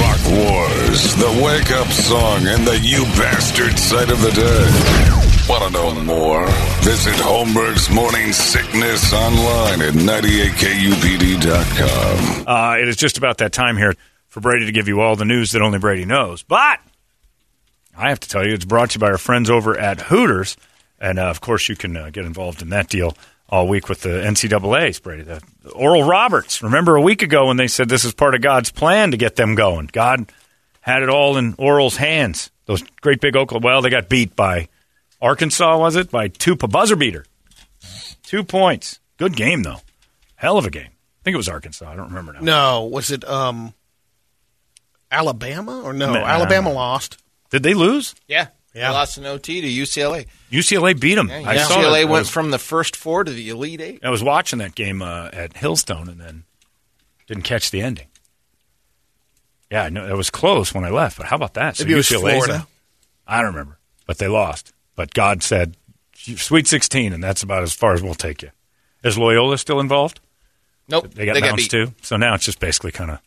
Rock 0.00 0.20
Wars, 0.30 1.14
the 1.16 1.42
wake 1.44 1.70
up 1.72 1.88
song 1.88 2.46
and 2.46 2.66
the 2.66 2.78
you 2.82 3.04
bastard 3.18 3.78
sight 3.78 4.10
of 4.10 4.20
the 4.20 4.30
day. 4.30 4.66
Want 5.48 5.64
to 5.64 5.70
know 5.72 5.94
more? 6.04 6.46
Visit 6.82 7.14
Holmberg's 7.14 7.90
Morning 7.90 8.32
Sickness 8.32 9.12
online 9.12 9.82
at 9.82 9.94
98kupd.com. 9.94 12.46
Uh, 12.46 12.76
it 12.78 12.88
is 12.88 12.96
just 12.96 13.18
about 13.18 13.38
that 13.38 13.52
time 13.52 13.76
here 13.76 13.94
for 14.28 14.40
Brady 14.40 14.66
to 14.66 14.72
give 14.72 14.88
you 14.88 15.00
all 15.00 15.16
the 15.16 15.24
news 15.24 15.52
that 15.52 15.62
only 15.62 15.78
Brady 15.78 16.04
knows. 16.04 16.42
But 16.42 16.80
I 17.96 18.08
have 18.10 18.20
to 18.20 18.28
tell 18.28 18.46
you, 18.46 18.54
it's 18.54 18.64
brought 18.64 18.90
to 18.90 18.96
you 18.96 19.00
by 19.00 19.08
our 19.08 19.18
friends 19.18 19.50
over 19.50 19.76
at 19.78 20.00
Hooters. 20.00 20.56
And 21.00 21.18
uh, 21.18 21.30
of 21.30 21.40
course, 21.40 21.68
you 21.68 21.76
can 21.76 21.96
uh, 21.96 22.10
get 22.10 22.24
involved 22.24 22.62
in 22.62 22.68
that 22.70 22.88
deal 22.88 23.16
all 23.50 23.66
week 23.68 23.88
with 23.88 24.02
the 24.02 24.08
NCAA's, 24.08 25.00
Brady. 25.00 25.22
The, 25.22 25.42
Oral 25.74 26.04
Roberts. 26.04 26.62
Remember 26.62 26.96
a 26.96 27.02
week 27.02 27.22
ago 27.22 27.48
when 27.48 27.56
they 27.56 27.68
said 27.68 27.88
this 27.88 28.04
is 28.04 28.14
part 28.14 28.34
of 28.34 28.40
God's 28.40 28.70
plan 28.70 29.10
to 29.10 29.16
get 29.16 29.36
them 29.36 29.54
going? 29.54 29.90
God 29.92 30.32
had 30.80 31.02
it 31.02 31.08
all 31.08 31.36
in 31.36 31.54
Oral's 31.58 31.96
hands. 31.96 32.50
Those 32.66 32.82
great 33.00 33.20
big 33.20 33.36
Oklahoma. 33.36 33.66
Well, 33.66 33.82
they 33.82 33.90
got 33.90 34.08
beat 34.08 34.36
by 34.36 34.68
Arkansas, 35.20 35.78
was 35.78 35.96
it? 35.96 36.10
By 36.10 36.28
two, 36.28 36.56
a 36.60 36.68
buzzer 36.68 36.96
beater. 36.96 37.26
Two 38.22 38.44
points. 38.44 39.00
Good 39.16 39.36
game, 39.36 39.62
though. 39.64 39.80
Hell 40.36 40.56
of 40.56 40.64
a 40.64 40.70
game. 40.70 40.86
I 40.86 41.22
think 41.24 41.34
it 41.34 41.38
was 41.38 41.48
Arkansas. 41.48 41.90
I 41.90 41.96
don't 41.96 42.08
remember 42.08 42.32
now. 42.34 42.40
No, 42.40 42.84
was 42.84 43.10
it 43.10 43.28
um, 43.28 43.74
Alabama 45.10 45.82
or 45.82 45.92
no? 45.92 46.14
Nah. 46.14 46.24
Alabama 46.24 46.72
lost. 46.72 47.18
Did 47.50 47.62
they 47.62 47.74
lose? 47.74 48.14
Yeah. 48.28 48.46
Yeah. 48.74 48.88
They 48.88 48.94
lost 48.94 49.18
an 49.18 49.26
OT 49.26 49.60
to 49.60 49.66
UCLA. 49.68 50.26
UCLA 50.50 50.98
beat 50.98 51.16
them. 51.16 51.28
Yeah, 51.28 51.42
I 51.44 51.56
saw 51.58 51.78
UCLA. 51.78 52.00
I 52.00 52.04
went 52.04 52.10
was, 52.22 52.30
from 52.30 52.50
the 52.50 52.58
first 52.58 52.94
four 52.96 53.24
to 53.24 53.30
the 53.30 53.48
Elite 53.50 53.80
Eight. 53.80 54.04
I 54.04 54.10
was 54.10 54.22
watching 54.22 54.60
that 54.60 54.74
game 54.74 55.02
uh, 55.02 55.28
at 55.32 55.54
Hillstone 55.54 56.08
and 56.08 56.20
then 56.20 56.44
didn't 57.26 57.42
catch 57.42 57.70
the 57.70 57.80
ending. 57.82 58.06
Yeah, 59.70 59.84
I 59.84 59.88
know 59.88 60.06
it 60.06 60.16
was 60.16 60.30
close 60.30 60.74
when 60.74 60.84
I 60.84 60.90
left, 60.90 61.16
but 61.18 61.26
how 61.26 61.36
about 61.36 61.54
that? 61.54 61.76
So 61.76 61.84
Maybe 61.84 61.94
it 61.94 61.96
was 61.96 62.08
Florida. 62.08 62.66
I 63.26 63.38
don't 63.42 63.52
remember, 63.52 63.78
but 64.06 64.18
they 64.18 64.26
lost. 64.28 64.72
But 64.96 65.14
God 65.14 65.42
said, 65.42 65.76
"Sweet 66.14 66.66
16," 66.66 67.12
and 67.12 67.22
that's 67.22 67.42
about 67.42 67.62
as 67.62 67.72
far 67.72 67.94
as 67.94 68.02
we'll 68.02 68.14
take 68.14 68.42
you. 68.42 68.50
Is 69.04 69.16
Loyola 69.16 69.56
still 69.58 69.78
involved? 69.80 70.20
Nope. 70.88 71.14
They 71.14 71.24
got 71.24 71.40
bounced 71.40 71.56
beat. 71.56 71.70
too. 71.70 71.94
So 72.02 72.16
now 72.16 72.34
it's 72.34 72.44
just 72.44 72.58
basically 72.58 72.90
kind 72.90 73.12
of 73.12 73.20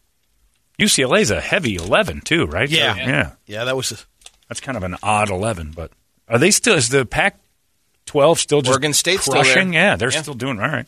UCLA's 0.78 1.31
a 1.31 1.40
heavy 1.40 1.75
11 1.75 2.22
too, 2.22 2.46
right? 2.46 2.70
Yeah. 2.70 2.94
They're- 2.94 3.08
yeah. 3.08 3.31
Yeah, 3.46 3.64
that 3.64 3.75
was. 3.78 3.92
A, 3.94 3.98
That's 4.50 4.59
kind 4.62 4.78
of 4.78 4.84
an 4.84 4.98
odd 5.02 5.30
11, 5.30 5.72
but 5.76 5.92
are 6.28 6.38
they 6.38 6.52
still, 6.52 6.76
is 6.76 6.90
the 6.90 7.06
Pac 7.06 7.40
12 8.06 8.40
still 8.40 8.62
just 8.62 8.72
Oregon 8.72 8.94
State's 8.94 9.22
still 9.24 9.34
crushing? 9.36 9.72
there. 9.72 9.81
Yeah, 9.81 9.96
they're 9.96 10.12
Yeah. 10.12 10.22
still 10.22 10.34
doing 10.34 10.59
all 10.59 10.68
right. 10.68 10.86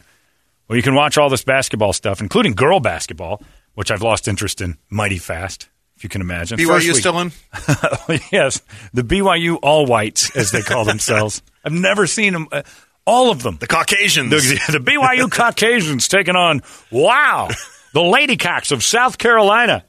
Well, 0.68 0.76
you 0.76 0.84
can 0.84 0.96
watch 0.96 1.18
all 1.18 1.30
this 1.30 1.44
basketball 1.44 1.94
stuff, 1.94 2.22
including 2.22 2.54
girl 2.54 2.80
basketball, 2.80 3.42
which 3.76 3.92
I've 3.92 4.02
lost 4.02 4.28
interest 4.28 4.62
in 4.62 4.78
mighty 4.90 5.18
fast, 5.18 5.70
if 5.96 6.04
you 6.04 6.10
can 6.10 6.22
imagine. 6.22 6.58
First 6.58 6.86
BYU 6.86 6.94
week- 6.94 7.00
still 7.02 7.20
in? 7.20 7.32
yes, 8.32 8.62
the 8.94 9.04
BYU 9.04 9.58
All 9.62 9.86
Whites, 9.86 10.36
as 10.36 10.52
they 10.52 10.62
call 10.62 10.84
themselves. 10.86 11.42
I've 11.64 11.72
never 11.72 12.08
seen 12.08 12.34
them. 12.34 12.48
Uh, 12.52 12.64
all 13.06 13.30
of 13.32 13.44
them. 13.44 13.58
The 13.60 13.68
Caucasians. 13.68 14.32
The, 14.32 14.38
the 14.72 14.80
BYU 14.80 15.30
Caucasians 15.32 16.08
taking 16.08 16.36
on, 16.36 16.62
wow, 16.90 17.50
the 17.94 18.00
Ladycocks 18.00 18.72
of 18.72 18.84
South 18.84 19.18
Carolina. 19.20 19.86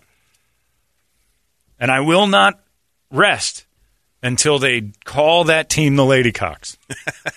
And 1.79 1.91
I 1.91 2.01
will 2.01 2.27
not 2.27 2.61
rest 3.11 3.67
until 4.23 4.59
they 4.59 4.93
call 5.05 5.45
that 5.45 5.69
team 5.69 5.97
the 5.97 6.03
Ladycocks. 6.03 6.77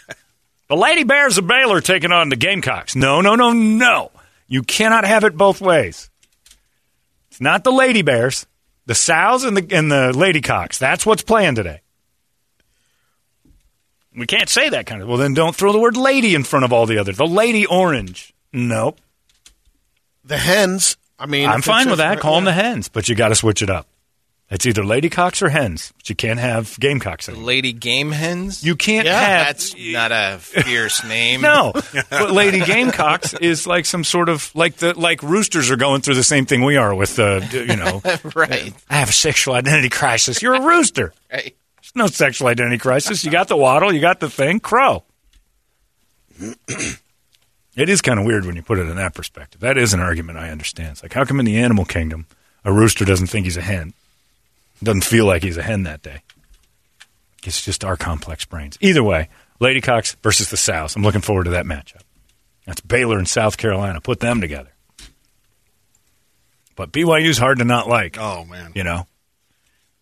the 0.67 0.75
Lady 0.75 1.03
Bears 1.03 1.37
of 1.37 1.47
Baylor 1.47 1.81
taking 1.81 2.11
on 2.11 2.29
the 2.29 2.35
Gamecocks. 2.35 2.95
No, 2.95 3.21
no, 3.21 3.35
no, 3.35 3.53
no. 3.53 4.11
You 4.47 4.63
cannot 4.63 5.05
have 5.05 5.23
it 5.23 5.37
both 5.37 5.61
ways. 5.61 6.09
It's 7.29 7.41
not 7.41 7.63
the 7.63 7.71
Lady 7.71 8.01
Bears, 8.01 8.47
the 8.87 8.95
Sows 8.95 9.43
and 9.43 9.55
the 9.55 9.75
and 9.75 9.91
the 9.91 10.11
Ladycocks. 10.13 10.79
That's 10.79 11.05
what's 11.05 11.21
playing 11.21 11.55
today. 11.55 11.81
We 14.15 14.25
can't 14.25 14.49
say 14.49 14.69
that 14.69 14.85
kind 14.87 15.01
of. 15.01 15.07
Well, 15.07 15.17
then 15.17 15.33
don't 15.35 15.55
throw 15.55 15.71
the 15.71 15.79
word 15.79 15.95
lady 15.95 16.33
in 16.33 16.43
front 16.43 16.65
of 16.65 16.73
all 16.73 16.85
the 16.87 16.97
others. 16.97 17.17
The 17.17 17.27
Lady 17.27 17.65
Orange. 17.67 18.33
Nope. 18.51 18.99
the 20.25 20.37
hens. 20.37 20.97
I 21.19 21.25
mean, 21.27 21.47
I'm 21.47 21.61
fine 21.61 21.89
with 21.89 21.99
a- 21.99 22.03
that. 22.03 22.19
Call 22.19 22.35
them 22.35 22.45
the 22.45 22.51
hens, 22.53 22.89
but 22.89 23.07
you 23.07 23.15
got 23.15 23.27
to 23.29 23.35
switch 23.35 23.61
it 23.61 23.69
up. 23.69 23.87
It's 24.51 24.65
either 24.65 24.81
Ladycocks 24.81 25.43
or 25.43 25.49
hens, 25.49 25.93
but 25.97 26.09
you 26.09 26.15
can't 26.15 26.39
have 26.39 26.75
Gamecocks 26.79 27.29
anymore. 27.29 27.45
Lady 27.45 27.71
Game 27.71 28.11
Hens. 28.11 28.63
You 28.63 28.75
can't 28.75 29.05
have. 29.05 29.15
Yeah, 29.15 29.37
have. 29.37 29.47
That's 29.47 29.75
not 29.77 30.11
a 30.11 30.39
fierce 30.39 31.03
name. 31.05 31.41
no, 31.41 31.71
but 32.09 32.31
Lady 32.31 32.59
Gamecocks 32.59 33.35
is 33.35 33.67
like 33.67 33.85
some 33.85 34.03
sort 34.03 34.27
of 34.27 34.49
like 34.55 34.77
the 34.77 34.97
like 34.99 35.21
roosters 35.21 35.69
are 35.69 35.75
going 35.75 36.01
through 36.01 36.15
the 36.15 36.23
same 36.23 36.47
thing 36.47 36.63
we 36.63 36.77
are 36.77 36.95
with 36.95 37.19
uh, 37.19 37.41
you 37.51 37.75
know. 37.75 38.01
right. 38.35 38.73
I 38.89 38.95
have 38.95 39.09
a 39.09 39.13
sexual 39.13 39.53
identity 39.53 39.89
crisis. 39.89 40.41
You're 40.41 40.55
a 40.55 40.61
rooster. 40.61 41.13
Right. 41.31 41.55
There's 41.75 41.95
no 41.95 42.07
sexual 42.07 42.47
identity 42.47 42.79
crisis. 42.79 43.23
You 43.23 43.29
got 43.29 43.49
the 43.49 43.57
waddle, 43.57 43.93
you 43.93 44.01
got 44.01 44.19
the 44.19 44.31
thing, 44.31 44.59
crow. 44.59 45.03
it 46.39 47.89
is 47.89 48.01
kind 48.01 48.19
of 48.19 48.25
weird 48.25 48.45
when 48.45 48.55
you 48.55 48.63
put 48.63 48.79
it 48.79 48.87
in 48.87 48.95
that 48.95 49.13
perspective. 49.13 49.61
That 49.61 49.77
is 49.77 49.93
an 49.93 49.99
argument 49.99 50.39
I 50.39 50.49
understand. 50.49 50.93
It's 50.93 51.03
like, 51.03 51.13
how 51.13 51.23
come 51.23 51.39
in 51.39 51.45
the 51.45 51.57
animal 51.57 51.85
kingdom 51.85 52.25
a 52.65 52.73
rooster 52.73 53.05
doesn't 53.05 53.27
think 53.27 53.45
he's 53.45 53.57
a 53.57 53.61
hen? 53.61 53.93
Doesn't 54.81 55.03
feel 55.03 55.25
like 55.25 55.43
he's 55.43 55.57
a 55.57 55.61
hen 55.63 55.83
that 55.83 56.01
day. 56.01 56.21
It's 57.43 57.63
just 57.63 57.83
our 57.83 57.97
complex 57.97 58.45
brains. 58.45 58.77
Either 58.81 59.03
way, 59.03 59.29
Ladycocks 59.61 60.15
versus 60.23 60.49
the 60.49 60.57
South. 60.57 60.95
I'm 60.95 61.03
looking 61.03 61.21
forward 61.21 61.45
to 61.45 61.51
that 61.51 61.65
matchup. 61.65 62.01
That's 62.65 62.81
Baylor 62.81 63.17
and 63.17 63.27
South 63.27 63.57
Carolina. 63.57 63.99
Put 64.01 64.19
them 64.19 64.41
together. 64.41 64.71
But 66.75 66.91
BYU's 66.91 67.37
hard 67.37 67.57
to 67.59 67.65
not 67.65 67.87
like 67.89 68.17
Oh, 68.19 68.45
man. 68.45 68.71
you 68.75 68.83
know 68.83 69.05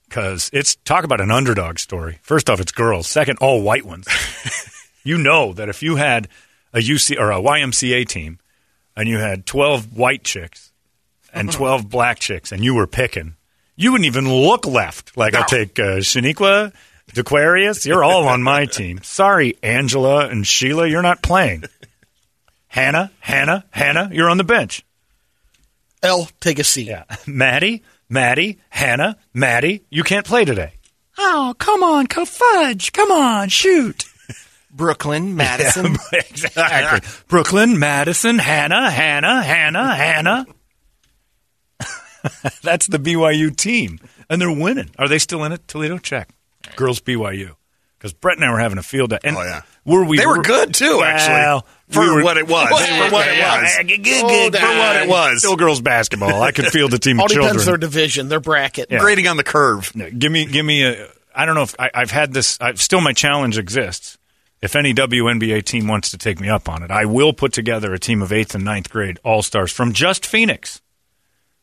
because 0.08 0.50
it's 0.54 0.76
talk 0.86 1.04
about 1.04 1.20
an 1.20 1.32
underdog 1.32 1.80
story 1.80 2.18
first 2.22 2.50
off 2.50 2.62
it's 2.62 2.72
girls 2.72 3.08
second 3.08 3.38
all 3.42 3.62
white 3.62 3.84
ones 3.84 4.08
you 5.04 5.18
know 5.18 5.52
that 5.52 5.68
if 5.68 5.84
you 5.84 5.98
had 5.98 6.30
a 6.74 6.78
uc 6.78 7.20
or 7.20 7.30
a 7.32 7.42
ymca 7.42 8.08
team 8.08 8.40
and 8.96 9.10
you 9.10 9.18
had 9.18 9.46
12 9.46 9.98
white 9.98 10.24
chicks 10.24 10.72
and 11.34 11.52
12 11.52 11.90
black 11.90 12.20
chicks 12.20 12.54
and 12.54 12.64
you 12.64 12.74
were 12.74 12.88
picking 12.88 13.36
you 13.78 13.94
wouldn't 13.94 14.06
even 14.06 14.30
look 14.30 14.66
left 14.66 15.16
like 15.16 15.34
i 15.34 15.44
take 15.44 15.80
uh, 15.80 15.98
shaniqua 15.98 16.74
Dequarius, 17.14 17.86
you're 17.86 18.04
all 18.04 18.28
on 18.28 18.44
my 18.44 18.66
team. 18.66 19.00
Sorry, 19.04 19.58
Angela 19.64 20.28
and 20.28 20.46
Sheila, 20.46 20.88
you're 20.88 21.02
not 21.02 21.24
playing. 21.24 21.64
Hannah, 22.68 23.12
Hannah, 23.20 23.66
Hannah, 23.72 24.10
you're 24.12 24.30
on 24.30 24.38
the 24.38 24.44
bench. 24.44 24.84
L, 26.04 26.30
take 26.40 26.60
a 26.60 26.64
seat. 26.64 26.88
Yeah. 26.88 27.06
Maddie, 27.26 27.84
Maddie, 28.10 28.60
Hannah, 28.70 29.18
Maddie, 29.34 29.84
you 29.90 30.04
can't 30.04 30.26
play 30.26 30.46
today. 30.46 30.74
Oh, 31.18 31.56
come 31.58 31.82
on, 31.82 32.08
co 32.08 32.26
fudge. 32.26 32.92
Come 32.92 33.12
on, 33.12 33.50
shoot. 33.50 34.04
Brooklyn, 34.70 35.36
Madison. 35.38 35.96
exactly. 36.14 37.10
Brooklyn, 37.28 37.80
Madison, 37.80 38.38
Hannah, 38.38 38.92
Hannah, 38.92 39.42
Hannah, 39.42 39.96
Hannah. 39.96 40.46
That's 42.64 42.88
the 42.88 43.00
BYU 43.00 43.56
team. 43.56 44.00
And 44.30 44.42
they're 44.42 44.52
winning. 44.52 44.90
Are 45.00 45.08
they 45.08 45.20
still 45.20 45.44
in 45.44 45.52
it? 45.52 45.68
Toledo? 45.68 45.98
Check. 45.98 46.30
Girls 46.76 47.00
BYU. 47.00 47.56
Because 47.98 48.14
Brett 48.14 48.38
and 48.38 48.46
I 48.46 48.52
were 48.52 48.60
having 48.60 48.78
a 48.78 48.84
field 48.84 49.10
day. 49.10 49.20
And 49.24 49.36
Oh, 49.38 49.42
yeah. 49.44 49.62
Were 49.86 50.04
we, 50.06 50.18
They 50.18 50.26
were 50.26 50.42
good, 50.44 50.74
too, 50.74 51.02
actually. 51.04 51.34
Well, 51.34 51.66
For 51.90 52.02
we 52.04 52.10
were- 52.12 52.24
what 52.24 52.38
it 52.38 52.48
was. 52.48 52.68
For 52.70 53.10
what 53.12 53.28
it 53.28 53.42
was. 53.42 53.78
good, 53.88 54.04
good, 54.04 54.56
for 54.56 54.66
what 54.68 54.96
it 54.98 55.08
was. 55.10 55.40
Still 55.40 55.56
girls 55.56 55.82
basketball. 55.82 56.42
I 56.42 56.52
could 56.52 56.66
feel 56.68 56.90
the 56.90 57.00
team 57.00 57.20
All 57.20 57.26
of 57.26 57.32
depends 57.32 57.64
children. 57.64 57.66
their 57.66 57.78
division, 57.78 58.28
their 58.30 58.40
bracket. 58.42 58.88
Yeah. 58.92 59.00
Grading 59.00 59.28
on 59.28 59.38
the 59.38 59.44
curve. 59.44 59.96
No, 59.96 60.10
give 60.12 60.32
me, 60.32 60.46
give 60.46 60.66
me 60.66 60.84
a. 60.86 61.08
I 61.34 61.46
don't 61.46 61.56
know 61.56 61.62
if 61.64 61.76
I, 61.80 61.90
I've 61.94 62.12
had 62.12 62.34
this. 62.34 62.58
I, 62.60 62.74
still, 62.74 63.00
my 63.02 63.14
challenge 63.14 63.58
exists. 63.58 64.18
If 64.62 64.76
any 64.76 64.94
WNBA 64.94 65.64
team 65.66 65.88
wants 65.88 66.10
to 66.12 66.18
take 66.18 66.40
me 66.40 66.50
up 66.50 66.68
on 66.68 66.82
it, 66.84 66.90
I 66.92 67.06
will 67.06 67.32
put 67.32 67.54
together 67.54 67.94
a 67.94 68.00
team 68.00 68.22
of 68.24 68.34
eighth 68.34 68.56
and 68.56 68.66
ninth 68.66 68.90
grade 68.90 69.20
All 69.24 69.42
Stars 69.44 69.72
from 69.72 69.94
just 69.94 70.26
Phoenix. 70.26 70.82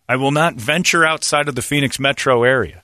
I 0.09 0.17
will 0.17 0.31
not 0.33 0.55
venture 0.55 1.05
outside 1.05 1.49
of 1.49 1.55
the 1.55 1.63
Phoenix 1.63 1.99
metro 1.99 2.43
area, 2.45 2.83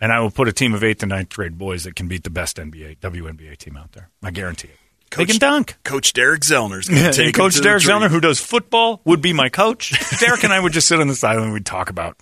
and 0.00 0.12
I 0.12 0.20
will 0.20 0.30
put 0.30 0.48
a 0.48 0.52
team 0.52 0.74
of 0.74 0.84
eighth 0.84 1.02
and 1.02 1.10
ninth 1.10 1.30
grade 1.30 1.58
boys 1.58 1.84
that 1.84 1.96
can 1.96 2.08
beat 2.08 2.24
the 2.24 2.30
best 2.30 2.56
NBA 2.56 2.98
WNBA 2.98 3.56
team 3.56 3.76
out 3.76 3.92
there. 3.92 4.10
I 4.22 4.30
guarantee 4.30 4.68
it. 4.68 4.78
they 5.10 5.16
Coach- 5.24 5.28
can 5.28 5.38
dunk. 5.38 5.76
Coach 5.84 6.12
Derek 6.12 6.42
Zellner's 6.42 6.88
going 6.88 7.12
to 7.12 7.32
Coach 7.32 7.60
Derek. 7.60 7.82
Zellner, 7.82 8.08
who 8.10 8.20
does 8.20 8.40
football, 8.40 9.00
would 9.04 9.20
be 9.22 9.32
my 9.32 9.48
coach. 9.48 9.92
Derek 10.20 10.44
and 10.44 10.52
I 10.52 10.60
would 10.60 10.72
just 10.72 10.86
sit 10.88 11.00
on 11.00 11.08
the 11.08 11.14
sideline 11.14 11.46
and 11.46 11.52
we'd 11.52 11.66
talk 11.66 11.90
about 11.90 12.16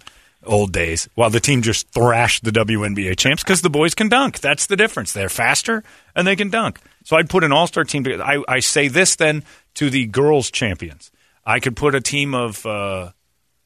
old 0.46 0.72
days 0.72 1.08
while 1.14 1.30
the 1.30 1.40
team 1.40 1.62
just 1.62 1.88
thrashed 1.88 2.44
the 2.44 2.50
WNBA 2.50 3.16
champs 3.16 3.42
because 3.42 3.62
the 3.62 3.70
boys 3.70 3.94
can 3.94 4.08
dunk. 4.10 4.40
That's 4.40 4.66
the 4.66 4.76
difference. 4.76 5.12
They're 5.14 5.30
faster 5.30 5.82
and 6.14 6.26
they 6.26 6.36
can 6.36 6.50
dunk. 6.50 6.80
So 7.04 7.16
I'd 7.16 7.30
put 7.30 7.44
an 7.44 7.52
all 7.52 7.66
star 7.66 7.84
team 7.84 8.04
together. 8.04 8.24
I, 8.24 8.42
I 8.48 8.60
say 8.60 8.88
this 8.88 9.16
then 9.16 9.42
to 9.74 9.88
the 9.90 10.06
girls' 10.06 10.50
champions. 10.50 11.10
I 11.46 11.60
could 11.60 11.76
put 11.76 11.94
a 11.94 12.00
team 12.00 12.34
of 12.34 12.64
uh, 12.66 13.10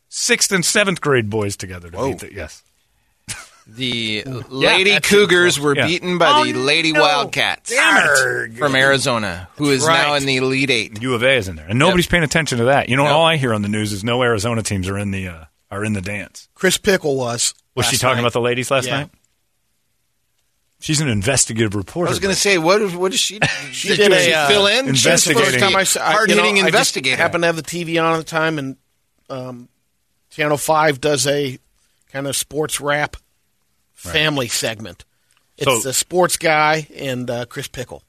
sixth 0.09 0.53
and 0.53 0.65
seventh 0.65 1.01
grade 1.01 1.29
boys 1.31 1.57
together 1.57 1.91
to 1.91 1.97
beat 2.05 2.19
the, 2.21 2.35
yes. 2.35 2.63
The 3.71 4.25
Lady 4.49 4.93
that's 4.93 5.07
Cougars 5.09 5.61
were 5.61 5.77
Yeah. 5.77 5.87
beaten 5.87 6.17
by 6.17 6.41
Oh, 6.41 6.45
the 6.45 6.55
Lady 6.55 6.93
no. 6.93 7.03
Wildcats 7.03 7.71
from 8.57 8.75
Arizona, 8.75 9.49
who 9.57 9.71
is 9.71 9.87
now 9.87 10.15
in 10.15 10.25
the 10.25 10.39
Elite 10.39 10.71
Eight. 10.71 11.03
U 11.03 11.15
of 11.15 11.23
A 11.23 11.35
is 11.37 11.49
in 11.49 11.57
there, 11.57 11.67
and 11.69 11.79
nobody's 11.79 12.07
paying 12.07 12.23
attention 12.25 12.57
to 12.59 12.65
that. 12.65 12.89
You 12.89 12.97
know, 12.97 13.05
Nope. 13.05 13.13
all 13.13 13.27
I 13.27 13.37
hear 13.37 13.53
on 13.53 13.61
the 13.61 13.69
news 13.69 13.93
is 13.93 14.03
no 14.03 14.23
Arizona 14.23 14.63
teams 14.63 14.89
are 14.89 14.97
in 14.97 15.11
the 15.11 15.29
uh, 15.29 15.45
are 15.71 15.85
in 15.85 15.93
the 15.93 16.01
dance. 16.01 16.49
Kris 16.55 16.79
Pickel 16.79 17.15
was. 17.17 17.53
Was 17.75 17.85
she 17.87 17.99
talking 17.99 18.17
night. 18.17 18.21
about 18.23 18.33
the 18.33 18.41
ladies 18.41 18.71
last 18.71 18.87
Yeah. 18.87 19.01
night? 19.01 19.11
She's 20.81 21.01
an 21.01 21.09
investigative 21.09 21.75
reporter. 21.75 22.09
I 22.09 22.11
was 22.13 22.21
going 22.21 22.35
to 22.35 22.41
say, 22.41 22.57
what 22.57 22.81
what 22.95 23.13
is 23.13 23.21
she? 23.21 23.39
She 23.73 23.95
did 23.97 24.13
a, 24.13 24.33
uh, 24.33 24.49
fill 24.49 24.67
in. 24.67 24.95
She's 24.95 25.03
supposed 25.03 25.25
to 25.25 25.31
investigating. 25.33 25.59
be 25.59 25.61
First 25.61 25.73
time 25.73 25.77
I 25.77 25.85
saw, 25.85 26.09
I- 26.09 26.13
hard 26.13 26.31
you 26.31 26.37
know, 26.37 26.43
hitting 26.45 26.63
I 26.63 26.67
investigator. 26.69 27.17
happened 27.17 27.43
to 27.43 27.47
have 27.49 27.57
the 27.57 27.63
TV 27.63 28.03
on 28.03 28.15
at 28.15 28.17
the 28.19 28.25
time, 28.25 28.59
and 28.59 28.77
um, 29.29 29.69
Channel 30.31 30.57
Five 30.59 31.01
does 31.01 31.27
a 31.27 31.59
kind 32.13 32.27
of 32.27 32.37
sports 32.37 32.81
rap 32.81 33.17
family 33.95 34.49
segment. 34.49 35.05
It's 35.57 35.67
So- 35.71 35.81
the 35.89 35.93
sports 35.95 36.37
guy 36.37 36.87
and 36.97 37.29
uh, 37.31 37.47
Kris 37.47 37.69
Pickel. 37.69 38.03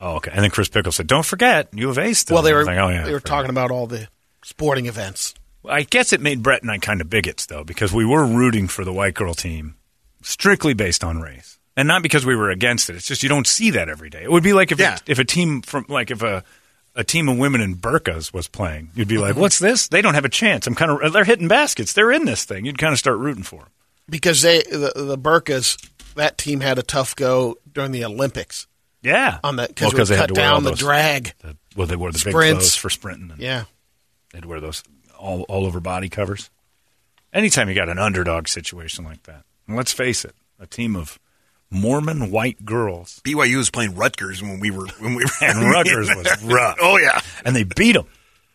Oh, 0.00 0.16
okay. 0.16 0.30
And 0.34 0.42
then 0.42 0.50
Kris 0.50 0.68
Pickel 0.68 0.92
said, 0.92 1.06
"Don't 1.06 1.24
forget, 1.24 1.68
U 1.72 1.88
of 1.88 1.98
A 1.98 2.12
still." 2.14 2.34
well, 2.34 2.42
they 2.42 2.52
were 2.52 2.64
like, 2.64 2.78
oh, 2.78 2.88
yeah, 2.88 3.04
they 3.04 3.12
were 3.12 3.20
talking 3.20 3.48
about 3.50 3.70
all 3.70 3.86
the 3.86 4.08
sporting 4.42 4.86
events. 4.86 5.34
I 5.66 5.82
guess 5.84 6.12
it 6.12 6.20
made 6.20 6.42
Brett 6.42 6.60
and 6.62 6.70
I 6.70 6.78
kind 6.78 7.00
of 7.00 7.08
bigots 7.08 7.46
though, 7.46 7.64
because 7.64 7.92
we 7.92 8.04
were 8.04 8.24
rooting 8.26 8.68
for 8.68 8.84
the 8.84 8.92
white 8.92 9.14
girl 9.14 9.32
team 9.34 9.76
strictly 10.20 10.74
based 10.74 11.02
on 11.04 11.20
race, 11.20 11.58
and 11.76 11.86
not 11.88 12.02
because 12.02 12.26
we 12.26 12.34
were 12.36 12.50
against 12.50 12.90
it. 12.90 12.96
It's 12.96 13.06
just 13.06 13.22
you 13.22 13.28
don't 13.28 13.46
see 13.46 13.70
that 13.70 13.88
every 13.88 14.10
day. 14.10 14.22
It 14.24 14.30
would 14.30 14.42
be 14.42 14.52
like 14.52 14.72
if 14.72 14.78
Yeah. 14.80 14.96
a, 14.96 15.10
if 15.10 15.18
a 15.18 15.24
team 15.24 15.62
from 15.62 15.86
like 15.88 16.10
if 16.10 16.22
a 16.22 16.44
a 16.96 17.04
team 17.04 17.28
of 17.28 17.36
women 17.38 17.60
in 17.60 17.76
burqas 17.76 18.32
was 18.32 18.46
playing, 18.48 18.90
you'd 18.94 19.08
be 19.08 19.18
like, 19.18 19.36
"What's 19.36 19.58
this? 19.58 19.88
They 19.88 20.00
don't 20.02 20.14
have 20.14 20.24
a 20.24 20.28
chance." 20.30 20.66
I'm 20.66 20.74
kind 20.74 20.90
of 20.90 21.12
they're 21.12 21.24
hitting 21.24 21.48
baskets. 21.48 21.92
They're 21.92 22.12
in 22.12 22.24
this 22.24 22.44
thing. 22.44 22.64
You'd 22.64 22.78
kind 22.78 22.92
of 22.92 22.98
start 22.98 23.18
rooting 23.18 23.42
for 23.42 23.60
them. 23.60 23.68
because 24.08 24.42
they 24.42 24.62
the, 24.62 24.92
the 24.94 25.18
Burkas 25.18 25.76
that 26.14 26.38
team 26.38 26.60
had 26.60 26.78
a 26.78 26.82
tough 26.82 27.16
go 27.16 27.56
during 27.72 27.90
the 27.90 28.04
Olympics 28.04 28.66
Yeah, 29.02 29.38
on 29.42 29.56
that 29.56 29.70
because 29.74 29.92
we 29.92 30.04
they 30.04 30.14
had 30.16 30.28
cut 30.28 30.34
to 30.34 30.40
wear 30.40 30.48
all 30.48 30.54
down 30.56 30.62
the 30.64 30.70
those- 30.70 30.78
drag. 30.78 31.32
the- 31.40 31.56
well, 31.76 31.86
they 31.88 31.96
wore 31.96 32.12
the 32.12 32.22
big 32.24 32.32
clothes 32.32 32.76
for 32.76 32.88
sprinting. 32.88 33.32
And 33.32 33.40
Yeah, 33.40 33.64
They'd 34.32 34.44
wear 34.44 34.60
those 34.60 34.84
all, 35.18 35.42
all 35.48 35.66
over 35.66 35.80
body 35.80 36.08
covers. 36.08 36.50
Anytime 37.32 37.68
you 37.68 37.74
got 37.74 37.88
an 37.88 37.98
underdog 37.98 38.46
situation 38.46 39.04
like 39.04 39.24
that, 39.24 39.42
and 39.66 39.76
let's 39.76 39.92
face 39.92 40.24
it, 40.24 40.36
a 40.60 40.66
team 40.68 40.94
of 40.94 41.18
Mormon 41.74 42.30
white 42.30 42.64
girls 42.64 43.20
BYU 43.24 43.56
was 43.58 43.70
playing 43.70 43.94
Rutgers 43.96 44.40
when 44.42 44.60
we 44.60 44.70
were 44.70 44.86
when 44.98 45.14
we 45.14 45.24
were 45.24 45.30
and 45.46 45.70
Rutgers 45.70 46.08
was 46.14 46.42
rough. 46.44 46.78
Oh 46.80 46.96
yeah, 46.98 47.20
and 47.44 47.54
they 47.54 47.64
beat 47.64 47.92
them. 47.92 48.06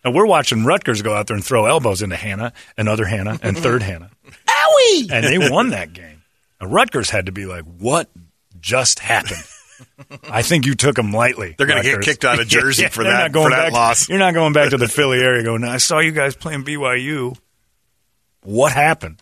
And 0.03 0.15
we're 0.15 0.25
watching 0.25 0.63
Rutgers 0.63 1.01
go 1.01 1.13
out 1.13 1.27
there 1.27 1.35
and 1.35 1.43
throw 1.45 1.65
elbows 1.65 2.01
into 2.01 2.15
Hannah 2.15 2.53
and 2.77 2.87
other 2.87 3.05
Hannah 3.05 3.37
and 3.43 3.57
third 3.57 3.81
Hannah. 3.83 4.09
Owie! 4.47 5.11
And 5.11 5.25
they 5.25 5.49
won 5.51 5.71
that 5.71 5.91
game. 5.91 6.23
And 6.61 6.71
Rutgers 6.73 7.09
had 7.09 7.25
to 7.25 7.33
be 7.33 7.45
like, 7.45 7.65
"What 7.65 8.09
just 8.61 8.99
happened?" 8.99 9.43
I 10.29 10.41
think 10.41 10.65
you 10.65 10.75
took 10.75 10.95
them 10.95 11.11
lightly. 11.11 11.55
They're 11.57 11.67
gonna 11.67 11.83
get 11.83 11.99
kicked 12.01 12.23
out 12.23 12.39
of 12.39 12.47
Jersey 12.57 12.87
for 12.87 13.03
they're 13.03 13.11
that- 13.11 13.19
not 13.23 13.31
going 13.33 13.49
for 13.51 13.57
that 13.57 13.63
back- 13.65 13.73
loss. 13.73 14.07
You're 14.09 14.19
not 14.19 14.33
going 14.33 14.53
back 14.53 14.69
to 14.69 14.77
the 14.77 14.87
Philly 14.87 15.19
area. 15.19 15.43
Going, 15.43 15.65
I 15.65 15.77
saw 15.77 15.99
you 15.99 16.11
guys 16.13 16.33
playing 16.37 16.63
BYU. 16.63 17.37
What 18.43 18.71
happened? 18.71 19.21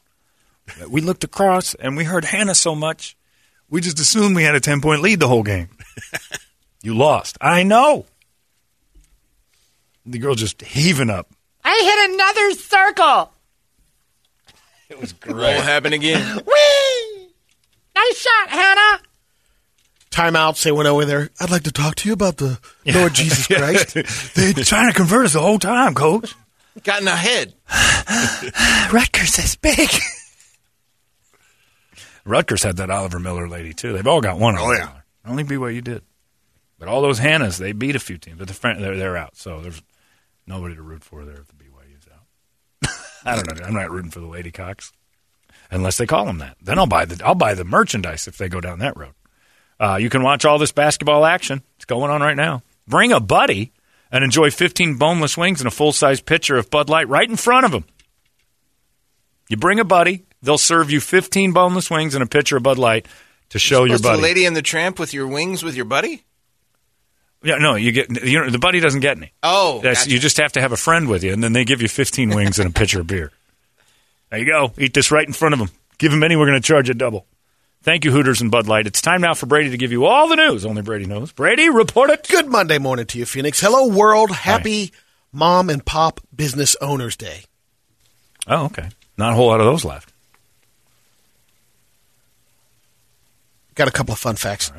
We 0.88 1.01
looked 1.01 1.23
across 1.23 1.73
and 1.73 1.97
we 1.97 2.03
heard 2.03 2.23
Hannah 2.25 2.53
so 2.53 2.75
much, 2.75 3.17
we 3.69 3.81
just 3.81 4.00
assumed 4.00 4.36
we 4.36 4.44
had 4.44 4.56
a 4.56 4.60
ten 4.60 4.81
point 4.81 5.02
lead 5.02 5.19
the 5.19 5.28
whole 5.28 5.44
game. 5.44 5.69
you 6.84 6.96
lost. 6.96 7.38
I 7.42 7.64
know. 7.64 8.06
The 10.06 10.19
girl 10.19 10.36
just 10.36 10.62
heaving 10.62 11.10
up. 11.10 11.30
I 11.64 11.74
hit 11.84 12.14
another 12.14 12.52
circle. 12.54 13.34
It 14.90 15.02
was 15.02 15.12
great. 15.14 15.36
Won't 15.56 15.64
happen 15.66 15.92
again. 15.94 16.38
Whee! 16.46 17.28
Nice 17.94 18.18
shot, 18.18 18.50
Hannah. 18.50 19.02
Timeouts. 20.12 20.64
They 20.64 20.72
went 20.72 20.88
over 20.88 21.04
there. 21.04 21.30
I'd 21.42 21.50
like 21.50 21.64
to 21.64 21.72
talk 21.72 21.96
to 21.96 22.08
you 22.08 22.14
about 22.14 22.38
the 22.38 22.58
Lord 22.86 23.14
Jesus 23.14 23.48
Christ. 23.48 23.94
They're 24.36 24.54
trying 24.64 24.90
to 24.90 24.96
convert 24.96 25.25
us 25.25 25.34
the 25.34 25.42
whole 25.42 25.60
time, 25.60 25.94
coach. 25.94 26.34
Gotten 26.84 27.08
ahead. 27.08 27.54
Rutgers 28.94 29.40
is 29.40 29.56
big. 29.56 29.90
Rutgers 32.27 32.63
had 32.63 32.77
that 32.77 32.89
Oliver 32.89 33.19
Miller 33.19 33.47
lady 33.47 33.74
too. 33.74 33.94
They've 33.94 34.07
all 34.07 34.21
got 34.21 34.38
one. 34.38 34.57
Oh, 34.57 34.63
Oliver 34.63 34.75
yeah. 34.75 34.85
Miller. 34.85 35.06
Only 35.25 35.44
BYU 35.44 35.83
did. 35.83 36.03
But 36.79 36.88
all 36.88 37.01
those 37.01 37.19
Hannahs, 37.19 37.57
they 37.57 37.71
beat 37.71 37.95
a 37.95 38.00
few 38.00 38.18
teams, 38.18 38.38
but 38.38 38.47
the 38.47 38.53
friend, 38.53 38.83
they're 38.83 38.97
they're 38.97 39.18
out. 39.18 39.35
So 39.35 39.62
there's 39.62 39.81
nobody 40.45 40.75
to 40.75 40.81
root 40.81 41.03
for 41.03 41.25
there 41.25 41.35
if 41.35 41.47
the 41.47 41.56
BYU's 41.56 42.07
out. 42.13 42.91
I 43.25 43.35
don't 43.35 43.59
know. 43.59 43.65
I'm 43.65 43.74
not 43.74 43.91
rooting 43.91 44.12
for 44.12 44.19
the 44.19 44.27
Ladycocks 44.27 44.91
unless 45.71 45.97
they 45.97 46.06
call 46.06 46.25
them 46.25 46.38
that. 46.39 46.57
Then 46.62 46.77
I'll 46.77 46.85
buy 46.85 47.06
the 47.06 47.25
I'll 47.25 47.35
buy 47.35 47.53
the 47.53 47.65
merchandise 47.65 48.27
if 48.27 48.38
they 48.38 48.50
go 48.50 48.62
down 48.62 48.80
that 48.80 48.97
road. 48.97 49.13
Uh, 49.80 49.97
you 50.00 50.09
can 50.09 50.23
watch 50.23 50.45
all 50.45 50.57
this 50.57 50.71
basketball 50.71 51.25
action. 51.25 51.62
It's 51.75 51.85
going 51.85 52.12
on 52.12 52.21
right 52.21 52.38
now. 52.38 52.63
Bring 52.88 53.12
a 53.12 53.19
buddy 53.19 53.73
and 54.12 54.23
enjoy 54.23 54.50
15 54.50 54.97
boneless 54.97 55.38
wings 55.38 55.62
and 55.62 55.68
a 55.68 55.71
full 55.71 55.91
size 55.91 56.21
pitcher 56.21 56.57
of 56.57 56.69
Bud 56.69 56.89
Light 56.89 57.07
right 57.09 57.30
in 57.30 57.35
front 57.35 57.65
of 57.65 57.71
them. 57.71 57.85
You 59.50 59.57
bring 59.57 59.80
a 59.80 59.85
buddy, 59.85 60.25
they'll 60.47 60.57
serve 60.57 60.89
you 60.89 61.01
15 61.01 61.51
boneless 61.51 61.91
wings 61.91 62.15
and 62.15 62.23
a 62.23 62.25
pitcher 62.25 62.55
of 62.55 62.63
Bud 62.63 62.77
Light 62.77 63.05
to 63.49 63.59
show 63.59 63.83
your 63.83 63.97
buddy. 63.99 64.01
to 64.01 64.07
buddy. 64.07 64.21
Lady 64.21 64.45
and 64.45 64.55
the 64.55 64.61
Tramp 64.61 64.97
with 64.97 65.13
your 65.13 65.27
wings 65.27 65.61
with 65.61 65.75
your 65.75 65.85
buddy. 65.85 66.23
Yeah, 67.44 67.57
no, 67.57 67.75
you 67.75 67.92
get 67.92 68.23
you 68.23 68.39
know, 68.39 68.49
the 68.49 68.57
buddy 68.57 68.80
doesn't 68.80 69.01
get 69.01 69.18
any. 69.18 69.33
Oh, 69.44 69.81
That's, 69.83 70.01
gotcha. 70.06 70.11
you 70.11 70.19
just 70.19 70.37
have 70.37 70.54
to 70.54 70.61
have 70.61 70.71
a 70.71 70.77
friend 70.77 71.09
with 71.09 71.23
you, 71.23 71.33
and 71.33 71.44
then 71.44 71.51
they 71.51 71.66
give 71.66 71.81
you 71.81 71.89
15 71.89 72.30
wings 72.30 72.59
and 72.59 72.69
a 72.69 72.73
pitcher 72.73 73.01
of 73.01 73.07
beer. 73.07 73.31
There 74.30 74.39
you 74.39 74.45
go. 74.45 74.71
Eat 74.77 74.94
this 74.94 75.11
right 75.11 75.27
in 75.27 75.33
front 75.33 75.54
of 75.54 75.59
them. 75.59 75.69
Give 75.97 76.11
them 76.11 76.23
any. 76.23 76.35
We're 76.35 76.47
going 76.47 76.61
to 76.61 76.66
charge 76.66 76.87
you 76.87 76.94
double. 76.94 77.25
Thank 77.83 78.06
you, 78.06 78.11
Hooters 78.11 78.42
and 78.42 78.49
Bud 78.49 78.68
Light. 78.68 78.87
It's 78.87 79.01
time 79.01 79.21
now 79.21 79.33
for 79.33 79.45
Brady 79.45 79.69
to 79.69 79.77
give 79.77 79.92
you 79.92 80.06
all 80.06 80.27
the 80.27 80.35
news. 80.35 80.66
Only 80.66 80.81
Brady 80.81 81.06
knows. 81.06 81.31
Brady, 81.31 81.69
report 81.69 82.09
it. 82.09 82.27
Good 82.27 82.47
Monday 82.47 82.80
morning 82.80 83.06
to 83.06 83.19
you, 83.19 83.25
Phoenix. 83.25 83.59
Hello, 83.61 83.87
world. 83.87 84.31
Happy 84.31 84.92
Mom 85.31 85.69
and 85.69 85.85
Pop 85.85 86.19
Business 86.35 86.75
Owners 86.81 87.16
Day. 87.16 87.44
Oh, 88.47 88.66
okay. 88.66 88.89
Not 89.18 89.33
a 89.33 89.35
whole 89.35 89.47
lot 89.47 89.59
of 89.59 89.66
those 89.66 89.85
left. 89.85 90.11
Got 93.78 93.88
a 93.88 93.92
couple 93.92 94.12
of 94.12 94.19
fun 94.19 94.36
facts. 94.36 94.72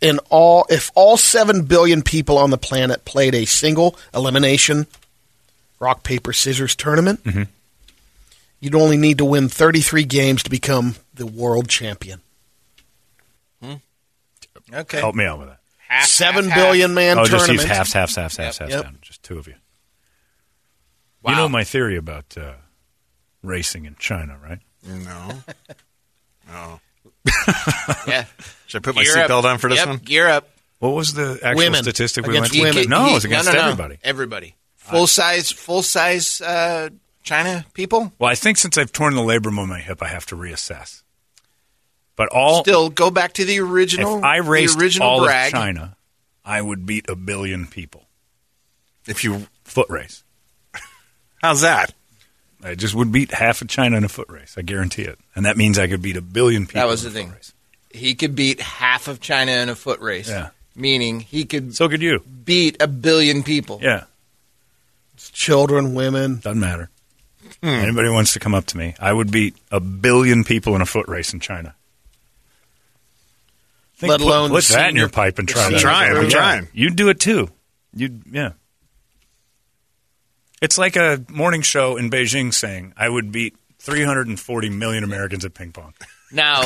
In 0.00 0.18
all, 0.30 0.66
if 0.68 0.90
all 0.94 1.16
seven 1.16 1.62
billion 1.64 2.02
people 2.02 2.36
on 2.38 2.50
the 2.50 2.58
planet 2.58 3.04
played 3.04 3.34
a 3.34 3.44
single 3.46 3.96
elimination 4.14 4.86
rock 5.80 6.02
paper 6.02 6.32
scissors 6.32 6.74
tournament, 6.76 7.22
Mm-hmm. 7.24 7.44
you'd 8.60 8.74
only 8.74 8.96
need 8.96 9.18
to 9.18 9.24
win 9.24 9.48
33 9.48 10.04
games 10.04 10.42
to 10.42 10.50
become 10.50 10.96
the 11.14 11.26
world 11.26 11.68
champion. 11.68 12.20
okay. 14.72 14.98
Help 14.98 15.14
me 15.14 15.24
out 15.24 15.38
with 15.38 15.48
that. 15.48 15.60
Half, 15.88 16.06
Seven 16.06 16.48
half, 16.48 16.54
billion 16.58 16.90
half. 16.90 16.94
man 16.94 17.18
oh, 17.18 17.24
just 17.24 17.46
tournament. 17.46 17.60
use 17.68 17.76
halves, 17.76 17.92
halves, 17.92 18.16
halves, 18.16 18.36
halves, 18.36 18.58
halves 18.58 18.72
Yep. 18.74 18.82
down. 18.82 18.98
Just 19.00 19.22
two 19.22 19.38
of 19.38 19.46
you. 19.48 19.54
Wow. 21.22 21.30
You 21.32 21.36
know 21.38 21.48
my 21.48 21.64
theory 21.64 21.96
about 21.96 22.36
uh, 22.36 22.54
racing 23.42 23.84
in 23.86 23.96
China, 23.98 24.36
right? 24.42 24.58
no. 24.86 25.42
Oh, 26.50 26.80
Yeah. 28.06 28.24
should 28.66 28.78
I 28.78 28.82
put 28.82 28.94
my 28.96 29.02
Gear 29.04 29.18
up. 29.18 29.30
seatbelt 29.30 29.44
on 29.44 29.58
for 29.58 29.68
this 29.68 29.78
Yep, 29.78 29.88
one? 29.88 29.96
Gear 29.98 30.28
up. 30.28 30.48
What 30.78 30.90
was 30.90 31.12
the 31.14 31.38
actual 31.42 31.56
Women. 31.64 31.82
statistic 31.82 32.26
we 32.26 32.36
Against 32.36 32.52
went 32.52 32.74
women. 32.76 32.82
to? 32.84 32.88
No, 32.88 33.08
it 33.10 33.14
was 33.14 33.24
against 33.24 33.46
no, 33.46 33.52
no, 33.52 33.58
no. 33.58 33.64
everybody. 33.66 33.98
Everybody. 34.04 34.54
Full 34.76 35.06
size, 35.06 35.50
full 35.50 35.82
size 35.82 36.40
uh, 36.40 36.88
China 37.22 37.66
people. 37.74 38.12
Well, 38.18 38.30
I 38.30 38.34
think 38.34 38.56
since 38.58 38.78
I've 38.78 38.92
torn 38.92 39.14
the 39.14 39.20
labrum 39.22 39.58
on 39.58 39.68
my 39.68 39.80
hip, 39.80 40.02
I 40.02 40.08
have 40.08 40.24
to 40.26 40.36
reassess. 40.36 41.02
But 42.16 42.28
all 42.30 42.62
Still, 42.62 42.88
go 42.90 43.10
back 43.10 43.34
to 43.34 43.44
the 43.44 43.60
original. 43.60 44.18
if 44.18 44.24
I 44.24 44.38
raced 44.38 44.78
the 44.78 44.84
original 44.84 45.08
all 45.08 45.24
brag. 45.24 45.48
of 45.52 45.60
China, 45.60 45.96
I 46.44 46.62
would 46.62 46.86
beat 46.86 47.08
a 47.08 47.14
billion 47.16 47.66
people. 47.66 48.06
If 49.06 49.24
you, 49.24 49.46
Foot 49.64 49.88
race. 49.90 50.24
how's 51.42 51.60
that? 51.62 51.92
I 52.62 52.74
just 52.74 52.94
would 52.94 53.12
beat 53.12 53.30
half 53.32 53.62
of 53.62 53.68
China 53.68 53.96
in 53.96 54.04
a 54.04 54.08
foot 54.08 54.28
race. 54.28 54.56
I 54.58 54.62
guarantee 54.62 55.02
it. 55.02 55.18
And 55.36 55.46
that 55.46 55.56
means 55.56 55.78
I 55.78 55.86
could 55.86 56.02
beat 56.02 56.16
a 56.16 56.20
billion 56.22 56.66
people. 56.66 56.80
That 56.80 56.88
was 56.88 57.04
in 57.04 57.12
the 57.12 57.18
a 57.18 57.22
thing. 57.22 57.32
race. 57.32 57.52
he 57.92 58.14
could 58.14 58.34
beat 58.34 58.60
half 58.60 59.06
of 59.08 59.20
China 59.20 59.52
in 59.52 59.68
a 59.68 59.74
foot 59.76 60.00
race. 60.00 60.28
Yeah. 60.28 60.50
Meaning 60.74 61.20
he 61.20 61.44
could 61.44 61.74
So 61.76 61.88
could 61.88 62.02
you. 62.02 62.20
beat 62.44 62.76
a 62.80 62.86
billion 62.88 63.42
people. 63.42 63.78
Yeah. 63.82 64.04
Children, 65.16 65.94
women. 65.94 66.38
Doesn't 66.40 66.60
matter. 66.60 66.90
Hmm. 67.62 67.66
Anybody 67.68 68.08
wants 68.10 68.32
to 68.34 68.38
come 68.40 68.54
up 68.54 68.66
to 68.66 68.76
me, 68.76 68.94
I 69.00 69.12
would 69.12 69.30
beat 69.32 69.56
a 69.72 69.80
billion 69.80 70.44
people 70.44 70.74
in 70.76 70.80
a 70.82 70.86
foot 70.86 71.08
race 71.08 71.32
in 71.32 71.40
China. 71.40 71.74
Think, 73.96 74.10
Let 74.12 74.20
alone 74.20 74.50
put, 74.50 74.62
the 74.64 74.74
that 74.74 74.90
in 74.90 74.96
your 74.96 75.08
pipe 75.08 75.38
and 75.40 75.48
try 75.48 75.62
senior 75.62 75.76
that. 75.78 75.82
trying, 75.82 76.16
I'm 76.16 76.24
Yeah. 76.24 76.28
trying. 76.30 76.68
You'd 76.72 76.94
do 76.94 77.08
it 77.08 77.18
too. 77.18 77.48
You'd 77.94 78.22
yeah. 78.30 78.52
It's 80.60 80.78
like 80.78 80.96
a 80.96 81.24
morning 81.28 81.62
show 81.62 81.96
in 81.96 82.10
Beijing 82.10 82.52
saying, 82.52 82.92
"I 82.96 83.08
would 83.08 83.30
beat 83.32 83.56
340 83.78 84.70
million 84.70 85.04
Americans 85.04 85.44
at 85.44 85.54
ping 85.54 85.72
pong." 85.72 85.94
Now, 86.30 86.62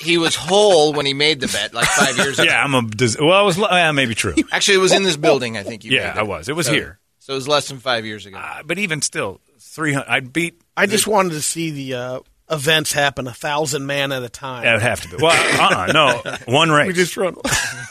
he 0.00 0.18
was 0.18 0.34
whole 0.36 0.92
when 0.92 1.06
he 1.06 1.14
made 1.14 1.40
the 1.40 1.46
bet 1.48 1.72
like 1.72 1.86
five 1.86 2.16
years 2.18 2.38
ago. 2.38 2.48
Yeah, 2.50 2.62
I'm 2.62 2.74
a 2.74 2.82
dis- 2.82 3.16
well. 3.18 3.32
I 3.32 3.42
was 3.42 3.56
yeah, 3.56 3.92
maybe 3.92 4.14
true. 4.14 4.34
Actually, 4.52 4.74
it 4.76 4.80
was 4.80 4.92
in 4.92 5.04
this 5.04 5.16
building, 5.16 5.56
I 5.56 5.62
think. 5.62 5.84
You 5.84 5.92
Yeah, 5.92 6.08
made 6.08 6.10
it. 6.10 6.16
I 6.18 6.22
was. 6.24 6.48
It 6.48 6.56
was 6.56 6.66
So- 6.66 6.72
here. 6.72 6.98
So 7.20 7.32
it 7.32 7.36
was 7.36 7.48
less 7.48 7.68
than 7.68 7.78
five 7.78 8.04
years 8.04 8.26
ago. 8.26 8.36
Uh, 8.36 8.62
but 8.66 8.78
even 8.78 9.00
still, 9.00 9.40
300. 9.58 10.06
I'd 10.06 10.30
beat. 10.34 10.60
I 10.76 10.84
just 10.84 11.06
wanted 11.06 11.30
to 11.30 11.40
see 11.40 11.70
the 11.70 11.94
uh, 11.94 12.20
events 12.50 12.92
happen 12.92 13.26
a 13.26 13.32
thousand 13.32 13.86
man 13.86 14.12
at 14.12 14.22
a 14.22 14.28
time. 14.28 14.64
That'd 14.64 14.82
have 14.82 15.00
to 15.00 15.08
be. 15.08 15.16
Well, 15.22 15.32
uh, 15.58 15.86
uh 15.88 15.92
no, 15.92 16.36
one 16.52 16.70
race. 16.70 16.88
We 16.88 16.92
just 16.92 17.16
run. 17.16 17.32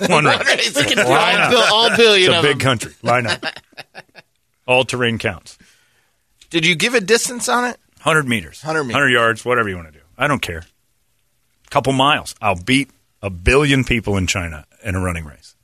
one 0.07 0.25
race. 0.25 0.75
we 0.75 0.83
can 0.83 0.99
all, 0.99 1.11
up. 1.11 1.49
bil- 1.49 1.59
all 1.73 1.97
billion 1.97 2.29
It's 2.29 2.35
a 2.35 2.37
of 2.37 2.43
big 2.43 2.51
them. 2.51 2.59
country. 2.59 2.93
Line 3.01 3.25
up. 3.25 3.43
All 4.65 4.83
terrain 4.83 5.17
counts. 5.17 5.57
Did 6.49 6.65
you 6.65 6.75
give 6.75 6.93
a 6.93 7.01
distance 7.01 7.49
on 7.49 7.65
it? 7.65 7.77
100 8.03 8.27
meters. 8.27 8.61
100 8.63 8.83
meters. 8.83 8.93
100 8.93 9.09
yards, 9.09 9.45
whatever 9.45 9.69
you 9.69 9.75
want 9.75 9.87
to 9.87 9.93
do. 9.93 10.03
I 10.17 10.27
don't 10.27 10.41
care. 10.41 10.63
A 11.65 11.69
Couple 11.69 11.93
miles. 11.93 12.35
I'll 12.41 12.55
beat 12.55 12.91
a 13.21 13.29
billion 13.29 13.83
people 13.83 14.17
in 14.17 14.27
China 14.27 14.65
in 14.83 14.95
a 14.95 14.99
running 15.01 15.25
race. 15.25 15.55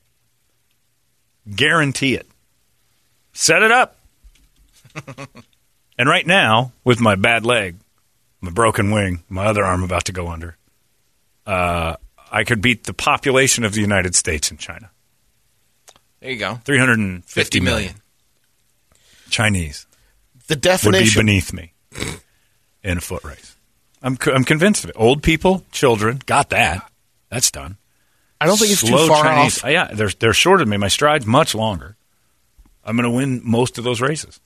Guarantee 1.53 2.15
it. 2.15 2.27
Set 3.33 3.61
it 3.61 3.71
up. 3.71 3.97
and 5.97 6.09
right 6.09 6.25
now, 6.25 6.71
with 6.83 6.99
my 6.99 7.15
bad 7.15 7.45
leg, 7.45 7.75
my 8.41 8.51
broken 8.51 8.91
wing, 8.91 9.23
my 9.29 9.45
other 9.45 9.63
arm 9.63 9.83
about 9.83 10.05
to 10.05 10.11
go 10.11 10.27
under, 10.29 10.57
uh, 11.45 11.95
I 12.31 12.43
could 12.43 12.61
beat 12.61 12.85
the 12.85 12.93
population 12.93 13.63
of 13.63 13.73
the 13.73 13.81
United 13.81 14.15
States 14.15 14.51
in 14.51 14.57
China. 14.57 14.89
There 16.19 16.31
you 16.31 16.37
go. 16.37 16.55
350 16.65 17.31
50 17.31 17.59
million. 17.59 17.95
Chinese 19.29 19.85
The 20.47 20.55
definition 20.55 20.91
would 20.91 20.97
be 20.99 21.05
definition. 21.05 21.25
beneath 21.25 21.53
me 21.53 21.73
in 22.83 22.97
a 22.97 23.01
foot 23.01 23.23
race. 23.23 23.55
I'm, 24.01 24.17
I'm 24.27 24.43
convinced 24.45 24.83
of 24.85 24.89
it. 24.91 24.95
Old 24.97 25.21
people, 25.23 25.65
children, 25.71 26.21
got 26.25 26.49
that. 26.51 26.89
That's 27.29 27.51
done. 27.51 27.77
I 28.41 28.45
don't 28.45 28.57
think 28.57 28.71
it's 28.71 28.79
Slow 28.81 29.07
too 29.07 29.13
far 29.13 29.23
Chinese. 29.23 29.57
off. 29.59 29.65
Uh, 29.65 29.69
yeah, 29.69 29.89
they're 29.93 30.09
they're 30.09 30.33
shorter 30.33 30.63
than 30.63 30.69
me. 30.69 30.77
My 30.77 30.87
stride's 30.87 31.25
much 31.25 31.53
longer. 31.53 31.97
I'm 32.85 32.95
going 32.95 33.03
to 33.03 33.15
win 33.15 33.41
most 33.43 33.77
of 33.77 33.83
those 33.83 33.99
races. 33.99 34.39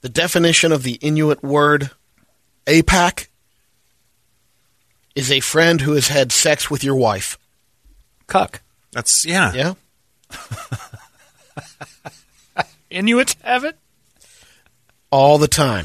The 0.00 0.08
definition 0.08 0.72
of 0.72 0.82
the 0.82 0.94
Inuit 0.94 1.42
word 1.42 1.90
APAC 2.66 3.28
is 5.14 5.30
a 5.30 5.40
friend 5.40 5.82
who 5.82 5.92
has 5.92 6.08
had 6.08 6.32
sex 6.32 6.70
with 6.70 6.82
your 6.82 6.96
wife. 6.96 7.38
Cuck. 8.26 8.62
That's 8.92 9.26
yeah. 9.26 9.52
Yeah. 9.52 9.74
Inuits 12.92 13.36
have 13.42 13.64
it. 13.64 13.76
All 15.10 15.38
the 15.38 15.48
time. 15.48 15.84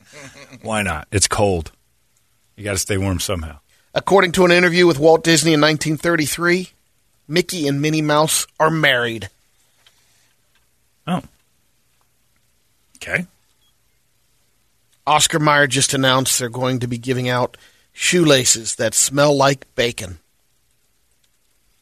Why 0.62 0.82
not? 0.82 1.08
It's 1.10 1.28
cold. 1.28 1.72
You 2.56 2.64
got 2.64 2.72
to 2.72 2.78
stay 2.78 2.96
warm 2.96 3.20
somehow. 3.20 3.58
According 3.94 4.32
to 4.32 4.44
an 4.44 4.50
interview 4.52 4.86
with 4.86 4.98
Walt 4.98 5.22
Disney 5.24 5.52
in 5.52 5.60
1933, 5.60 6.70
Mickey 7.28 7.68
and 7.68 7.80
Minnie 7.80 8.02
Mouse 8.02 8.46
are 8.58 8.70
married. 8.70 9.28
Oh. 11.06 11.22
Okay. 12.96 13.26
Oscar 15.06 15.38
Mayer 15.38 15.66
just 15.66 15.92
announced 15.92 16.38
they're 16.38 16.48
going 16.48 16.78
to 16.80 16.86
be 16.86 16.96
giving 16.98 17.28
out 17.28 17.56
shoelaces 17.92 18.76
that 18.76 18.94
smell 18.94 19.36
like 19.36 19.66
bacon. 19.74 20.18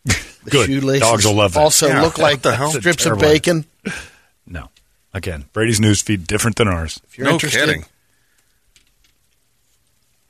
The 0.45 0.51
Good. 0.51 0.67
shoelaces 0.67 1.03
Dogs 1.09 1.25
will 1.25 1.35
love 1.35 1.53
that. 1.55 1.61
Also 1.61 1.87
Yeah, 1.87 2.03
look 2.03 2.19
what 2.19 2.23
like 2.25 2.43
the 2.43 2.57
hell? 2.57 2.73
strips 2.73 3.07
of 3.07 3.19
Terrible 3.21 3.27
idea. 3.27 3.35
bacon. 3.35 3.65
No. 5.13 5.19
Again, 5.19 5.45
Brady's 5.53 5.81
news 5.81 6.01
feed 6.03 6.27
different 6.27 6.57
than 6.57 6.69
ours. 6.69 7.01
If 7.09 7.19
you're 7.19 7.27
no 7.27 7.35
interested, 7.35 7.61
kidding. 7.67 7.85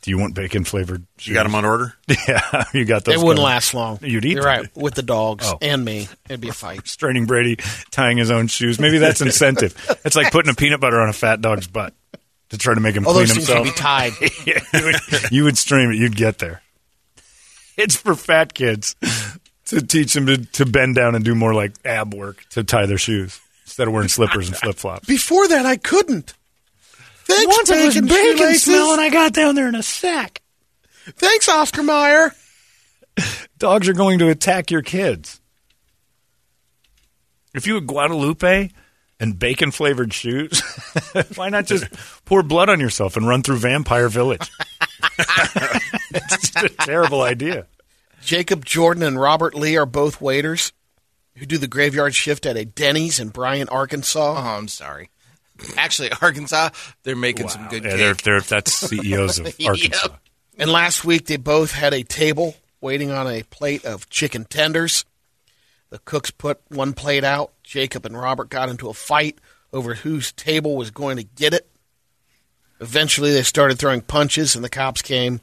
Do 0.02 0.10
you 0.10 0.18
want 0.18 0.34
bacon 0.34 0.64
flavored? 0.64 1.04
You 1.20 1.32
got 1.32 1.44
them 1.44 1.54
on 1.54 1.64
order? 1.64 1.94
Yeah, 2.28 2.64
you 2.74 2.84
got 2.84 3.04
those. 3.04 3.14
It 3.14 3.18
wouldn't 3.18 3.36
covered. 3.38 3.44
last 3.44 3.74
long. 3.74 3.98
You'd 4.02 4.24
eat 4.24 4.32
You're 4.32 4.42
them. 4.42 4.60
right. 4.62 4.76
With 4.76 4.94
the 4.94 5.02
dogs 5.02 5.46
Oh. 5.46 5.58
and 5.62 5.84
me, 5.84 6.08
it'd 6.28 6.40
be 6.40 6.48
a 6.48 6.52
fight. 6.52 6.86
Straining 6.88 7.26
Brady, 7.26 7.56
tying 7.92 8.16
his 8.18 8.30
own 8.30 8.48
shoes. 8.48 8.80
Maybe 8.80 8.98
that's 8.98 9.20
incentive. 9.20 9.74
It's 10.04 10.16
like 10.16 10.32
putting 10.32 10.50
a 10.50 10.54
peanut 10.54 10.80
butter 10.80 11.00
on 11.00 11.08
a 11.08 11.12
fat 11.12 11.40
dog's 11.40 11.68
butt 11.68 11.94
to 12.50 12.58
try 12.58 12.74
to 12.74 12.80
make 12.80 12.96
him 12.96 13.06
All 13.06 13.12
clean 13.12 13.28
those 13.28 13.36
things 13.36 13.48
would 13.48 13.58
himself. 13.66 13.76
be 13.76 13.80
tied. 13.80 14.12
yeah, 14.46 14.60
you 14.80 14.84
would, 14.86 15.30
you 15.32 15.44
would 15.44 15.56
stream 15.58 15.90
it. 15.92 15.96
You'd 15.96 16.16
get 16.16 16.38
there. 16.38 16.62
It's 17.76 17.94
for 17.96 18.14
fat 18.16 18.52
kids 18.54 18.96
to 19.66 19.80
teach 19.80 20.12
them 20.14 20.26
to, 20.26 20.36
to 20.38 20.66
bend 20.66 20.96
down 20.96 21.14
and 21.14 21.24
do 21.24 21.34
more 21.36 21.54
like 21.54 21.72
ab 21.84 22.12
work 22.12 22.44
to 22.50 22.64
tie 22.64 22.86
their 22.86 22.98
shoes 22.98 23.40
instead 23.72 23.88
of 23.88 23.94
wearing 23.94 24.08
slippers 24.08 24.48
and 24.48 24.56
flip 24.56 24.76
flops. 24.76 25.06
Before 25.06 25.48
that, 25.48 25.64
I 25.64 25.78
couldn't. 25.78 26.34
Thanks, 27.24 27.56
Once 27.56 27.70
it 27.70 27.86
was 27.86 27.94
bacon, 27.94 28.06
bacon 28.08 28.36
shoelaces. 28.36 28.62
smell, 28.64 28.92
and 28.92 29.00
I 29.00 29.08
got 29.08 29.32
down 29.32 29.54
there 29.54 29.66
in 29.66 29.74
a 29.74 29.82
sack. 29.82 30.42
Thanks, 31.06 31.48
Oscar 31.48 31.82
Mayer. 31.82 32.34
Dogs 33.56 33.88
are 33.88 33.94
going 33.94 34.18
to 34.18 34.28
attack 34.28 34.70
your 34.70 34.82
kids. 34.82 35.40
If 37.54 37.66
you 37.66 37.76
had 37.76 37.86
Guadalupe 37.86 38.70
and 39.18 39.38
bacon 39.38 39.70
flavored 39.70 40.12
shoes, 40.12 40.60
why 41.36 41.48
not 41.48 41.64
just 41.64 41.86
pour 42.26 42.42
blood 42.42 42.68
on 42.68 42.78
yourself 42.78 43.16
and 43.16 43.26
run 43.26 43.42
through 43.42 43.56
Vampire 43.56 44.10
Village? 44.10 44.50
it's 45.18 46.50
just 46.50 46.56
a 46.62 46.68
terrible 46.68 47.22
idea. 47.22 47.66
Jacob 48.22 48.66
Jordan 48.66 49.02
and 49.02 49.18
Robert 49.18 49.54
Lee 49.54 49.78
are 49.78 49.86
both 49.86 50.20
waiters 50.20 50.72
who 51.36 51.46
do 51.46 51.58
the 51.58 51.66
graveyard 51.68 52.14
shift 52.14 52.46
at 52.46 52.56
a 52.56 52.64
Denny's 52.64 53.18
in 53.18 53.28
Bryant, 53.30 53.70
Arkansas. 53.70 54.34
Oh, 54.36 54.56
I'm 54.58 54.68
sorry. 54.68 55.10
Actually, 55.76 56.10
Arkansas, 56.22 56.70
they're 57.02 57.16
making 57.16 57.48
some 57.48 57.68
good 57.68 57.84
Yeah, 57.84 57.90
cake. 57.90 57.98
they're, 57.98 58.14
they're, 58.14 58.40
that's 58.40 58.72
CEOs 58.88 59.38
of 59.38 59.46
Arkansas. 59.66 60.08
Yep. 60.10 60.18
And 60.58 60.70
last 60.70 61.04
week, 61.04 61.26
they 61.26 61.36
both 61.36 61.72
had 61.72 61.94
a 61.94 62.02
table 62.02 62.56
waiting 62.80 63.10
on 63.10 63.26
a 63.26 63.42
plate 63.44 63.84
of 63.84 64.08
chicken 64.10 64.44
tenders. 64.44 65.04
The 65.90 65.98
cooks 66.00 66.30
put 66.30 66.60
one 66.68 66.92
plate 66.92 67.24
out. 67.24 67.52
Jacob 67.62 68.04
and 68.06 68.18
Robert 68.18 68.48
got 68.50 68.68
into 68.68 68.88
a 68.88 68.94
fight 68.94 69.38
over 69.72 69.94
whose 69.94 70.32
table 70.32 70.76
was 70.76 70.90
going 70.90 71.16
to 71.16 71.22
get 71.24 71.54
it. 71.54 71.66
Eventually, 72.80 73.32
they 73.32 73.42
started 73.42 73.78
throwing 73.78 74.00
punches, 74.00 74.54
and 74.56 74.64
the 74.64 74.68
cops 74.68 75.02
came. 75.02 75.40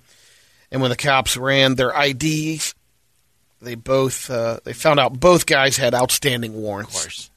And 0.72 0.82
when 0.82 0.90
the 0.90 0.98
cops 0.98 1.38
ran 1.38 1.76
their 1.76 1.92
IDs, 1.92 2.76
they 3.62 3.76
both 3.76 4.30
uh, 4.30 4.60
they 4.64 4.74
found 4.74 5.00
out 5.00 5.20
both 5.20 5.46
guys 5.46 5.78
had 5.78 5.94
outstanding 5.94 6.54
warrants. 6.54 6.96
Of 6.96 7.02
course. 7.02 7.30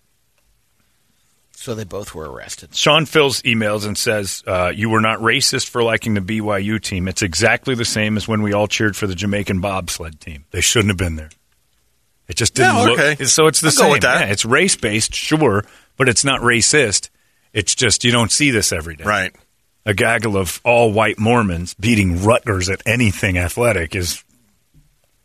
So 1.55 1.76
they 1.76 1.85
both 1.85 2.12
were 2.12 2.29
arrested. 2.29 2.75
Sean 2.75 3.07
fills 3.07 3.41
emails 3.43 3.87
and 3.87 3.97
says, 3.97 4.43
uh, 4.49 4.73
You 4.75 4.91
were 4.91 5.00
not 5.00 5.21
racist 5.21 5.69
for 5.69 5.83
liking 5.85 6.14
the 6.14 6.21
BYU 6.21 6.81
team. 6.83 7.07
It's 7.07 7.23
exactly 7.23 7.76
the 7.76 7.85
same 7.85 8.17
as 8.17 8.26
when 8.26 8.43
we 8.43 8.52
all 8.52 8.67
cheered 8.67 8.97
for 8.97 9.07
the 9.07 9.14
Jamaican 9.14 9.61
bobsled 9.61 10.21
team. 10.21 10.45
They 10.50 10.61
shouldn't 10.61 10.88
have 10.91 10.97
been 10.97 11.14
there. 11.14 11.31
It 12.26 12.35
just 12.37 12.55
didn't 12.55 12.75
Yeah, 12.75 12.83
look. 12.83 12.99
okay. 12.99 13.25
So 13.26 13.47
it's 13.47 13.61
the 13.61 13.69
I'll 13.69 13.73
go 13.75 13.83
same. 13.83 13.91
with 13.93 14.02
that. 14.02 14.26
Yeah, 14.26 14.33
it's 14.33 14.45
race 14.45 14.75
based, 14.75 15.14
sure, 15.14 15.64
but 15.97 16.09
it's 16.09 16.25
not 16.25 16.41
racist. 16.41 17.11
It's 17.52 17.76
just 17.76 18.02
you 18.05 18.11
don't 18.11 18.33
see 18.33 18.50
this 18.50 18.73
every 18.73 18.97
day. 18.97 19.05
Right. 19.05 19.33
A 19.87 19.95
gaggle 19.95 20.37
of 20.37 20.61
all 20.64 20.93
white 20.93 21.19
Mormons 21.21 21.75
beating 21.75 22.25
Rutgers 22.25 22.69
at 22.71 22.83
anything 22.87 23.38
athletic 23.38 23.95
is 23.95 24.25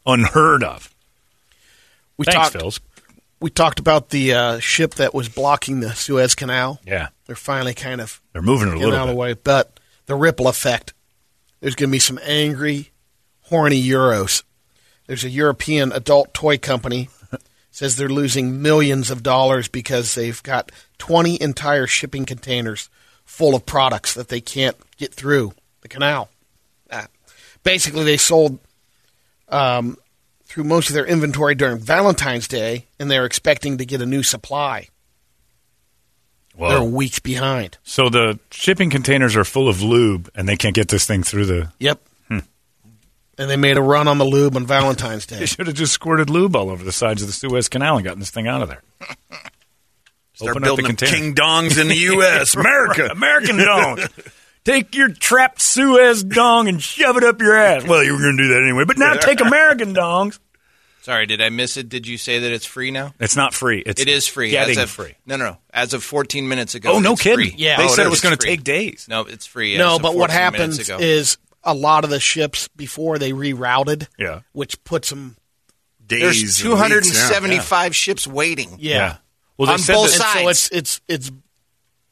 unheard 0.08 0.64
of. 0.64 0.94
We 2.18 2.26
Thanks, 2.26 2.52
talked. 2.52 2.56
Phils. 2.56 2.80
We 3.40 3.52
talked 3.52 3.80
about 3.80 4.10
the 4.10 4.34
uh, 4.34 4.60
ship 4.60 4.96
that 4.96 5.14
was 5.14 5.30
blocking 5.30 5.80
the 5.82 5.94
Suez 5.94 6.34
Canal. 6.34 6.80
Yeah, 6.86 7.10
They're 7.28 7.36
finally 7.36 7.76
kind 7.76 8.02
of 8.02 8.20
they're 8.34 8.42
moving 8.42 8.70
it 8.70 8.74
a 8.74 8.78
little 8.78 8.96
out 8.96 9.04
of 9.04 9.10
the 9.10 9.16
way, 9.16 9.34
but 9.34 9.80
the 10.08 10.16
ripple 10.16 10.48
effect. 10.48 10.94
There's 11.60 11.76
going 11.76 11.90
to 11.90 11.92
be 11.92 12.00
some 12.00 12.20
angry, 12.24 12.92
horny 13.42 13.82
Euros. 13.82 14.44
There's 15.06 15.24
a 15.24 15.30
European 15.30 15.92
adult 15.92 16.34
toy 16.34 16.58
company 16.58 17.10
says 17.72 17.96
they're 17.96 18.10
losing 18.10 18.62
millions 18.62 19.12
of 19.12 19.22
dollars 19.24 19.68
because 19.68 20.16
they've 20.16 20.42
got 20.44 20.72
20 20.98 21.40
entire 21.42 21.86
shipping 21.86 22.26
containers 22.26 22.90
full 23.24 23.56
of 23.56 23.66
products 23.66 24.14
that 24.16 24.30
they 24.30 24.42
can't 24.42 24.76
get 24.98 25.14
through 25.14 25.54
the 25.82 25.88
canal. 25.88 26.30
Uh, 26.90 27.06
basically, 27.64 28.04
they 28.04 28.18
sold 28.18 28.60
um, 29.50 29.98
through 30.46 30.64
most 30.66 30.90
of 30.90 30.94
their 30.96 31.06
inventory 31.06 31.56
during 31.56 31.78
Valentine's 31.78 32.48
Day, 32.48 32.86
and 33.00 33.10
they're 33.12 33.26
expecting 33.26 33.78
to 33.78 33.86
get 33.86 34.02
a 34.02 34.06
new 34.06 34.24
supply. 34.24 34.88
Whoa. 36.56 36.70
They're 36.70 36.84
weeks 36.84 37.20
behind. 37.20 37.78
So 37.84 38.10
the 38.10 38.40
shipping 38.52 38.90
containers 38.90 39.36
are 39.36 39.44
full 39.44 39.70
of 39.70 39.82
lube, 39.84 40.30
and 40.34 40.50
they 40.50 40.56
can't 40.56 40.74
get 40.74 40.88
this 40.88 41.06
thing 41.06 41.22
through 41.24 41.46
the. 41.46 41.72
Yep. 41.80 42.02
And 43.40 43.48
they 43.52 43.56
made 43.56 43.78
a 43.78 43.82
run 43.84 44.08
on 44.08 44.18
the 44.18 44.26
lube 44.26 44.56
on 44.56 44.66
Valentine's 44.66 45.26
Day. 45.28 45.38
They 45.38 45.46
should 45.46 45.68
have 45.68 45.76
just 45.76 45.94
squirted 45.94 46.28
lube 46.28 46.56
all 46.56 46.72
over 46.72 46.84
the 46.84 46.92
sides 46.92 47.22
of 47.22 47.28
the 47.28 47.34
Suez 47.34 47.70
Canal 47.70 47.98
and 47.98 48.04
gotten 48.04 48.20
this 48.20 48.32
thing 48.32 48.48
out 48.48 48.64
of 48.64 48.70
there. 48.70 48.82
Start 50.34 50.52
Open 50.52 50.64
up 50.64 50.68
building 50.70 50.86
the 50.86 50.88
them 50.88 50.96
container. 50.98 51.18
king 51.18 51.36
dongs 51.36 51.80
in 51.80 51.88
the 51.88 51.96
U.S. 52.14 52.56
America. 52.56 53.10
American 53.12 53.58
dong. 53.58 54.00
Take 54.68 54.96
your 54.96 55.10
trapped 55.10 55.62
Suez 55.62 56.24
dong 56.24 56.68
and 56.68 56.82
shove 56.84 57.16
it 57.18 57.24
up 57.24 57.40
your 57.42 57.56
ass. 57.56 57.88
Well, 57.88 58.04
you 58.04 58.12
were 58.14 58.20
going 58.20 58.36
to 58.38 58.44
do 58.44 58.50
that 58.50 58.62
anyway, 58.64 58.84
but 58.86 58.98
now 58.98 59.14
take 59.16 59.40
American 59.46 59.94
dongs. 59.96 60.40
Sorry, 61.02 61.26
did 61.26 61.42
I 61.42 61.48
miss 61.48 61.78
it? 61.78 61.88
Did 61.88 62.06
you 62.06 62.18
say 62.18 62.40
that 62.40 62.52
it's 62.52 62.66
free 62.66 62.92
now? 62.92 63.14
It's 63.18 63.38
not 63.38 63.54
free. 63.54 63.82
It's 63.86 64.02
It 64.02 64.10
is 64.10 64.28
free. 64.28 64.50
Getting 64.52 64.78
as 64.78 64.84
of, 64.84 64.90
free. 64.90 65.16
No, 65.26 65.38
no, 65.38 65.46
no. 65.52 65.58
As 65.74 65.94
of 65.94 66.04
14 66.04 66.50
minutes 66.50 66.76
ago. 66.76 66.92
Oh, 66.92 67.00
no 67.00 67.14
it's 67.14 67.22
kidding. 67.22 67.52
free. 67.52 67.56
Yeah. 67.58 67.78
they 67.78 67.86
Oh, 67.86 67.88
said 67.88 68.04
it 68.04 68.08
it 68.08 68.10
was 68.10 68.20
going 68.20 68.36
to 68.36 68.46
take 68.46 68.66
days. 68.66 69.06
No, 69.10 69.22
it's 69.22 69.46
free. 69.46 69.78
no, 69.78 70.00
but 70.00 70.16
what 70.16 70.30
happens 70.32 70.90
is 70.90 71.38
a 71.64 71.74
lot 71.74 72.04
of 72.04 72.10
the 72.10 72.20
ships 72.20 72.68
before 72.76 73.18
they 73.20 73.32
rerouted, 73.32 74.08
Yeah. 74.20 74.42
which 74.52 74.84
puts 74.84 75.10
them. 75.10 75.38
Days 76.06 76.22
there's 76.22 76.38
and 76.38 76.70
weeks, 76.72 76.82
275 76.82 77.96
ships 77.96 78.28
waiting. 78.28 78.76
Yeah. 78.80 79.18
Well, 79.58 79.68
they 79.68 79.74
On 79.74 79.80
said 79.80 79.94
both 79.94 80.18
that- 80.18 80.26
And 80.26 80.34
so 80.34 80.40
sides. 80.46 80.70
it's 80.72 81.02
it's 81.08 81.30
it's 81.30 81.32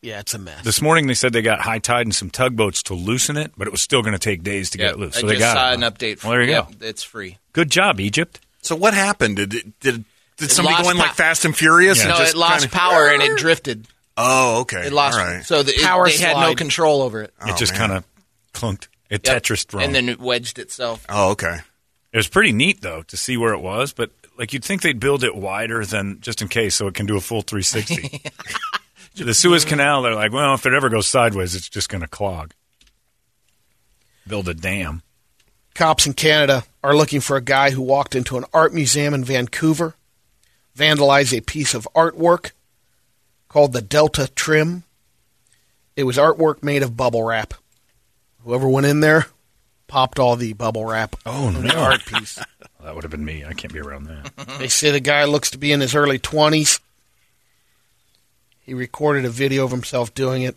yeah, 0.06 0.20
it's 0.20 0.34
a 0.34 0.38
mess. 0.40 0.64
This 0.64 0.82
morning 0.82 1.08
they 1.08 1.14
said 1.16 1.34
they 1.34 1.42
got 1.42 1.60
high 1.62 1.80
tide 1.80 2.06
and 2.06 2.14
some 2.16 2.30
tugboats 2.30 2.84
to 2.84 2.94
loosen 2.94 3.36
it, 3.38 3.52
but 3.58 3.68
it 3.68 3.72
was 3.72 3.82
still 3.82 4.02
going 4.02 4.14
to 4.14 4.20
take 4.20 4.44
days 4.44 4.70
to 4.72 4.78
Yeah, 4.78 4.86
get 4.86 4.94
it 4.94 5.00
loose. 5.00 5.18
I 5.18 5.22
So 5.22 5.28
they 5.28 5.34
just 5.34 5.42
got 5.42 5.58
saw 5.58 5.72
it. 5.72 5.74
an 5.76 5.82
update. 5.82 6.24
Well, 6.24 6.32
there 6.34 6.44
you 6.44 6.50
Yep, 6.52 6.80
go. 6.80 6.86
It's 6.88 7.04
free. 7.04 7.38
Good 7.54 7.70
job, 7.72 8.00
Egypt. 8.00 8.40
So 8.62 8.76
what 8.76 8.94
happened? 8.94 9.36
Did 9.38 9.54
it, 9.54 9.80
did 9.80 10.06
did 10.38 10.52
somebody 10.52 10.84
go 10.84 10.90
in 10.90 10.98
like 10.98 11.14
Fast 11.14 11.46
and 11.46 11.56
Furious? 11.56 11.98
Yeah. 11.98 12.04
and 12.04 12.12
no, 12.12 12.18
just 12.18 12.36
it 12.36 12.38
lost 12.38 12.60
kinda- 12.70 12.76
power 12.76 13.08
and 13.10 13.24
it 13.24 13.38
drifted. 13.38 13.88
Oh, 14.18 14.62
okay. 14.62 14.88
It 14.88 14.94
lost. 14.94 15.18
All 15.18 15.26
right. 15.26 15.44
So 15.44 15.64
the, 15.64 15.74
it, 15.74 15.82
Power 15.82 16.08
they 16.08 16.18
had 16.18 16.38
no 16.38 16.56
control 16.56 17.02
over 17.02 17.22
it. 17.24 17.34
it 17.46 17.52
oh, 17.54 17.56
just 17.58 17.74
kind 17.76 17.92
of 17.92 18.06
clunked. 18.54 18.88
It 19.10 19.26
Yep. 19.28 19.44
Tetris 19.44 19.74
wrong. 19.74 19.84
And 19.84 19.94
then 19.96 20.08
it 20.10 20.20
wedged 20.20 20.58
itself. 20.60 21.06
Oh, 21.10 21.32
okay. 21.32 21.58
It 22.14 22.18
was 22.18 22.28
pretty 22.30 22.52
neat 22.54 22.82
though 22.82 23.02
to 23.04 23.18
see 23.18 23.36
where 23.38 23.54
it 23.54 23.60
was, 23.60 23.92
but 23.94 24.12
like 24.38 24.52
you'd 24.54 24.64
think 24.64 24.82
they'd 24.82 25.00
build 25.00 25.24
it 25.24 25.36
wider 25.36 25.86
than 25.86 26.20
just 26.22 26.42
in 26.42 26.48
case 26.48 26.76
so 26.76 26.88
it 26.88 26.94
can 26.94 27.06
do 27.06 27.18
a 27.18 27.22
full 27.22 27.42
360. 27.42 28.22
the 29.16 29.34
Suez 29.34 29.66
Canal, 29.66 30.02
they're 30.02 30.16
like, 30.16 30.32
well, 30.34 30.54
if 30.56 30.66
it 30.66 30.74
ever 30.74 30.90
goes 30.90 31.08
sideways, 31.08 31.56
it's 31.56 31.70
just 31.70 31.90
going 31.90 32.02
to 32.02 32.08
clog. 32.08 32.54
Build 34.28 34.50
a 34.50 34.54
dam. 34.54 35.02
Cops 35.74 36.06
in 36.08 36.14
Canada 36.14 36.64
are 36.84 36.96
looking 36.96 37.22
for 37.22 37.36
a 37.38 37.42
guy 37.42 37.72
who 37.72 37.82
walked 37.82 38.16
into 38.16 38.38
an 38.38 38.46
art 38.54 38.74
museum 38.74 39.14
in 39.14 39.24
Vancouver, 39.24 39.96
vandalized 40.78 41.38
a 41.38 41.42
piece 41.42 41.74
of 41.74 41.88
artwork 41.96 42.52
called 43.50 43.74
the 43.74 43.82
Delta 43.82 44.28
Trim. 44.36 44.84
It 45.96 46.04
was 46.06 46.18
artwork 46.18 46.64
made 46.64 46.82
of 46.84 46.98
bubble 46.98 47.24
wrap. 47.24 47.54
Whoever 48.44 48.68
went 48.68 48.86
in 48.86 49.00
there 49.02 49.28
popped 49.88 50.18
all 50.20 50.36
the 50.36 50.54
bubble 50.54 50.86
wrap 50.86 51.16
Oh, 51.26 51.48
on 51.48 51.54
the 51.56 51.62
no. 51.62 51.76
art 51.76 52.06
piece. 52.06 52.40
That 52.84 52.94
would 52.94 53.04
have 53.04 53.10
been 53.10 53.26
me. 53.26 53.44
I 53.44 53.54
can't 53.54 53.74
be 53.74 53.80
around 53.80 54.04
that. 54.04 54.60
They 54.60 54.68
say 54.68 54.92
the 54.92 55.00
guy 55.00 55.24
looks 55.24 55.50
to 55.52 55.58
be 55.58 55.72
in 55.72 55.80
his 55.82 55.96
early 55.96 56.20
20s. 56.20 56.80
He 58.66 58.74
recorded 58.74 59.26
a 59.26 59.30
video 59.30 59.64
of 59.66 59.72
himself 59.72 60.14
doing 60.14 60.42
it. 60.42 60.56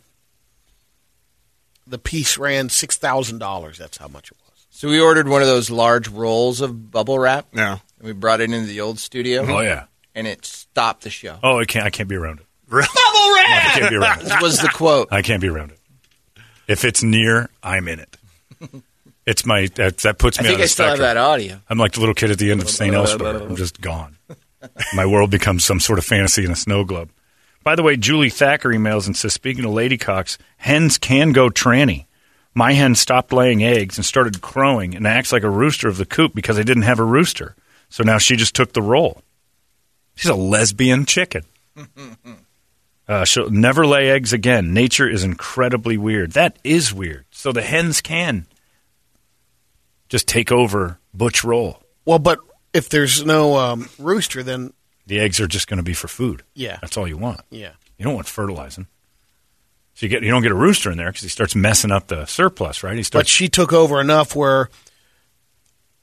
The 1.86 1.98
piece 1.98 2.38
ran 2.38 2.68
$6,000. 2.68 3.76
That's 3.76 3.98
how 3.98 4.08
much 4.08 4.30
it 4.30 4.36
was. 4.46 4.66
So 4.70 4.88
we 4.88 5.00
ordered 5.00 5.28
one 5.28 5.42
of 5.42 5.48
those 5.48 5.70
large 5.70 6.08
rolls 6.08 6.60
of 6.60 6.90
bubble 6.90 7.18
wrap. 7.18 7.46
Yeah. 7.52 7.78
And 7.98 8.06
we 8.06 8.12
brought 8.12 8.40
it 8.40 8.50
into 8.50 8.66
the 8.66 8.80
old 8.80 8.98
studio. 8.98 9.44
Oh 9.48 9.60
yeah. 9.60 9.84
And 10.14 10.26
it 10.26 10.44
stopped 10.44 11.02
the 11.02 11.10
show. 11.10 11.38
Oh, 11.42 11.58
I 11.58 11.64
can't. 11.64 11.84
I 11.84 11.90
can't 11.90 12.08
be 12.08 12.16
around 12.16 12.40
it. 12.40 12.46
Bubble 12.70 12.84
wrap. 12.84 12.96
I 12.96 13.78
can't 13.78 13.90
be 13.90 13.96
around 13.96 14.22
it. 14.22 14.42
Was 14.42 14.60
the 14.60 14.68
quote. 14.68 15.08
I 15.10 15.22
can't 15.22 15.40
be 15.40 15.48
around 15.48 15.72
it. 15.72 15.78
If 16.68 16.84
it's 16.84 17.02
near, 17.02 17.48
I'm 17.62 17.88
in 17.88 18.00
it. 18.00 18.16
It's 19.26 19.44
my 19.44 19.66
that, 19.74 19.98
that 19.98 20.18
puts 20.18 20.38
I 20.38 20.42
me 20.42 20.48
think 20.48 20.58
on 20.58 20.62
I 20.62 20.64
the 20.64 20.68
still 20.68 20.86
have 20.88 20.98
that 20.98 21.16
audio. 21.16 21.60
I'm 21.68 21.78
like 21.78 21.92
the 21.92 22.00
little 22.00 22.14
kid 22.14 22.30
at 22.30 22.38
the 22.38 22.50
end 22.50 22.62
of 22.62 22.70
St. 22.70 22.94
Elsewhere. 22.94 23.36
I'm 23.42 23.56
just 23.56 23.80
gone. 23.80 24.16
My 24.94 25.04
world 25.06 25.30
becomes 25.30 25.64
some 25.64 25.80
sort 25.80 25.98
of 25.98 26.04
fantasy 26.04 26.44
in 26.44 26.50
a 26.50 26.56
snow 26.56 26.85
globe. 26.85 27.11
By 27.68 27.76
the 27.76 27.83
way, 27.83 27.98
Julie 27.98 28.31
Thacker 28.31 28.70
emails 28.70 29.07
and 29.07 29.14
says, 29.14 29.35
speaking 29.35 29.66
of 29.66 29.72
ladycocks, 29.72 30.38
hens 30.57 30.96
can 30.96 31.33
go 31.33 31.50
tranny. 31.50 32.07
My 32.54 32.72
hen 32.72 32.94
stopped 32.94 33.31
laying 33.31 33.62
eggs 33.62 33.98
and 33.98 34.07
started 34.07 34.40
crowing 34.40 34.96
and 34.96 35.07
acts 35.07 35.33
like 35.33 35.42
a 35.42 35.50
rooster 35.50 35.87
of 35.87 35.98
the 35.98 36.07
coop 36.07 36.35
because 36.35 36.59
I 36.59 36.62
didn't 36.62 36.85
have 36.85 36.98
a 36.98 37.04
rooster. 37.04 37.54
So 37.90 38.02
now 38.02 38.16
she 38.16 38.37
just 38.37 38.54
took 38.54 38.72
the 38.72 38.81
role. 38.81 39.20
She's 40.14 40.31
a 40.31 40.35
lesbian 40.35 41.04
chicken. 41.04 41.42
Uh, 43.07 43.24
she'll 43.24 43.48
never 43.48 43.87
lay 43.87 44.11
eggs 44.11 44.35
again. 44.35 44.74
Nature 44.74 45.09
is 45.09 45.24
incredibly 45.24 45.96
weird. 45.96 46.33
That 46.33 46.59
is 46.62 46.92
weird. 46.92 47.24
So 47.31 47.52
the 47.52 47.62
hens 47.62 48.02
can 48.02 48.46
just 50.11 50.28
take 50.28 50.52
over 50.52 50.98
Butch 51.14 51.42
role. 51.42 51.83
Well, 52.04 52.18
but 52.18 52.38
if 52.74 52.90
there's 52.90 53.24
no 53.24 53.57
um, 53.57 53.88
rooster, 53.98 54.42
then 54.42 54.74
The 55.09 55.18
eggs 55.21 55.40
are 55.40 55.47
just 55.49 55.66
going 55.68 55.79
to 55.79 55.83
be 55.83 55.94
for 55.94 56.07
food. 56.09 56.42
Yeah. 56.55 56.79
that's 56.81 56.97
all 56.97 57.09
you 57.09 57.18
want. 57.18 57.40
yeah. 57.51 57.73
You 57.99 58.05
don't 58.05 58.14
want 58.14 58.29
fertilizing. 58.29 58.87
So 59.94 60.07
you 60.07 60.11
get 60.11 60.23
you 60.23 60.31
don't 60.31 60.42
get 60.42 60.53
a 60.53 60.55
rooster 60.55 60.92
in 60.92 60.97
there 60.99 61.09
because 61.09 61.23
he 61.23 61.29
starts 61.29 61.57
messing 61.57 61.90
up 61.90 62.07
the 62.07 62.25
surplus, 62.27 62.85
right? 62.85 62.97
He 62.97 63.05
But 63.12 63.27
she 63.27 63.49
took 63.49 63.73
over 63.73 64.01
enough 64.01 64.37
where 64.37 64.68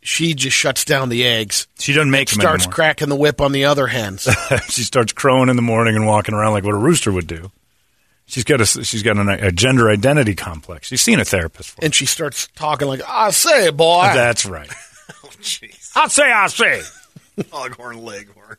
she 0.02 0.34
just 0.34 0.56
shuts 0.58 0.84
down 0.84 1.08
the 1.10 1.26
eggs, 1.26 1.68
she 1.80 1.94
doesn't 1.94 2.12
make 2.12 2.30
them 2.30 2.42
starts 2.42 2.66
anymore. 2.66 2.74
cracking 2.76 3.08
the 3.10 3.16
whip 3.16 3.40
on 3.40 3.54
the 3.54 3.64
other 3.66 3.88
hens. 3.88 4.28
she 4.68 4.84
starts 4.84 5.14
crowing 5.14 5.48
in 5.50 5.56
the 5.56 5.62
morning 5.62 5.96
and 5.96 6.06
walking 6.06 6.36
around 6.36 6.52
like 6.52 6.66
what 6.66 6.74
a 6.76 6.78
rooster 6.78 7.12
would 7.12 7.28
do. 7.28 7.50
She's 8.26 8.44
got 8.44 8.60
a 8.60 8.66
she's 8.66 9.02
got 9.04 9.18
an, 9.18 9.30
a 9.30 9.52
gender 9.54 9.90
identity 9.90 10.36
complex. 10.36 10.88
She's 10.90 11.02
seen 11.02 11.20
a 11.22 11.26
therapist 11.26 11.70
for. 11.72 11.80
it. 11.80 11.86
and 11.86 11.96
she 11.96 12.06
starts 12.06 12.48
talking 12.56 12.88
like, 12.90 13.02
I 13.08 13.30
say, 13.32 13.70
boy. 13.70 14.12
That's 14.14 14.46
right. 14.46 14.70
Oh, 15.24 15.30
jeez. 15.40 15.92
I 15.96 16.08
say, 16.08 16.24
I 16.24 16.48
say. 16.48 16.82
Foghorn 17.44 18.04
leghorn. 18.04 18.58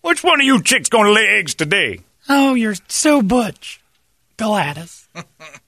Which 0.00 0.22
one 0.22 0.40
of 0.40 0.46
you 0.46 0.62
chicks 0.62 0.88
going 0.88 1.06
to 1.06 1.12
lay 1.12 1.26
eggs 1.26 1.54
today? 1.54 2.00
Oh, 2.28 2.54
you're 2.54 2.76
so 2.88 3.22
butch. 3.22 3.80
Gladys. 4.36 5.08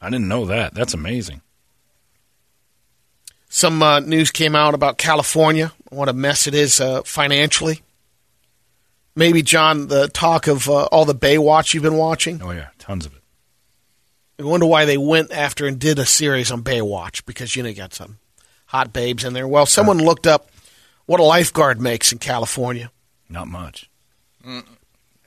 I 0.00 0.10
didn't 0.10 0.28
know 0.28 0.46
that. 0.46 0.74
That's 0.74 0.94
amazing. 0.94 1.42
Some 3.48 3.82
uh, 3.82 4.00
news 4.00 4.30
came 4.30 4.54
out 4.54 4.74
about 4.74 4.96
California, 4.96 5.72
what 5.88 6.08
a 6.08 6.12
mess 6.12 6.46
it 6.46 6.54
is 6.54 6.80
uh, 6.80 7.02
financially. 7.02 7.82
Maybe, 9.16 9.42
John, 9.42 9.88
the 9.88 10.06
talk 10.08 10.46
of 10.46 10.68
uh, 10.70 10.84
all 10.84 11.04
the 11.04 11.14
Baywatch 11.16 11.74
you've 11.74 11.82
been 11.82 11.96
watching. 11.96 12.40
Oh 12.42 12.52
yeah, 12.52 12.68
tons 12.78 13.06
of 13.06 13.12
it. 13.14 13.22
I 14.38 14.44
wonder 14.44 14.66
why 14.66 14.84
they 14.84 14.96
went 14.96 15.32
after 15.32 15.66
and 15.66 15.78
did 15.78 15.98
a 15.98 16.06
series 16.06 16.50
on 16.52 16.62
Baywatch 16.62 17.26
because, 17.26 17.54
you 17.56 17.62
know, 17.62 17.68
you 17.68 17.74
got 17.74 17.92
some 17.92 18.18
hot 18.66 18.92
babes 18.92 19.24
in 19.24 19.32
there. 19.34 19.46
Well, 19.48 19.66
someone 19.66 19.98
looked 19.98 20.26
up 20.26 20.50
what 21.06 21.20
a 21.20 21.24
lifeguard 21.24 21.80
makes 21.80 22.12
in 22.12 22.18
California 22.18 22.90
Not 23.28 23.48
much. 23.48 23.90
I 24.46 24.62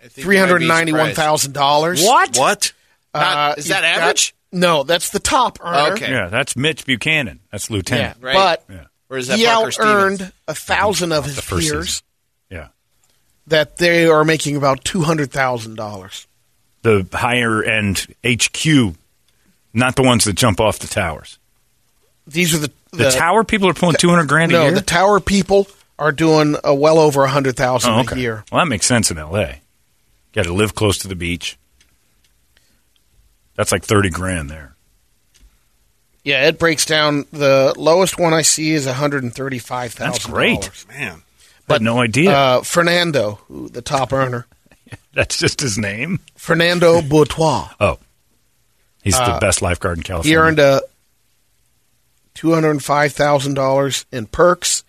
think 0.08 0.26
you 0.28 0.40
might 0.40 0.58
be 0.60 0.66
surprised. 0.66 1.18
$391,000. 1.54 2.06
What? 2.06 2.38
What? 2.38 2.74
Not- 3.14 3.58
is 3.60 3.66
that 3.68 3.84
you've 3.84 3.96
got- 3.98 4.02
average? 4.04 4.34
No, 4.54 4.84
that's 4.84 5.10
the 5.10 5.20
top 5.20 5.60
earner. 5.62 5.94
Okay. 5.96 6.10
Yeah, 6.12 6.28
that's 6.28 6.56
Mitch 6.56 6.86
Buchanan. 6.86 7.39
That's 7.52 7.70
Yeah, 7.70 7.76
lieutenant. 7.76 8.18
Right. 8.22 8.34
but 8.36 8.63
Yeah. 8.70 8.84
Or 9.10 9.18
is 9.18 9.28
that 9.28 9.38
he 9.38 9.46
Parker 9.46 9.66
out 9.68 9.74
Stevens? 9.74 10.22
earned 10.22 10.34
a 10.48 10.56
thousand 10.56 11.12
of 11.12 11.26
his 11.26 11.36
The 11.36 11.42
first 11.42 11.70
peers 11.70 11.88
season. 11.89 12.04
Yeah. 12.50 12.68
that 13.48 13.78
they 13.78 14.08
are 14.08 14.24
making 14.24 14.56
about 14.56 14.84
two 14.86 15.02
hundred 15.02 15.32
thousand 15.32 15.76
dollars. 15.76 16.26
The 16.84 17.06
higher 17.13 17.63
end 17.63 18.08
HQ, 18.26 18.96
not 19.74 19.96
the 19.96 20.04
ones 20.04 20.26
that 20.26 20.34
jump 20.34 20.60
off 20.60 20.80
the 20.80 20.88
towers. 20.88 21.38
These 22.28 22.54
are 22.56 22.58
the 22.60 22.72
The, 22.92 23.10
tower 23.12 23.44
people 23.44 23.68
are 23.70 23.74
pulling 23.74 23.96
two 23.98 24.10
hundred 24.10 24.28
grand 24.30 24.52
a 24.52 24.56
No, 24.56 24.63
year. 24.63 24.72
the 24.76 24.82
tower 24.82 25.20
people 25.20 25.68
are 26.00 26.12
doing 26.12 26.56
uh, 26.66 26.74
well 26.74 27.00
over 27.00 27.24
a 27.24 27.30
hundred 27.30 27.56
thousand 27.56 27.92
oh, 27.92 28.00
okay. 28.02 28.16
a 28.16 28.20
year. 28.20 28.46
Well, 28.52 28.63
that 28.63 28.70
makes 28.70 28.86
sense 28.86 29.12
in 29.12 29.18
L.A. 29.18 29.62
Got 30.34 30.46
to 30.46 30.54
live 30.54 30.74
close 30.76 30.98
to 31.00 31.08
the 31.08 31.16
beach. 31.16 31.58
That's 33.56 33.72
like 33.72 33.84
thirty 33.84 34.10
grand 34.10 34.50
there. 34.50 34.76
Yeah, 36.24 36.48
it 36.48 36.58
breaks 36.58 36.86
down. 36.86 37.26
The 37.32 37.74
lowest 37.78 38.18
one 38.18 38.34
I 38.34 38.42
see 38.44 38.72
is 38.72 38.86
one 38.86 38.96
hundred 38.96 39.24
and 39.24 39.34
thirty-five 39.36 39.94
thousand. 39.94 40.12
That's 40.13 40.26
great. 40.26 40.70
Man. 40.88 41.22
I 41.70 41.74
had 41.74 41.82
no 41.82 42.00
idea. 42.02 42.32
Uh, 42.32 42.62
Fernando, 42.62 43.39
who, 43.48 43.70
the 43.70 43.82
top 43.82 44.12
earner, 44.13 44.46
That's 45.13 45.38
just 45.38 45.62
his 45.62 45.78
name. 45.78 46.20
Fernando 46.36 47.00
Boiteux, 47.02 47.70
Oh, 47.80 48.00
he's 49.02 49.16
Uh, 49.16 49.34
the 49.36 49.39
best 49.39 49.62
lifeguard 49.62 49.98
in 49.98 50.04
California. 50.04 50.30
he 50.32 50.36
earned 50.38 50.60
a 50.60 50.82
two 52.34 52.54
hundred 52.54 52.84
five 52.84 53.13
thousand 53.13 53.54
dollars 53.54 54.06
in 54.12 54.26
perks, 54.28 54.84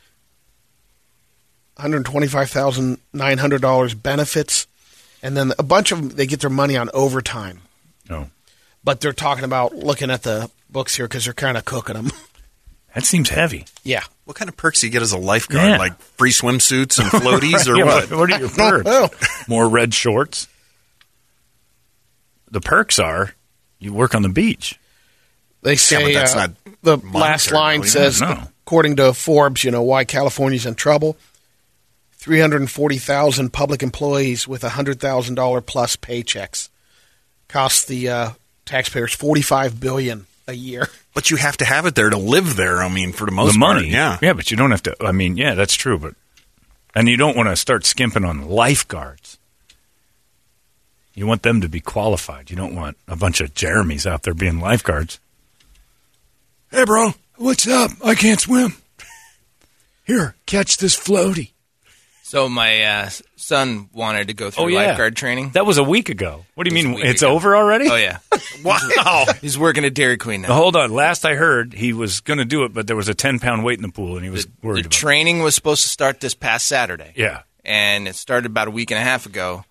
one 1.77 1.83
hundred 1.83 2.05
twenty 2.07 2.27
five 2.27 2.51
thousand 2.51 2.99
nine 3.13 3.39
hundred 3.39 3.61
dollars 3.63 3.95
benefits, 3.95 4.67
and 5.23 5.37
then 5.37 5.53
a 5.59 5.63
bunch 5.63 5.93
of 5.93 5.99
them 6.01 6.09
they 6.11 6.27
get 6.27 6.41
their 6.41 6.51
money 6.51 6.77
on 6.77 6.91
overtime. 6.95 7.61
Oh, 8.11 8.29
But 8.85 9.01
they're 9.01 9.13
talking 9.15 9.45
about 9.45 9.75
looking 9.75 10.11
at 10.11 10.23
the 10.23 10.51
books 10.71 10.95
here 10.95 11.07
because 11.09 11.25
they're 11.25 11.33
kind 11.35 11.57
of 11.57 11.65
cooking 11.65 11.95
them. 11.95 12.13
that 12.95 13.05
seems 13.05 13.31
heavy. 13.31 13.65
yeah. 13.83 14.03
What 14.27 14.37
kind 14.37 14.49
of 14.49 14.57
perks 14.57 14.81
do 14.81 14.87
you 14.87 14.93
get 14.93 15.03
as 15.03 15.13
a 15.13 15.19
lifeguard? 15.19 15.69
Yeah. 15.69 15.77
Like 15.79 15.99
free 16.17 16.31
swimsuits 16.33 16.99
and 16.99 17.09
floaties 17.23 17.67
or 17.69 17.85
what? 17.85 18.11
What 18.11 18.31
are 18.33 18.39
your 18.39 18.49
perks? 19.11 19.49
More 19.49 19.69
red 19.69 19.93
shorts. 19.93 20.49
The 22.51 22.61
perks 22.61 22.99
are 22.99 23.35
you 23.79 23.93
work 23.93 24.15
on 24.15 24.23
the 24.23 24.29
beach. 24.29 24.79
They 25.63 25.77
say 25.77 26.05
but 26.05 26.13
that's 26.15 26.35
uh, 26.35 26.39
not 26.47 26.51
the 26.83 26.97
last 26.99 27.51
line 27.53 27.81
really. 27.81 27.91
says, 27.91 28.23
according 28.67 28.97
to 28.97 29.13
Forbes, 29.15 29.65
you 29.65 29.71
know 29.71 29.83
why 29.83 30.05
California's 30.05 30.67
in 30.67 30.75
trouble. 30.75 31.17
Three 32.13 32.41
hundred 32.41 32.61
and 32.63 32.71
forty 32.71 32.99
thousand 32.99 33.53
public 33.53 33.83
employees 33.83 34.47
with 34.49 34.63
hundred 34.63 35.01
thousand 35.01 35.35
dollar 35.35 35.61
plus 35.61 35.97
paychecks 35.97 36.69
costs 37.49 37.85
the 37.87 38.09
uh, 38.09 38.31
taxpayers 38.65 39.15
forty 39.15 39.43
five 39.43 39.81
billion 39.81 40.27
a 40.47 40.53
year. 40.53 40.89
But 41.15 41.31
you 41.31 41.37
have 41.37 41.57
to 41.59 41.65
have 41.65 41.87
it 41.87 41.95
there 41.95 42.11
to 42.11 42.19
live 42.19 42.57
there. 42.57 42.83
I 42.83 42.89
mean, 42.89 43.13
for 43.13 43.25
the 43.25 43.33
most 43.33 43.55
the 43.55 43.61
part, 43.61 43.77
money, 43.77 43.89
yeah. 43.89 44.19
yeah, 44.21 44.33
but 44.33 44.51
you 44.51 44.57
don't 44.57 44.73
have 44.73 44.83
to. 44.83 44.97
I 45.01 45.13
mean, 45.13 45.37
yeah, 45.37 45.55
that's 45.55 45.75
true, 45.75 45.99
but 45.99 46.15
and 46.95 47.09
you 47.09 47.17
don't 47.17 47.37
want 47.37 47.49
to 47.49 47.57
start 47.57 47.85
skimping 47.85 48.25
on 48.25 48.49
lifeguards. 48.49 49.39
You 51.15 51.27
want 51.27 51.43
them 51.43 51.61
to 51.61 51.69
be 51.69 51.81
qualified. 51.81 52.51
You 52.51 52.57
don't 52.57 52.75
want 52.75 52.97
a 53.07 53.15
bunch 53.15 53.41
of 53.41 53.55
Jeremys 53.55 54.05
out 54.05 54.25
there 54.25 54.35
being 54.35 54.59
lifeguards. 54.59 55.21
Hey, 56.71 56.85
bro, 56.85 57.15
what's 57.37 57.69
up? 57.69 57.93
I 58.05 58.17
can't 58.17 58.41
swim. 58.41 58.75
Here, 60.05 60.35
catch 60.47 60.77
this 60.77 60.99
floaty. 60.99 61.51
So 62.35 62.49
my 62.49 62.83
uh, 62.83 63.11
son 63.37 63.89
wanted 63.93 64.27
to 64.27 64.35
go 64.35 64.51
through 64.51 64.65
Oh, 64.65 64.67
yeah. 64.67 64.87
lifeguard 64.89 65.15
training. 65.15 65.51
That 65.51 65.65
was 65.67 65.79
a 65.79 65.85
week 65.85 66.09
ago. 66.09 66.45
What 66.57 66.67
do 66.67 66.75
you 66.75 66.77
It 66.77 66.81
was 66.81 66.85
mean? 66.87 66.93
a 66.95 66.97
week 66.97 67.05
It's 67.05 67.23
ago. 67.23 67.31
over 67.33 67.55
already? 67.57 67.89
Oh 67.89 67.95
yeah. 67.95 68.19
Wow. 68.65 69.27
He's 69.41 69.57
working 69.57 69.85
at 69.85 69.95
Dairy 69.95 70.17
Queen 70.17 70.43
Now, 70.43 70.55
hold 70.55 70.75
on. 70.75 70.91
Last 70.93 71.25
I 71.25 71.35
heard, 71.35 71.75
he 71.75 71.93
was 71.93 72.21
going 72.21 72.39
to 72.39 72.45
do 72.45 72.65
it, 72.65 72.73
but 72.75 72.87
there 72.89 72.97
was 72.97 73.09
a 73.09 73.15
ten 73.15 73.39
pound 73.39 73.63
weight 73.63 73.79
in 73.79 73.83
the 73.83 73.93
pool, 73.93 74.17
and 74.17 74.25
he 74.25 74.31
was 74.31 74.47
The 74.47 74.53
worried 74.63 74.87
about. 74.87 74.95
it. 74.95 74.99
training 74.99 75.41
was 75.43 75.55
supposed 75.55 75.83
to 75.83 75.89
start 75.89 76.19
this 76.21 76.35
past 76.35 76.67
Saturday. 76.67 77.13
Yeah. 77.15 77.43
and 77.65 78.09
it 78.09 78.17
started 78.17 78.47
about 78.47 78.67
a 78.67 78.73
week 78.73 78.91
and 78.91 78.99
a 78.99 79.03
half 79.03 79.27
ago. 79.27 79.65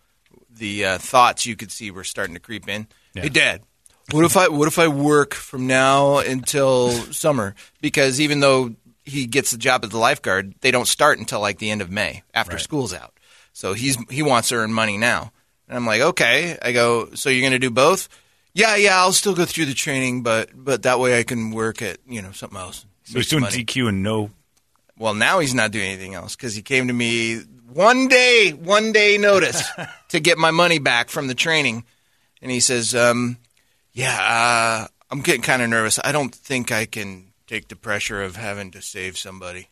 The 0.56 0.86
uh, 0.86 0.98
thoughts 1.00 1.46
you 1.46 1.56
could 1.58 1.72
see 1.72 1.92
were 1.92 2.04
starting 2.06 2.36
to 2.36 2.40
creep 2.40 2.70
in. 2.70 2.88
Hey, 3.14 3.28
Dad, 3.30 3.62
what 4.12 4.24
if 4.24 4.38
I 4.38 4.48
what 4.48 4.68
if 4.70 4.80
I 4.80 4.88
work 4.88 5.34
from 5.34 5.68
now 5.68 6.20
until 6.20 6.92
summer? 7.12 7.56
Because 7.82 8.22
even 8.22 8.40
though 8.40 8.76
he 9.06 9.26
gets 9.26 9.52
the 9.52 9.58
job 9.58 9.84
as 9.84 9.90
the 9.92 9.98
lifeguard, 9.98 10.56
they 10.62 10.72
don't 10.72 10.88
start 10.88 11.20
until 11.20 11.40
like 11.42 11.60
the 11.60 11.72
end 11.72 11.82
of 11.82 11.92
May 11.92 12.24
after 12.34 12.54
Right. 12.56 12.62
school's 12.62 12.94
out. 12.94 13.14
So 13.54 13.74
he's 13.74 13.98
he 14.10 14.24
wants 14.24 14.50
to 14.50 14.56
earn 14.56 14.74
money 14.74 14.98
now, 14.98 15.32
and 15.68 15.78
I'm 15.78 15.86
like, 15.86 16.02
okay. 16.02 16.58
I 16.62 16.72
go, 16.72 17.10
so 17.14 17.30
you're 17.30 17.42
going 17.42 17.52
to 17.54 17.60
do 17.60 17.70
both? 17.70 18.10
Yeah, 18.54 18.76
yeah. 18.76 18.98
I'll 18.98 19.12
still 19.14 19.36
go 19.36 19.46
through 19.46 19.66
the 19.66 19.74
training, 19.74 20.24
but 20.24 20.50
but 20.56 20.84
that 20.84 21.00
way 21.00 21.20
I 21.20 21.24
can 21.24 21.52
work 21.52 21.82
at 21.82 21.98
you 22.08 22.22
know 22.22 22.32
something 22.32 22.58
else. 22.60 22.86
So 23.04 23.20
he's 23.20 23.30
doing 23.30 23.42
money. 23.42 23.64
DQ 23.64 23.90
and 23.90 24.02
no. 24.04 24.32
Well, 24.98 25.14
now 25.16 25.40
he's 25.40 25.54
not 25.56 25.72
doing 25.72 25.86
anything 25.88 26.14
else 26.14 26.36
because 26.36 26.56
he 26.56 26.62
came 26.62 26.88
to 26.88 26.94
me 26.94 27.40
one 27.72 28.08
day, 28.08 28.52
one 28.52 28.92
day 28.92 29.18
notice 29.18 29.64
to 30.10 30.20
get 30.20 30.38
my 30.38 30.52
money 30.52 30.78
back 30.80 31.10
from 31.10 31.28
the 31.28 31.34
training, 31.36 31.84
and 32.42 32.52
he 32.52 32.60
says, 32.60 32.94
um, 32.96 33.38
"Yeah, 33.92 34.16
uh, 34.16 34.88
I'm 35.12 35.22
getting 35.22 35.42
kind 35.42 35.62
of 35.62 35.70
nervous. 35.70 36.00
I 36.04 36.12
don't 36.12 36.34
think 36.34 36.72
I 36.72 36.86
can 36.86 37.33
take 37.48 37.68
the 37.68 37.76
pressure 37.76 38.22
of 38.24 38.36
having 38.36 38.72
to 38.72 38.82
save 38.82 39.18
somebody." 39.18 39.70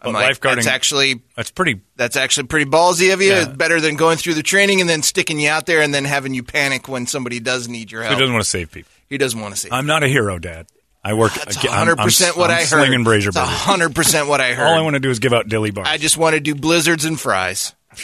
But 0.00 0.12
like, 0.14 0.38
lifeguarding- 0.40 0.54
that's 0.56 0.66
actually 0.68 1.22
That's 1.34 1.50
pretty. 1.50 1.80
that's 1.96 2.14
actually 2.16 2.46
pretty 2.46 2.70
ballsy 2.70 3.12
of 3.12 3.20
you. 3.20 3.30
Yeah. 3.30 3.48
Better 3.48 3.80
than 3.80 3.96
going 3.96 4.16
through 4.16 4.34
the 4.34 4.44
training 4.44 4.80
and 4.80 4.88
then 4.88 5.02
sticking 5.02 5.40
you 5.40 5.50
out 5.50 5.66
there 5.66 5.80
and 5.82 5.92
then 5.92 6.04
having 6.04 6.34
you 6.34 6.44
panic 6.44 6.86
when 6.86 7.06
somebody 7.08 7.40
does 7.40 7.66
need 7.68 7.90
your 7.90 8.02
help. 8.02 8.14
He 8.14 8.20
doesn't 8.20 8.32
want 8.32 8.44
to 8.44 8.48
save 8.50 8.70
people. 8.70 8.92
He 9.08 9.18
doesn't 9.18 9.40
want 9.40 9.54
to 9.54 9.60
save. 9.60 9.72
I'm 9.72 9.86
not 9.86 10.04
a 10.04 10.08
hero, 10.08 10.38
Dad. 10.38 10.68
I 11.02 11.14
work. 11.14 11.32
That's 11.34 11.56
I'm- 11.58 11.66
I'm- 11.70 11.78
hundred 11.78 11.96
percent 11.98 12.36
what 12.36 12.50
I'm 12.50 12.58
I 12.58 12.60
heard. 12.60 12.66
Slinging 12.68 13.02
brazier 13.02 13.32
burgers. 13.32 13.48
hundred 13.48 13.94
percent 13.96 14.28
what 14.28 14.40
I 14.40 14.52
heard. 14.54 14.66
All 14.68 14.74
I 14.78 14.82
want 14.82 14.94
to 14.94 15.00
do 15.00 15.10
is 15.10 15.18
give 15.18 15.32
out 15.32 15.48
dilly 15.48 15.72
bars. 15.72 15.88
I 15.90 15.96
just 15.98 16.16
want 16.16 16.34
to 16.34 16.40
do 16.40 16.54
blizzards 16.54 17.04
and 17.04 17.18
fries. 17.18 17.74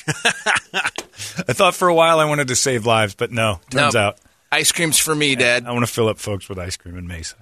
I 0.75 1.53
thought 1.53 1.75
for 1.77 1.87
a 1.87 1.95
while 1.95 2.19
I 2.19 2.25
wanted 2.25 2.49
to 2.49 2.57
save 2.57 2.87
lives, 2.87 3.15
but 3.15 3.31
no. 3.31 3.61
Turns 3.71 3.95
Nope. 3.95 4.03
out 4.03 4.19
Ice 4.51 4.73
cream's 4.73 4.99
for 4.99 5.15
me, 5.15 5.35
Dad. 5.37 5.65
I 5.67 5.73
want 5.73 5.85
to 5.87 5.93
fill 5.93 6.09
up 6.09 6.19
folks 6.19 6.49
with 6.49 6.59
ice 6.59 6.77
cream 6.77 6.97
in 6.97 7.07
Mesa. 7.07 7.37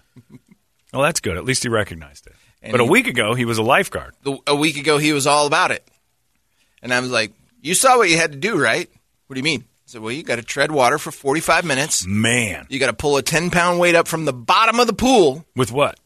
Well, 0.93 1.03
that's 1.03 1.21
good. 1.21 1.37
At 1.37 1.45
least 1.45 1.63
he 1.63 1.69
recognized 1.69 2.27
it. 2.27 2.35
And 2.63 2.73
but 2.73 2.81
a 2.81 2.85
week 2.85 3.07
ago, 3.07 3.35
he 3.35 3.45
was 3.45 3.59
a 3.59 3.63
lifeguard. 3.63 4.15
The, 4.23 4.39
a 4.47 4.55
week 4.55 4.77
ago, 4.77 4.99
he 4.99 5.13
was 5.13 5.27
all 5.27 5.47
about 5.47 5.71
it. 5.73 5.87
And 6.83 6.93
I 6.95 7.01
was 7.01 7.11
like, 7.11 7.33
You 7.61 7.75
saw 7.75 7.97
what 7.99 8.09
you 8.11 8.17
had 8.17 8.33
to 8.33 8.39
do, 8.39 8.57
right? 8.61 8.89
What 9.27 9.35
do 9.35 9.39
you 9.41 9.45
mean? 9.45 9.63
I 9.63 9.65
said, 9.87 10.01
Well, 10.03 10.13
you 10.13 10.23
got 10.23 10.37
to 10.37 10.43
tread 10.43 10.71
water 10.71 10.99
for 10.99 11.11
45 11.11 11.65
minutes. 11.65 12.07
Man, 12.07 12.67
You 12.69 12.79
got 12.79 12.87
to 12.87 12.93
pull 12.93 13.17
a 13.17 13.23
10 13.23 13.51
pound 13.51 13.79
weight 13.81 13.95
up 13.95 14.07
from 14.09 14.25
the 14.27 14.33
bottom 14.33 14.79
of 14.81 14.87
the 14.87 14.93
pool. 14.93 15.45
with 15.57 15.73
what? 15.73 15.99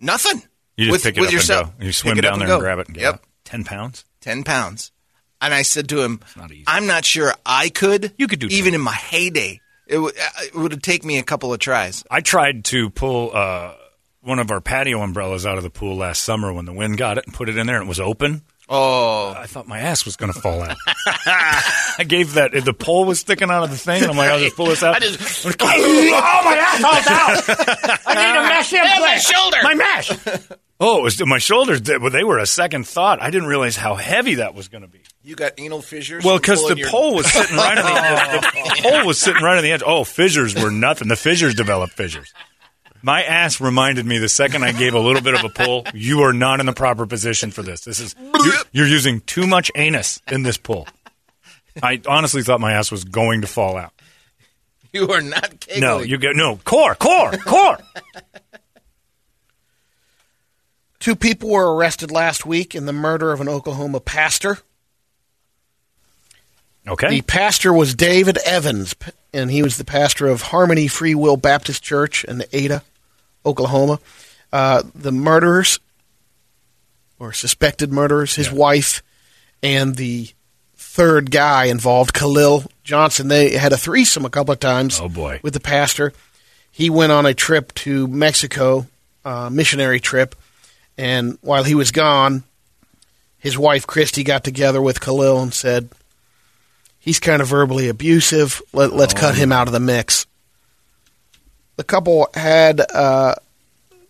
Nothing. 0.00 0.42
You 0.76 0.86
just 0.86 0.92
with, 0.92 1.02
pick 1.02 1.18
it 1.22 1.26
up 1.26 1.32
yourself. 1.32 1.70
and 1.70 1.80
go. 1.80 1.86
You 1.86 1.92
swim 1.92 2.18
it 2.18 2.22
down 2.22 2.38
there 2.38 2.48
go. 2.48 2.54
and 2.54 2.62
grab 2.62 2.78
it 2.78 2.86
and 2.86 2.94
get 2.94 3.02
Yep. 3.02 3.14
out. 3.14 3.20
Ten 3.44 3.64
pounds. 3.64 4.04
10 4.20 4.44
pounds. 4.44 4.92
And 5.40 5.52
I 5.54 5.62
said 5.62 5.88
to 5.90 6.00
him, 6.02 6.20
not 6.36 6.50
I'm 6.66 6.86
not 6.86 7.04
sure 7.04 7.32
I 7.46 7.68
could. 7.68 8.12
You 8.16 8.26
could 8.28 8.38
do 8.40 8.46
Even 8.48 8.72
10. 8.72 8.74
in 8.74 8.80
my 8.80 8.92
heyday. 8.92 9.60
It, 9.86 9.94
w- 9.94 10.12
uh, 10.20 10.42
it 10.44 10.54
would 10.54 10.82
take 10.82 11.04
me 11.04 11.18
a 11.18 11.22
couple 11.22 11.52
of 11.52 11.58
tries. 11.60 12.04
I 12.10 12.20
tried 12.20 12.64
to 12.66 12.90
pull 12.90 13.30
uh, 13.34 13.74
one 14.28 14.38
of 14.38 14.50
our 14.50 14.60
patio 14.60 15.00
umbrellas 15.00 15.46
out 15.46 15.56
of 15.56 15.64
the 15.64 15.70
pool 15.70 15.96
last 15.96 16.22
summer 16.22 16.52
when 16.52 16.66
the 16.66 16.72
wind 16.72 16.98
got 16.98 17.16
it 17.18 17.24
and 17.26 17.34
put 17.34 17.48
it 17.48 17.56
in 17.56 17.66
there 17.66 17.76
and 17.76 17.86
it 17.86 17.88
was 17.88 17.98
open. 17.98 18.42
Oh, 18.68 19.32
I 19.34 19.46
thought 19.46 19.66
my 19.66 19.78
ass 19.78 20.04
was 20.04 20.16
going 20.16 20.30
to 20.30 20.38
fall 20.38 20.60
out. 20.60 20.76
I 21.16 22.04
gave 22.06 22.34
that. 22.34 22.52
The 22.52 22.74
pole 22.74 23.06
was 23.06 23.18
sticking 23.20 23.50
out 23.50 23.64
of 23.64 23.70
the 23.70 23.78
thing, 23.78 24.02
and 24.02 24.10
I'm 24.10 24.16
like, 24.18 24.28
I'll 24.28 24.38
just 24.38 24.56
pull 24.56 24.66
this 24.66 24.82
out. 24.84 24.94
I 24.96 24.98
just. 24.98 25.46
oh, 25.46 26.40
my 26.44 26.56
asshole's 26.58 27.06
out. 27.08 27.98
I 28.06 28.14
need 28.14 28.34
to 28.34 28.42
mesh 28.46 28.72
in 28.74 29.00
my 29.00 29.16
shoulder. 29.16 29.56
My 29.62 29.74
mesh. 29.74 30.10
oh, 30.80 30.98
it 30.98 31.02
was 31.02 31.24
my 31.24 31.38
shoulders. 31.38 31.80
They, 31.80 31.96
they 32.10 32.24
were 32.24 32.36
a 32.38 32.44
second 32.46 32.86
thought. 32.86 33.22
I 33.22 33.30
didn't 33.30 33.48
realize 33.48 33.74
how 33.76 33.94
heavy 33.94 34.34
that 34.34 34.54
was 34.54 34.68
going 34.68 34.82
to 34.82 34.88
be. 34.88 35.00
You 35.22 35.34
got 35.34 35.52
anal 35.56 35.80
fissures? 35.80 36.22
Well, 36.22 36.36
because 36.38 36.68
the 36.68 36.76
your- 36.76 36.90
pole 36.90 37.14
was 37.14 37.32
sitting 37.32 37.56
right 37.56 37.78
on 37.78 37.84
the, 37.84 38.40
the, 38.40 38.74
the 38.76 38.82
pole 38.82 39.06
was 39.06 39.18
sitting 39.18 39.42
right 39.42 39.56
on 39.56 39.62
the 39.62 39.72
edge. 39.72 39.82
Oh, 39.84 40.04
fissures 40.04 40.54
were 40.54 40.70
nothing. 40.70 41.08
The 41.08 41.16
fissures 41.16 41.54
developed 41.54 41.94
fissures. 41.94 42.34
My 43.02 43.22
ass 43.22 43.60
reminded 43.60 44.06
me 44.06 44.18
the 44.18 44.28
second 44.28 44.64
I 44.64 44.72
gave 44.72 44.94
a 44.94 45.00
little 45.00 45.22
bit 45.22 45.34
of 45.34 45.44
a 45.44 45.48
pull, 45.48 45.84
you 45.94 46.22
are 46.22 46.32
not 46.32 46.60
in 46.60 46.66
the 46.66 46.72
proper 46.72 47.06
position 47.06 47.50
for 47.50 47.62
this. 47.62 47.82
This 47.82 48.00
is 48.00 48.14
you're, 48.18 48.54
you're 48.72 48.86
using 48.86 49.20
too 49.20 49.46
much 49.46 49.70
anus 49.74 50.20
in 50.30 50.42
this 50.42 50.56
pull. 50.56 50.86
I 51.82 52.00
honestly 52.06 52.42
thought 52.42 52.60
my 52.60 52.72
ass 52.72 52.90
was 52.90 53.04
going 53.04 53.42
to 53.42 53.46
fall 53.46 53.76
out. 53.76 53.92
You 54.92 55.10
are 55.10 55.20
not 55.20 55.60
capable. 55.60 55.80
No, 55.80 55.98
you 56.00 56.18
get 56.18 56.34
no 56.34 56.56
core, 56.64 56.94
core, 56.94 57.32
core. 57.32 57.78
Two 60.98 61.14
people 61.14 61.50
were 61.50 61.74
arrested 61.74 62.10
last 62.10 62.44
week 62.44 62.74
in 62.74 62.86
the 62.86 62.92
murder 62.92 63.32
of 63.32 63.40
an 63.40 63.48
Oklahoma 63.48 64.00
pastor. 64.00 64.58
Okay. 66.88 67.08
The 67.08 67.22
pastor 67.22 67.72
was 67.72 67.94
David 67.94 68.38
Evans, 68.44 68.94
and 69.32 69.50
he 69.50 69.62
was 69.62 69.76
the 69.76 69.84
pastor 69.84 70.26
of 70.26 70.42
Harmony 70.42 70.88
Free 70.88 71.14
Will 71.14 71.36
Baptist 71.36 71.82
Church 71.82 72.24
in 72.24 72.44
Ada, 72.52 72.82
Oklahoma. 73.44 74.00
Uh, 74.52 74.82
the 74.94 75.12
murderers, 75.12 75.78
or 77.18 77.32
suspected 77.32 77.92
murderers, 77.92 78.36
his 78.36 78.50
wife, 78.50 79.02
and 79.62 79.96
the 79.96 80.30
third 80.76 81.30
guy 81.30 81.66
involved, 81.66 82.14
Khalil 82.14 82.64
Johnson. 82.84 83.28
They 83.28 83.56
had 83.56 83.72
a 83.72 83.76
threesome 83.76 84.24
a 84.24 84.30
couple 84.30 84.52
of 84.52 84.60
times. 84.60 84.98
Oh, 85.00 85.08
boy. 85.08 85.40
With 85.42 85.54
the 85.54 85.60
pastor, 85.60 86.12
he 86.70 86.88
went 86.88 87.12
on 87.12 87.26
a 87.26 87.34
trip 87.34 87.74
to 87.74 88.08
Mexico, 88.08 88.86
uh, 89.24 89.50
missionary 89.50 90.00
trip, 90.00 90.34
and 90.96 91.38
while 91.42 91.64
he 91.64 91.74
was 91.74 91.92
gone, 91.92 92.44
his 93.38 93.58
wife 93.58 93.86
Christy 93.86 94.24
got 94.24 94.42
together 94.42 94.80
with 94.80 95.00
Khalil 95.00 95.40
and 95.40 95.52
said, 95.52 95.90
"He's 97.08 97.18
kind 97.20 97.40
of 97.40 97.48
verbally 97.48 97.88
abusive. 97.88 98.60
Let, 98.74 98.92
let's 98.92 99.14
cut 99.14 99.34
him 99.34 99.50
out 99.50 99.66
of 99.66 99.72
the 99.72 99.80
mix." 99.80 100.26
The 101.76 101.84
couple 101.84 102.28
had 102.34 102.80
uh, 102.80 103.34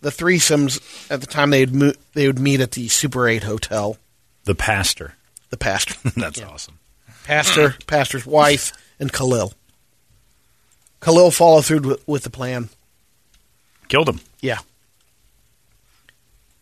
the 0.00 0.10
threesomes 0.10 0.80
at 1.08 1.20
the 1.20 1.28
time 1.28 1.50
they'd 1.50 1.72
mo- 1.72 1.92
they 2.14 2.26
would 2.26 2.40
meet 2.40 2.58
at 2.58 2.72
the 2.72 2.88
Super 2.88 3.28
Eight 3.28 3.44
Hotel. 3.44 3.96
the 4.46 4.56
pastor. 4.56 5.14
The 5.50 5.56
pastor, 5.56 5.94
That's 6.16 6.42
awesome. 6.42 6.80
pastor, 7.22 7.76
pastor's 7.86 8.26
wife, 8.26 8.72
and 8.98 9.12
Khalil. 9.12 9.52
Khalil 11.00 11.30
followed 11.30 11.66
through 11.66 11.80
with, 11.82 12.08
with 12.08 12.24
the 12.24 12.30
plan. 12.30 12.68
Killed 13.86 14.08
him. 14.08 14.20
Yeah. 14.40 14.58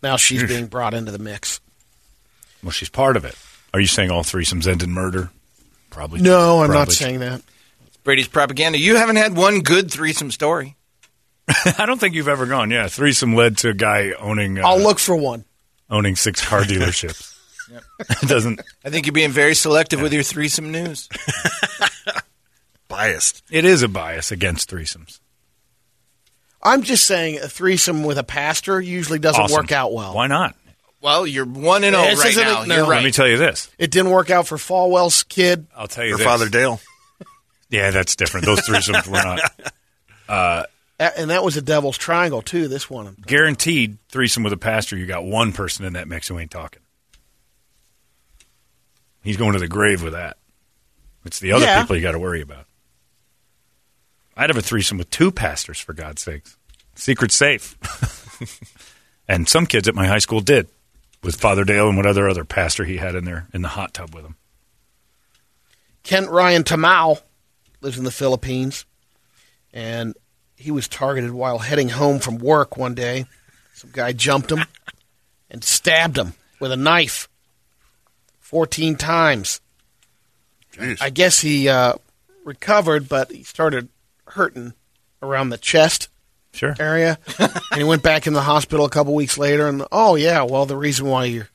Now 0.02 0.18
she's 0.18 0.44
being 0.44 0.66
brought 0.66 0.92
into 0.92 1.12
the 1.12 1.18
mix. 1.18 1.60
Well, 2.62 2.72
she's 2.72 2.90
part 2.90 3.16
of 3.16 3.24
it. 3.24 3.34
Are 3.72 3.80
you 3.80 3.86
saying 3.86 4.10
all 4.10 4.22
threesomes 4.22 4.66
end 4.66 4.82
in 4.82 4.92
murder? 4.92 5.30
Probably. 5.96 6.20
No, 6.20 6.62
I'm 6.62 6.70
not 6.70 6.92
saying 6.92 7.20
that. 7.20 7.40
Brady's 8.04 8.28
propaganda. 8.28 8.78
You 8.78 8.96
haven't 8.96 9.16
had 9.16 9.34
one 9.34 9.60
good 9.60 9.90
threesome 9.90 10.30
story. 10.30 10.76
I 11.78 11.86
don't 11.86 11.98
think 11.98 12.14
you've 12.14 12.28
ever 12.28 12.44
gone. 12.44 12.70
Yeah, 12.70 12.86
threesome 12.88 13.34
led 13.34 13.56
to 13.58 13.70
a 13.70 13.74
guy 13.74 14.12
owning 14.18 14.58
uh, 14.58 14.66
I'll 14.68 14.78
look 14.78 14.98
for 14.98 15.16
one. 15.16 15.46
owning 15.88 16.14
six 16.14 16.44
car 16.46 16.60
dealerships. 16.64 17.34
it 17.98 18.18
doesn't. 18.28 18.60
I 18.84 18.90
think 18.90 19.06
you're 19.06 19.14
being 19.14 19.30
very 19.30 19.54
selective 19.54 20.02
with 20.02 20.12
your 20.12 20.22
threesome 20.22 20.70
news. 20.70 21.08
Biased. 22.88 23.42
It 23.50 23.64
is 23.64 23.82
a 23.82 23.88
bias 23.88 24.30
against 24.30 24.70
threesomes. 24.70 25.18
I'm 26.62 26.82
just 26.82 27.04
saying 27.04 27.38
a 27.38 27.48
threesome 27.48 28.04
with 28.04 28.18
a 28.18 28.22
pastor 28.24 28.80
usually 28.80 29.18
doesn't 29.18 29.40
Awesome. 29.44 29.56
work 29.56 29.72
out 29.72 29.92
well. 29.94 30.14
Why 30.14 30.26
not? 30.26 30.54
Well, 31.06 31.24
you're 31.24 31.44
one 31.46 31.84
and 31.84 31.94
zero 31.94 32.04
This 32.08 32.18
right 32.18 32.30
isn't 32.30 32.42
now. 32.44 32.62
a- 32.62 32.66
no. 32.66 32.76
You're 32.78 32.86
Let 32.88 33.04
me 33.04 33.12
tell 33.12 33.28
you 33.28 33.36
this. 33.36 33.70
It 33.78 33.92
didn't 33.92 34.10
work 34.10 34.28
out 34.28 34.48
for 34.48 34.56
Falwell's 34.56 35.22
kid. 35.22 35.68
I'll 35.76 35.86
tell 35.86 36.02
you 36.02 36.08
Your 36.10 36.18
this. 36.18 36.26
father 36.26 36.48
Dale. 36.48 36.80
Yeah, 37.70 37.90
that's 37.92 38.16
different. 38.16 38.44
Those 38.46 38.60
threesomes 38.60 39.06
were 39.06 39.12
not 39.22 39.40
A- 40.98 41.18
And 41.20 41.30
that 41.30 41.44
was 41.44 41.56
a 41.56 41.62
devil's 41.62 41.96
triangle, 41.98 42.42
too, 42.42 42.66
this 42.66 42.90
one. 42.90 43.16
guaranteed. 43.24 43.98
Threesome 44.08 44.42
with 44.42 44.52
a 44.52 44.56
pastor. 44.56 44.96
You 44.96 45.06
got 45.06 45.24
one 45.24 45.52
person 45.52 45.84
in 45.84 45.92
that 45.92 46.08
mix 46.08 46.26
who 46.28 46.38
ain't 46.40 46.50
talking. 46.50 46.82
He's 49.22 49.36
going 49.36 49.52
to 49.52 49.58
the 49.60 49.68
grave 49.68 50.02
with 50.02 50.12
that. 50.14 50.36
It's 51.24 51.38
the 51.40 51.52
other 51.52 51.64
Yeah. 51.66 51.82
people 51.82 51.94
you 51.96 52.02
got 52.02 52.12
to 52.12 52.18
worry 52.18 52.40
about. 52.40 52.66
I'd 54.36 54.50
have 54.50 54.56
a 54.56 54.62
threesome 54.62 54.98
with 54.98 55.10
two 55.10 55.30
pastors, 55.30 55.78
for 55.80 55.92
God's 55.92 56.22
sakes. 56.22 56.56
Secret 56.96 57.30
safe. 57.32 57.76
and 59.28 59.48
some 59.48 59.66
kids 59.66 59.86
at 59.88 59.94
my 59.94 60.06
high 60.08 60.18
school 60.18 60.40
did 60.40 60.68
with 61.26 61.40
Father 61.40 61.64
Dale 61.64 61.88
and 61.88 61.96
whatever 61.96 62.28
other 62.28 62.44
pastor 62.44 62.84
he 62.84 62.98
had 62.98 63.16
in 63.16 63.24
there 63.24 63.48
in 63.52 63.60
the 63.60 63.68
hot 63.68 63.92
tub 63.92 64.14
with 64.14 64.24
him. 64.24 64.36
Kent 66.04 66.30
Ryan 66.30 66.62
Tamau 66.62 67.20
lives 67.80 67.98
in 67.98 68.04
the 68.04 68.12
Philippines, 68.12 68.86
and 69.72 70.14
he 70.54 70.70
was 70.70 70.86
targeted 70.86 71.32
while 71.32 71.58
heading 71.58 71.88
home 71.88 72.20
from 72.20 72.38
work 72.38 72.76
one 72.76 72.94
day. 72.94 73.26
Some 73.74 73.90
guy 73.92 74.12
jumped 74.12 74.52
him 74.52 74.60
and 75.50 75.64
stabbed 75.64 76.16
him 76.16 76.34
with 76.60 76.70
a 76.70 76.76
knife 76.76 77.28
14 78.38 78.94
times. 78.94 79.60
Jeez. 80.74 81.02
I 81.02 81.10
guess 81.10 81.40
he 81.40 81.68
uh, 81.68 81.94
recovered, 82.44 83.08
but 83.08 83.32
he 83.32 83.42
started 83.42 83.88
hurting 84.28 84.74
around 85.20 85.50
the 85.50 85.58
chest 85.58 86.08
Sure. 86.56 86.74
area, 86.78 87.18
and 87.38 87.52
he 87.76 87.84
went 87.84 88.02
back 88.02 88.26
in 88.26 88.32
the 88.32 88.40
hospital 88.42 88.84
a 88.86 88.90
couple 88.90 89.14
weeks 89.14 89.36
later. 89.38 89.68
And 89.68 89.84
oh 89.92 90.14
yeah, 90.16 90.42
well 90.42 90.66
the 90.66 90.76
reason 90.76 91.06
why 91.06 91.26
you're 91.26 91.48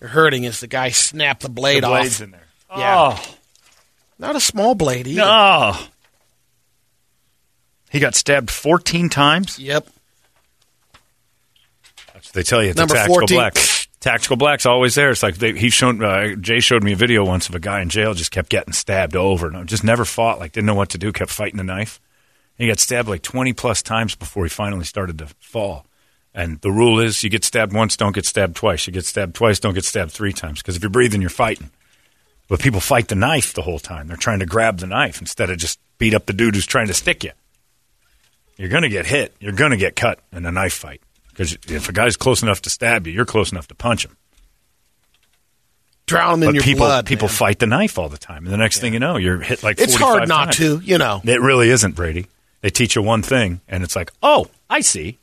you're 0.00 0.10
hurting 0.10 0.44
is 0.44 0.60
the 0.60 0.66
guy 0.66 0.90
snapped 0.90 1.42
the 1.42 1.48
blade 1.50 1.82
the 1.82 1.88
off. 1.88 2.00
blade's 2.00 2.20
in 2.20 2.30
there. 2.30 2.46
Yeah. 2.76 3.16
Oh, 3.18 3.34
Not 4.18 4.36
a 4.36 4.40
small 4.40 4.74
blade 4.74 5.06
either. 5.06 5.20
no. 5.20 5.76
He 7.90 7.98
got 7.98 8.14
stabbed 8.14 8.50
14 8.50 9.08
times? 9.08 9.58
Yep. 9.58 9.86
That's 12.14 12.28
what 12.28 12.32
they 12.34 12.42
tell 12.44 12.62
you. 12.62 12.70
It's 12.70 12.78
Number 12.78 12.94
a 12.94 12.98
tactical 12.98 13.20
14. 13.22 13.36
black. 13.36 13.54
Tactical 13.98 14.36
black's 14.36 14.64
always 14.64 14.94
there. 14.94 15.10
It's 15.10 15.22
like 15.22 15.36
they, 15.36 15.52
he 15.52 15.68
shown 15.70 16.02
uh, 16.02 16.34
Jay 16.36 16.60
showed 16.60 16.82
me 16.84 16.92
a 16.92 16.96
video 16.96 17.24
once 17.24 17.48
of 17.48 17.54
a 17.54 17.60
guy 17.60 17.82
in 17.82 17.88
jail 17.90 18.14
just 18.14 18.30
kept 18.30 18.48
getting 18.48 18.72
stabbed 18.72 19.16
over 19.16 19.48
and 19.48 19.68
just 19.68 19.84
never 19.84 20.04
fought. 20.04 20.38
Like 20.38 20.52
didn't 20.52 20.66
know 20.66 20.74
what 20.74 20.90
to 20.90 20.98
do. 20.98 21.12
Kept 21.12 21.30
fighting 21.30 21.58
the 21.58 21.64
knife. 21.64 22.00
He 22.60 22.68
got 22.68 22.78
stabbed 22.78 23.08
like 23.08 23.22
twenty 23.22 23.52
plus 23.52 23.82
times 23.82 24.14
before 24.14 24.44
he 24.44 24.50
finally 24.50 24.84
started 24.84 25.18
to 25.18 25.28
fall. 25.40 25.86
And 26.34 26.60
the 26.60 26.70
rule 26.70 27.00
is, 27.00 27.24
you 27.24 27.30
get 27.30 27.44
stabbed 27.44 27.72
once, 27.72 27.96
don't 27.96 28.14
get 28.14 28.24
stabbed 28.24 28.54
twice. 28.54 28.86
You 28.86 28.92
get 28.92 29.04
stabbed 29.04 29.34
twice, 29.34 29.58
don't 29.58 29.74
get 29.74 29.84
stabbed 29.84 30.12
three 30.12 30.32
times. 30.32 30.60
Because 30.60 30.76
if 30.76 30.82
you're 30.82 30.90
breathing, 30.90 31.20
you're 31.20 31.30
fighting. 31.30 31.70
But 32.48 32.60
people 32.60 32.80
fight 32.80 33.08
the 33.08 33.14
knife 33.14 33.54
the 33.54 33.62
whole 33.62 33.78
time. 33.78 34.08
They're 34.08 34.16
trying 34.16 34.40
to 34.40 34.46
grab 34.46 34.78
the 34.78 34.86
knife 34.86 35.20
instead 35.20 35.50
of 35.50 35.58
just 35.58 35.80
beat 35.98 36.14
up 36.14 36.26
the 36.26 36.32
dude 36.32 36.54
who's 36.54 36.66
trying 36.66 36.88
to 36.88 36.94
stick 36.94 37.24
you. 37.24 37.32
You're 38.56 38.68
going 38.68 38.82
to 38.82 38.88
get 38.88 39.06
hit. 39.06 39.34
You're 39.40 39.52
going 39.52 39.70
to 39.70 39.76
get 39.76 39.96
cut 39.96 40.20
in 40.32 40.44
a 40.44 40.52
knife 40.52 40.74
fight. 40.74 41.00
Because 41.30 41.56
if 41.68 41.88
a 41.88 41.92
guy's 41.92 42.16
close 42.16 42.42
enough 42.42 42.60
to 42.62 42.70
stab 42.70 43.06
you, 43.06 43.12
you're 43.12 43.24
close 43.24 43.50
enough 43.52 43.68
to 43.68 43.74
punch 43.74 44.04
him. 44.04 44.16
Drown 46.06 46.42
him 46.42 46.50
in 46.50 46.54
your 46.56 46.64
people 46.64 46.86
blood. 46.86 47.06
people 47.06 47.28
man. 47.28 47.36
fight 47.36 47.58
the 47.58 47.66
knife 47.66 47.98
all 47.98 48.08
the 48.08 48.18
time, 48.18 48.44
and 48.44 48.52
the 48.52 48.58
next 48.58 48.80
thing 48.80 48.92
you 48.92 48.98
know, 48.98 49.16
you're 49.16 49.40
hit 49.40 49.62
like. 49.62 49.80
It's 49.80 49.94
hard 49.94 50.28
not 50.28 50.46
times. 50.46 50.56
to, 50.56 50.80
you 50.80 50.98
know. 50.98 51.20
It 51.24 51.40
really 51.40 51.70
isn't, 51.70 51.94
Brady. 51.94 52.26
They 52.62 52.70
teach 52.70 52.94
you 52.96 53.02
one 53.02 53.22
thing, 53.22 53.60
and 53.68 53.82
it's 53.82 53.96
like, 53.96 54.12
oh, 54.22 54.48
I 54.68 54.80
see. 54.80 55.18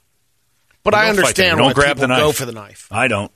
But 0.83 0.93
You 0.93 0.99
I 0.99 1.01
don't 1.07 1.17
understand 1.17 1.57
You 1.57 1.63
why 1.63 1.67
don't 1.69 1.75
grab 1.75 1.87
people 1.97 2.01
the 2.01 2.07
knife. 2.07 2.19
go 2.19 2.31
for 2.31 2.45
the 2.45 2.51
knife. 2.51 2.87
I 2.91 3.07
don't 3.07 3.31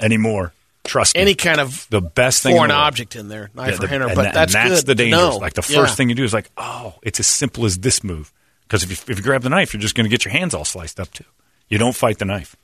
anymore. 0.00 0.52
Trust 0.84 1.14
me. 1.14 1.20
Any 1.22 1.34
kind 1.34 1.60
of 1.60 1.86
the 1.90 2.00
best 2.00 2.42
thing 2.42 2.52
in 2.52 2.58
foreign 2.58 2.70
the 2.70 2.74
object 2.74 3.14
in 3.14 3.28
there, 3.28 3.50
knife 3.54 3.68
Yeah, 3.70 3.74
or 3.74 3.78
the- 3.78 3.88
handle. 3.88 4.08
and 4.08 4.16
But 4.16 4.22
that- 4.22 4.34
that's 4.34 4.54
and 4.54 4.70
that's 4.70 4.80
good 4.82 4.86
the 4.88 4.94
danger. 4.96 5.16
know. 5.16 5.36
Like 5.36 5.54
the 5.54 5.66
Yeah. 5.68 5.76
first 5.80 5.96
thing 5.96 6.08
you 6.08 6.14
do 6.14 6.24
is 6.24 6.32
like, 6.32 6.50
oh, 6.56 6.94
it's 7.02 7.20
as 7.20 7.26
simple 7.26 7.64
as 7.66 7.78
this 7.78 8.02
move. 8.02 8.32
Because 8.62 8.82
if 8.82 8.90
you, 8.90 8.96
if 9.12 9.18
you 9.18 9.22
grab 9.22 9.42
the 9.42 9.48
knife, 9.50 9.72
you're 9.74 9.80
just 9.80 9.94
going 9.94 10.04
to 10.06 10.10
get 10.10 10.24
your 10.24 10.32
hands 10.32 10.54
all 10.54 10.64
sliced 10.64 10.98
up 10.98 11.12
too. 11.12 11.24
You 11.68 11.78
don't 11.78 11.94
fight 11.94 12.18
the 12.18 12.24
knife. 12.24 12.56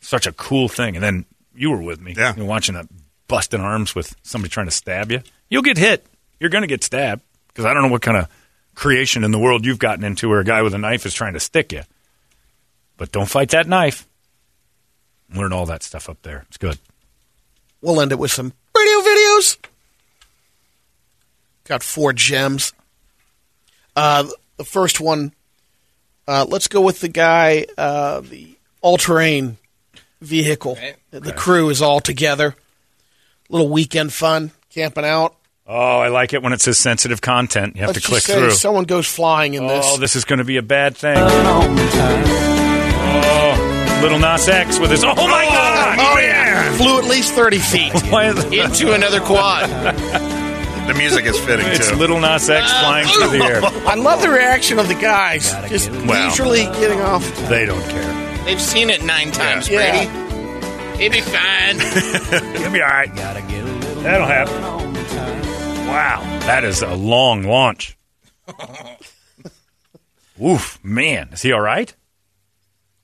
Such 0.00 0.26
a 0.26 0.32
cool 0.32 0.68
thing. 0.68 0.96
And 0.96 1.02
then 1.04 1.24
you 1.54 1.70
were 1.70 1.80
with 1.80 2.00
me. 2.00 2.14
Yeah. 2.16 2.34
You're 2.36 2.44
watching 2.46 2.74
that 2.74 2.86
busting 3.28 3.60
arms 3.60 3.94
with 3.94 4.14
somebody 4.22 4.50
trying 4.50 4.66
to 4.66 4.72
stab 4.72 5.10
you. 5.10 5.22
You'll 5.48 5.62
get 5.62 5.78
hit. 5.78 6.04
You're 6.40 6.50
going 6.50 6.62
to 6.62 6.68
get 6.68 6.84
stabbed. 6.84 7.22
Because 7.48 7.64
I 7.64 7.72
don't 7.72 7.82
know 7.84 7.88
what 7.88 8.02
kind 8.02 8.18
of 8.18 8.28
creation 8.76 9.24
in 9.24 9.32
the 9.32 9.38
world 9.38 9.66
you've 9.66 9.80
gotten 9.80 10.04
into 10.04 10.28
where 10.28 10.38
a 10.38 10.44
guy 10.44 10.62
with 10.62 10.74
a 10.74 10.78
knife 10.78 11.04
is 11.04 11.14
trying 11.14 11.32
to 11.32 11.40
stick 11.40 11.72
you. 11.72 11.82
But 12.96 13.10
don't 13.10 13.28
fight 13.28 13.50
that 13.50 13.66
knife. 13.66 14.06
Learn 15.34 15.52
all 15.52 15.66
that 15.66 15.82
stuff 15.82 16.08
up 16.08 16.22
there. 16.22 16.44
It's 16.48 16.58
good. 16.58 16.78
We'll 17.80 18.00
end 18.00 18.12
it 18.12 18.18
with 18.18 18.30
some 18.30 18.52
radio 18.76 18.98
videos. 19.00 19.56
Got 21.64 21.82
four 21.82 22.12
gems. 22.12 22.72
Uh, 23.96 24.28
the 24.56 24.64
first 24.64 25.00
one, 25.00 25.32
uh, 26.28 26.46
let's 26.48 26.68
go 26.68 26.80
with 26.80 27.00
the 27.00 27.08
guy, 27.08 27.66
uh, 27.76 28.20
the 28.20 28.56
all-terrain 28.82 29.56
vehicle. 30.20 30.72
Okay. 30.72 30.94
The 31.10 31.32
crew 31.32 31.70
is 31.70 31.82
all 31.82 32.00
together. 32.00 32.54
Little 33.48 33.68
weekend 33.68 34.12
fun, 34.12 34.52
camping 34.70 35.04
out. 35.04 35.36
Oh, 35.68 35.98
I 35.98 36.08
like 36.08 36.32
it 36.32 36.42
when 36.44 36.52
it 36.52 36.60
says 36.60 36.78
sensitive 36.78 37.20
content. 37.20 37.74
You 37.74 37.80
have 37.82 37.88
Let's 37.88 38.00
to 38.02 38.06
click 38.06 38.18
just 38.22 38.26
say 38.26 38.38
through. 38.38 38.50
someone 38.52 38.84
goes 38.84 39.08
flying 39.08 39.54
in 39.54 39.66
this. 39.66 39.84
Oh, 39.88 39.96
this 39.98 40.14
is 40.14 40.24
going 40.24 40.38
to 40.38 40.44
be 40.44 40.58
a 40.58 40.62
bad 40.62 40.96
thing. 40.96 41.16
Oh, 41.18 41.66
Lil 44.02 44.18
Nas 44.20 44.48
X 44.48 44.78
with 44.78 44.90
his. 44.92 45.02
Oh 45.02 45.08
my 45.08 45.14
oh, 45.14 45.52
God! 45.52 45.98
Oh, 46.00 46.18
yeah. 46.20 46.72
Flew 46.76 46.98
at 46.98 47.04
least 47.06 47.32
30 47.32 47.58
feet. 47.58 47.92
Into 48.04 48.92
another 48.92 49.18
quad. 49.20 49.68
The 50.86 50.94
music 50.94 51.24
is 51.24 51.36
fitting 51.40 51.66
it's 51.66 51.90
too. 51.90 51.96
Lil 51.96 52.20
Nas 52.20 52.48
X 52.48 52.70
uh, 52.70 52.80
flying 52.82 53.08
through 53.08 53.30
the 53.38 53.44
air. 53.44 53.60
I 53.88 53.96
love 53.96 54.22
the 54.22 54.28
reaction 54.30 54.78
of 54.78 54.86
the 54.86 54.94
guys. 54.94 55.50
Just 55.68 55.90
Well. 55.90 56.28
leisurely 56.28 56.62
getting 56.78 57.00
off. 57.00 57.24
They 57.48 57.66
don't 57.66 57.82
care. 57.90 58.44
They've 58.44 58.60
seen 58.60 58.88
it 58.90 59.02
nine 59.02 59.32
times, 59.32 59.68
Yeah. 59.68 60.04
Brady. 60.06 61.04
It'd 61.04 61.12
be 61.12 61.22
fine. 61.22 61.80
You'll 62.62 62.70
be 62.72 62.82
all 62.82 62.88
right. 62.88 63.12
That'll 63.16 64.26
happen. 64.26 64.95
Wow, 65.86 66.20
that 66.46 66.64
is 66.64 66.82
a 66.82 66.94
long 66.94 67.42
launch. 67.44 67.96
Oof, 70.42 70.78
man, 70.82 71.30
is 71.32 71.42
he 71.42 71.52
all 71.52 71.60
right? 71.60 71.94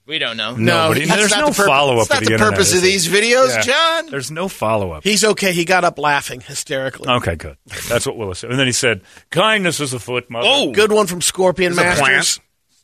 we 0.04 0.18
don't 0.18 0.36
know. 0.36 0.54
No, 0.56 0.88
but 0.88 0.96
he- 0.98 1.06
that's 1.06 1.16
there's 1.20 1.30
not 1.30 1.40
no 1.40 1.46
the 1.46 1.52
purpose- 1.52 1.66
follow 1.66 1.92
up. 1.98 2.08
That's 2.08 2.10
not 2.10 2.20
the, 2.20 2.26
the 2.26 2.32
internet, 2.34 2.52
purpose 2.54 2.74
of 2.74 2.82
these 2.82 3.08
videos, 3.08 3.48
Yeah. 3.54 3.60
John. 3.62 4.10
There's 4.10 4.30
no 4.30 4.48
follow 4.48 4.90
up. 4.92 5.04
He's 5.04 5.24
okay. 5.24 5.52
He 5.52 5.64
got 5.64 5.84
up 5.84 5.98
laughing 5.98 6.40
hysterically. 6.42 7.08
Okay, 7.08 7.36
good. 7.36 7.56
That's 7.88 8.04
what 8.04 8.16
Willis 8.18 8.40
said. 8.40 8.50
And 8.50 8.58
then 8.58 8.66
he 8.66 8.72
said, 8.72 9.02
"Kindness 9.30 9.80
is 9.80 9.94
afoot, 9.94 10.28
mother." 10.28 10.46
Oh, 10.50 10.72
Good 10.72 10.92
one 10.92 11.06
from 11.06 11.22
Scorpion 11.22 11.72
It's 11.72 11.80
a 11.80 11.84
Masters. 11.84 12.40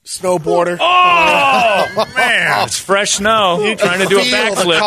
Snowboarder. 0.07 0.79
Oh 0.81 2.13
man, 2.17 2.67
it's 2.67 2.79
fresh 2.79 3.11
snow. 3.17 3.63
You're 3.63 3.77
trying 3.77 3.99
to 3.99 4.07
do 4.07 4.21
a 4.21 4.23
Feel 4.23 4.55
the 4.55 4.63
backflip. 4.63 4.79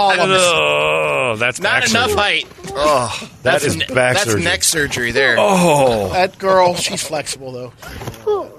Columns. 1.38 1.42
Oh, 1.42 1.46
that's 1.46 1.60
not 1.62 1.82
back 1.82 1.90
enough 1.90 2.10
surgery. 2.10 2.22
height. 2.22 2.48
Oh, 2.74 3.18
That 3.22 3.42
that's 3.44 3.64
is 3.66 3.76
ne- 3.78 3.86
back 3.88 4.14
That's 4.16 4.24
surgery. 4.26 4.44
neck 4.44 4.64
surgery 4.64 5.12
there. 5.12 5.36
Oh, 5.40 6.10
That 6.14 6.38
girl, 6.38 6.76
she's 6.76 7.04
flexible 7.06 7.52
though. 7.52 7.74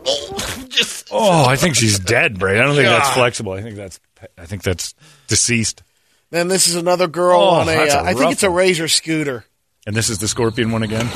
Just 0.68 1.08
oh, 1.10 1.44
I 1.46 1.56
think 1.56 1.74
she's 1.76 1.98
dead, 1.98 2.38
Brady. 2.38 2.60
I 2.60 2.64
don't 2.64 2.74
think 2.74 2.88
that's 2.88 3.10
flexible. 3.10 3.52
I 3.52 3.62
think 3.62 3.76
that's 3.76 4.00
I 4.38 4.46
think 4.46 4.62
that's 4.62 4.94
deceased. 5.28 5.82
Then 6.30 6.48
this 6.48 6.68
is 6.68 6.76
another 6.76 7.08
girl 7.08 7.40
Oh, 7.40 7.48
on 7.60 7.68
a. 7.68 7.72
that's 7.72 7.94
a 7.94 8.00
Uh, 8.00 8.02
I 8.02 8.06
think 8.08 8.20
rough 8.20 8.32
it's 8.32 8.42
a 8.42 8.50
one. 8.50 8.58
razor 8.58 8.88
scooter. 8.88 9.44
And 9.86 9.94
this 9.96 10.08
is 10.08 10.18
the 10.18 10.28
scorpion 10.28 10.70
one 10.72 10.82
again. 10.82 11.06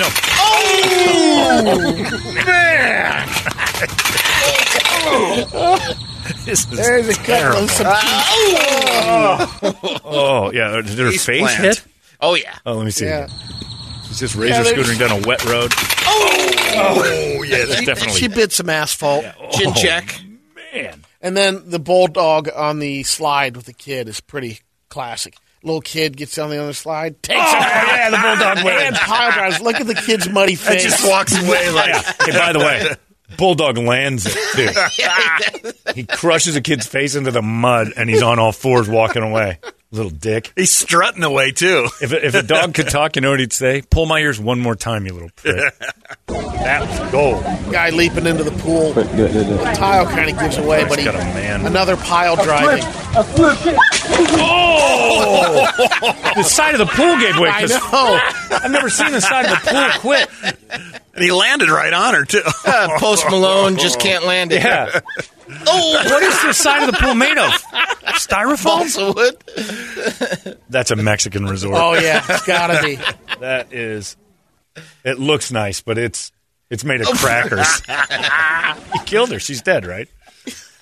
No. 0.00 0.08
this 6.44 6.60
is 6.70 6.76
There's 6.76 7.08
a 7.08 7.14
couple 7.14 7.64
of 7.64 7.70
some. 7.70 7.86
Oh, 7.94 10.00
oh 10.04 10.50
yeah, 10.52 10.80
did 10.82 10.98
her 10.98 11.10
Face 11.10 11.24
face 11.26 11.42
plant. 11.42 11.60
hit? 11.62 11.84
oh 12.20 12.34
yeah. 12.34 12.54
Oh, 12.66 12.74
let 12.74 12.84
me 12.84 12.90
see. 12.90 13.06
Yeah. 13.06 13.28
She's 14.08 14.20
just 14.20 14.34
razor 14.34 14.54
Yeah, 14.56 14.62
there's- 14.62 14.88
scootering 14.88 14.98
down 14.98 15.24
a 15.24 15.26
wet 15.26 15.44
road. 15.44 15.72
Oh, 16.04 17.36
oh 17.38 17.42
yeah, 17.42 17.64
that's 17.66 17.84
definitely. 17.84 18.18
She 18.20 18.28
bit 18.28 18.52
some 18.52 18.68
asphalt. 18.70 19.24
Chin 19.52 19.68
oh, 19.68 19.74
check. 19.74 20.20
man. 20.74 21.02
And 21.20 21.36
then 21.36 21.70
the 21.70 21.78
bulldog 21.78 22.48
on 22.54 22.78
the 22.80 23.02
slide 23.04 23.56
with 23.56 23.66
the 23.66 23.72
kid 23.74 24.08
is 24.08 24.20
pretty 24.20 24.60
classic. 24.88 25.36
Little 25.64 25.80
kid 25.80 26.16
gets 26.16 26.36
on 26.38 26.50
the 26.50 26.60
other 26.60 26.72
slide, 26.72 27.22
takes 27.22 27.38
Oh, 27.40 27.56
it, 27.56 27.60
yeah, 27.60 28.10
the 28.10 28.16
bulldog 28.16 28.56
and 28.58 28.64
wins. 28.64 28.98
pile 28.98 29.30
drives. 29.30 29.60
Look 29.60 29.80
at 29.80 29.86
the 29.86 29.94
kid's 29.94 30.28
muddy 30.28 30.56
face. 30.56 30.82
Just 30.82 31.06
walks 31.08 31.40
away 31.40 31.70
like 31.70 31.94
Hey, 32.24 32.32
by 32.36 32.52
the 32.52 32.58
way, 32.58 32.96
Bulldog 33.36 33.78
lands 33.78 34.26
it 34.26 34.36
too. 34.54 35.70
he 35.94 36.04
crushes 36.04 36.56
a 36.56 36.60
kid's 36.60 36.86
face 36.86 37.14
into 37.14 37.30
the 37.30 37.42
mud, 37.42 37.88
and 37.96 38.08
he's 38.08 38.22
on 38.22 38.38
all 38.38 38.52
fours 38.52 38.88
walking 38.88 39.22
away. 39.22 39.58
Little 39.92 40.10
dick. 40.10 40.52
He's 40.56 40.72
strutting 40.72 41.22
away 41.22 41.52
too. 41.52 41.86
If 42.00 42.12
a, 42.12 42.26
if 42.26 42.34
a 42.34 42.42
dog 42.42 42.72
could 42.72 42.88
talk, 42.90 43.14
you 43.14 43.20
know 43.22 43.30
what 43.30 43.40
he'd 43.40 43.52
say? 43.52 43.82
Pull 43.82 44.06
my 44.06 44.20
ears 44.20 44.40
one 44.40 44.58
more 44.58 44.74
time, 44.74 45.04
you 45.06 45.12
little 45.12 45.28
prick. 45.36 45.74
that 46.28 46.88
was 46.88 47.12
gold. 47.12 47.42
Guy 47.70 47.90
leaping 47.90 48.24
into 48.26 48.42
the 48.42 48.52
pool. 48.62 48.94
The 48.94 49.04
tile 49.76 50.06
kind 50.06 50.30
of 50.30 50.38
gives 50.38 50.56
away, 50.56 50.84
but 50.88 50.98
he, 50.98 51.04
got 51.04 51.14
a 51.14 51.18
man. 51.18 51.66
another 51.66 51.96
pile 51.98 52.36
driving. 52.42 52.82
Oh! 54.44 55.66
the 56.36 56.42
side 56.42 56.74
of 56.74 56.78
the 56.78 56.86
pool 56.86 57.18
gave 57.18 57.38
way. 57.38 57.50
I 57.50 57.60
'cause 57.60 57.70
know. 57.92 58.18
I've 58.56 58.70
never 58.70 58.88
seen 58.88 59.12
the 59.12 59.20
side 59.20 59.44
of 59.44 59.50
the 59.50 59.70
pool 59.70 59.90
quit. 60.00 60.28
And 61.14 61.22
he 61.22 61.30
landed 61.32 61.68
right 61.68 61.92
on 61.92 62.14
her 62.14 62.24
too. 62.24 62.42
Uh, 62.64 62.98
Post 62.98 63.26
Malone 63.28 63.76
just 63.76 64.00
can't 64.00 64.24
land 64.24 64.52
it. 64.52 64.62
Yeah. 64.62 65.00
Oh, 65.66 65.92
what 66.04 66.22
is 66.22 66.42
the 66.42 66.52
side 66.52 66.82
of 66.88 66.92
the 66.94 66.98
pool 67.00 67.14
made 67.14 67.36
of? 67.38 67.50
Styrofoam? 68.18 69.14
Wood. 69.14 70.58
That's 70.68 70.90
a 70.90 70.96
Mexican 70.96 71.46
resort. 71.46 71.74
Oh 71.76 71.94
yeah, 71.94 72.24
it's 72.28 72.46
gotta 72.46 72.82
be. 72.82 72.98
That 73.40 73.72
is. 73.72 74.16
It 75.04 75.18
looks 75.18 75.50
nice, 75.52 75.80
but 75.80 75.98
it's 75.98 76.32
it's 76.70 76.84
made 76.84 77.00
of 77.00 77.08
crackers. 77.08 77.82
he 78.92 78.98
killed 79.04 79.30
her. 79.32 79.38
She's 79.38 79.62
dead, 79.62 79.84
right? 79.86 80.08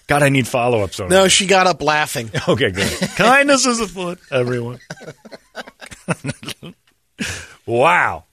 God, 0.06 0.22
I 0.24 0.28
need 0.28 0.46
follow 0.48 0.82
ups 0.82 0.98
on 1.00 1.08
No, 1.08 1.24
it. 1.24 1.30
she 1.30 1.46
got 1.46 1.66
up 1.68 1.80
laughing. 1.82 2.30
Okay, 2.48 2.70
good. 2.72 2.90
Kindness 3.16 3.64
is 3.66 3.80
afoot, 3.80 4.18
everyone. 4.30 4.80
wow, 7.66 8.24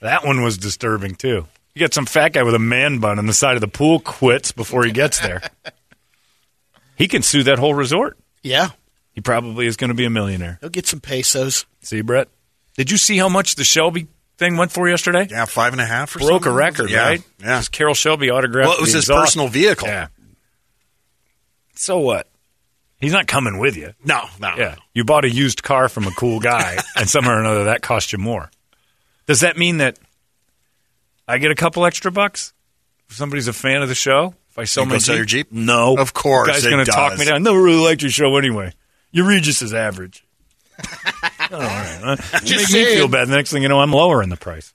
that 0.00 0.24
one 0.24 0.42
was 0.42 0.58
disturbing 0.58 1.14
too. 1.14 1.46
You 1.76 1.80
got 1.80 1.92
some 1.92 2.06
fat 2.06 2.32
guy 2.32 2.42
with 2.42 2.54
a 2.54 2.58
man 2.58 3.00
bun 3.00 3.18
on 3.18 3.26
the 3.26 3.34
side 3.34 3.54
of 3.54 3.60
the 3.60 3.68
pool 3.68 4.00
quits 4.00 4.50
before 4.50 4.82
he 4.84 4.90
gets 4.92 5.20
there. 5.20 5.42
He 6.96 7.08
can 7.08 7.20
sue 7.20 7.42
that 7.42 7.58
whole 7.58 7.74
resort. 7.74 8.16
Yeah, 8.42 8.70
He 9.12 9.20
probably 9.20 9.66
is 9.66 9.76
going 9.76 9.88
to 9.88 9.94
be 9.94 10.06
a 10.06 10.10
millionaire. 10.10 10.56
he'll 10.62 10.70
get 10.70 10.86
some 10.86 10.98
pesos. 10.98 11.66
See, 11.82 12.00
Brett? 12.00 12.28
Did 12.78 12.90
you 12.90 12.96
see 12.96 13.18
how 13.18 13.28
much 13.28 13.56
the 13.56 13.64
Shelby 13.64 14.06
thing 14.38 14.56
went 14.56 14.72
for 14.72 14.88
yesterday? 14.88 15.26
Yeah, 15.30 15.44
five 15.44 15.72
and 15.74 15.80
a 15.82 15.84
half 15.84 16.16
or 16.16 16.20
Broke 16.20 16.30
something? 16.44 16.52
a 16.52 16.54
record, 16.54 16.90
yeah, 16.90 17.02
right? 17.08 17.22
Yeah. 17.38 17.56
'Cause 17.56 17.68
Carroll 17.68 17.92
Shelby 17.94 18.30
autographed. 18.30 18.68
Well, 18.70 18.78
it 18.78 18.80
was 18.80 18.94
his 18.94 19.04
exhaust. 19.04 19.20
personal 19.26 19.48
vehicle. 19.48 19.88
Yeah. 19.88 20.06
So 21.74 21.98
what? 21.98 22.28
He's 22.98 23.12
not 23.12 23.26
coming 23.26 23.58
with 23.58 23.76
you. 23.76 23.92
No, 24.02 24.24
no. 24.40 24.54
Yeah. 24.56 24.76
You 24.94 25.04
bought 25.04 25.26
a 25.26 25.30
used 25.30 25.62
car 25.62 25.90
from 25.90 26.06
a 26.06 26.10
cool 26.12 26.40
guy, 26.40 26.78
and 26.96 27.10
somehow 27.10 27.32
or 27.32 27.40
another 27.40 27.64
that 27.64 27.82
cost 27.82 28.10
you 28.12 28.18
more. 28.18 28.50
Does 29.26 29.40
that 29.40 29.58
mean 29.58 29.78
that 29.78 29.98
I 31.28 31.38
get 31.38 31.50
a 31.50 31.54
couple 31.54 31.84
extra 31.84 32.10
bucks? 32.12 32.52
If 33.08 33.16
somebody's 33.16 33.48
a 33.48 33.52
fan 33.52 33.82
of 33.82 33.88
the 33.88 33.94
show? 33.94 34.34
If 34.50 34.58
I 34.58 34.64
sell 34.64 34.84
You 34.84 34.88
my 34.90 34.94
go 34.96 34.98
sell 35.00 35.14
Jeep? 35.14 35.18
your 35.18 35.24
Jeep? 35.26 35.52
No. 35.52 35.96
Of 35.96 36.12
course 36.14 36.46
The 36.48 36.52
guy's 36.52 36.64
going 36.66 36.84
to 36.84 36.90
talk 36.90 37.10
does. 37.12 37.18
me 37.20 37.24
down. 37.26 37.42
Never 37.42 37.60
really 37.60 37.82
liked 37.84 38.02
your 38.02 38.10
show 38.10 38.36
anyway. 38.36 38.72
Your 39.12 39.26
Regis 39.26 39.62
is 39.62 39.72
average. 39.74 40.24
oh, 40.78 40.84
all 41.52 41.58
right. 41.58 41.98
huh? 42.02 42.16
You 42.44 42.56
make 42.56 42.70
me 42.72 42.84
feel 42.96 43.08
bad. 43.08 43.28
The 43.28 43.36
next 43.36 43.50
thing 43.50 43.62
you 43.62 43.68
know, 43.68 43.80
I'm 43.80 43.92
lowering 43.92 44.28
the 44.28 44.36
price. 44.36 44.72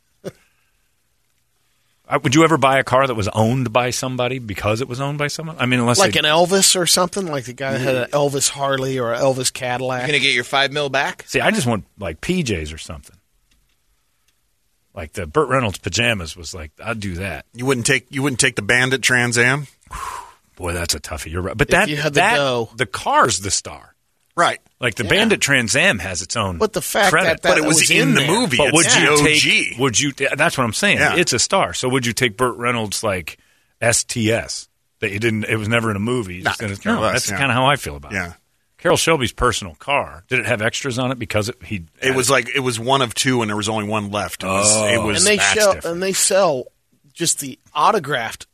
Uh, 2.08 2.20
Would 2.24 2.36
you 2.36 2.44
ever 2.44 2.58
buy 2.58 2.78
a 2.78 2.84
car 2.84 3.08
that 3.08 3.16
was 3.16 3.30
owned 3.30 3.72
by 3.72 3.90
somebody 3.92 4.38
because 4.40 4.82
it 4.82 4.90
was 4.90 5.00
owned 5.00 5.18
by 5.18 5.28
someone? 5.28 5.56
I 5.60 5.66
mean, 5.66 5.80
unless 5.80 5.98
Like 5.98 6.12
they, 6.14 6.20
an 6.20 6.26
Elvis 6.26 6.76
or 6.76 6.86
something, 6.86 7.26
like 7.28 7.46
the 7.46 7.54
guy 7.54 7.72
that 7.72 7.80
had 7.80 7.96
an 7.96 8.10
Elvis 8.10 8.50
Harley 8.50 9.00
or 9.00 9.14
an 9.14 9.22
Elvis 9.22 9.52
Cadillac. 9.54 10.02
You're 10.02 10.08
gonna 10.08 10.20
get 10.20 10.34
your 10.34 10.44
five 10.44 10.74
mil 10.74 10.90
back? 10.90 11.24
See, 11.28 11.40
I 11.40 11.52
just 11.52 11.66
want 11.68 11.86
like 11.98 12.20
PJs 12.20 12.74
or 12.74 12.78
something. 12.78 13.16
Like 14.94 15.14
the 15.14 15.26
Burt 15.26 15.48
Reynolds 15.50 15.78
pajamas 15.78 16.36
was 16.36 16.54
like, 16.54 16.72
I'd 16.84 17.00
do 17.00 17.16
that. 17.16 17.46
You 17.54 17.66
wouldn't 17.66 17.86
take 17.88 18.08
you 18.10 18.22
wouldn't 18.24 18.40
take 18.40 18.56
the 18.56 18.62
Bandit 18.62 19.02
Trans 19.02 19.38
Am, 19.38 19.68
Boy, 20.58 20.74
that's 20.74 20.94
a 20.94 21.00
toughie. 21.00 21.32
You're 21.32 21.42
right. 21.42 21.58
But 21.58 21.68
If 21.70 21.72
that 21.72 21.90
you 21.90 21.98
had 21.98 22.14
the 22.14 22.20
that 22.20 22.36
dough. 22.36 22.70
the 22.76 22.86
car's 22.86 23.40
the 23.40 23.52
star. 23.52 23.96
right? 24.36 24.60
Like 24.80 24.96
the 24.96 25.04
Bandit 25.06 25.40
Trans 25.42 25.76
Am 25.76 26.00
has 26.00 26.22
its 26.22 26.36
own. 26.36 26.58
But 26.58 26.74
the 26.74 26.82
fact 26.82 27.12
credit. 27.12 27.28
that 27.28 27.42
that 27.44 27.50
But 27.50 27.58
it 27.60 27.66
was, 27.66 27.78
was 27.82 27.92
in, 27.92 28.10
in 28.10 28.14
the 28.16 28.26
movie. 28.28 28.58
But 28.58 28.74
would 28.74 28.86
it's 28.86 29.00
you 29.00 29.10
OG. 29.10 29.20
take? 29.26 29.80
Would 29.80 30.00
you? 30.00 30.12
That's 30.36 30.58
what 30.58 30.64
I'm 30.66 30.74
saying. 30.74 30.98
Yeah. 30.98 31.16
It's 31.16 31.34
a 31.34 31.40
star. 31.40 31.74
So 31.74 31.88
would 31.90 32.06
you 32.06 32.14
take 32.14 32.36
Burt 32.38 32.58
Reynolds 32.58 33.04
like 33.04 33.38
STS 33.82 34.68
that 35.00 35.12
you 35.12 35.20
didn't? 35.20 35.46
It 35.46 35.56
was 35.58 35.68
never 35.68 35.90
in 35.90 35.96
a 35.96 36.00
movie. 36.02 36.42
Nah, 36.42 36.54
didn't- 36.60 36.86
no, 36.86 37.00
less, 37.02 37.14
that's 37.14 37.32
yeah. 37.32 37.38
kind 37.38 37.52
of 37.52 37.56
how 37.56 37.66
I 37.66 37.76
feel 37.76 37.96
about 37.96 38.12
it. 38.12 38.16
yeah. 38.16 38.34
Carroll 38.82 38.98
Shelby's 38.98 39.32
personal 39.32 39.76
car. 39.76 40.24
Did 40.28 40.40
it 40.40 40.46
have 40.48 40.62
extras 40.62 40.98
on 41.00 41.12
it 41.12 41.20
because 41.20 41.50
it, 41.50 41.62
he? 41.64 41.86
It 42.02 42.16
was 42.16 42.30
like 42.30 42.50
it 42.56 42.60
was 42.62 42.80
one 42.80 43.02
of 43.02 43.14
two, 43.14 43.42
and 43.42 43.50
there 43.50 43.56
was 43.58 43.70
only 43.70 43.88
one 43.88 44.12
left. 44.12 44.44
It 44.44 44.48
was, 44.48 44.76
Oh. 44.76 44.88
it 44.88 45.02
was 45.06 45.26
and 45.26 45.40
they 45.40 45.44
sell 45.44 45.74
different. 45.74 45.94
and 45.94 46.04
they 46.04 46.14
sell 46.14 46.66
just 47.14 47.40
the 47.40 47.60
autographed 47.76 48.48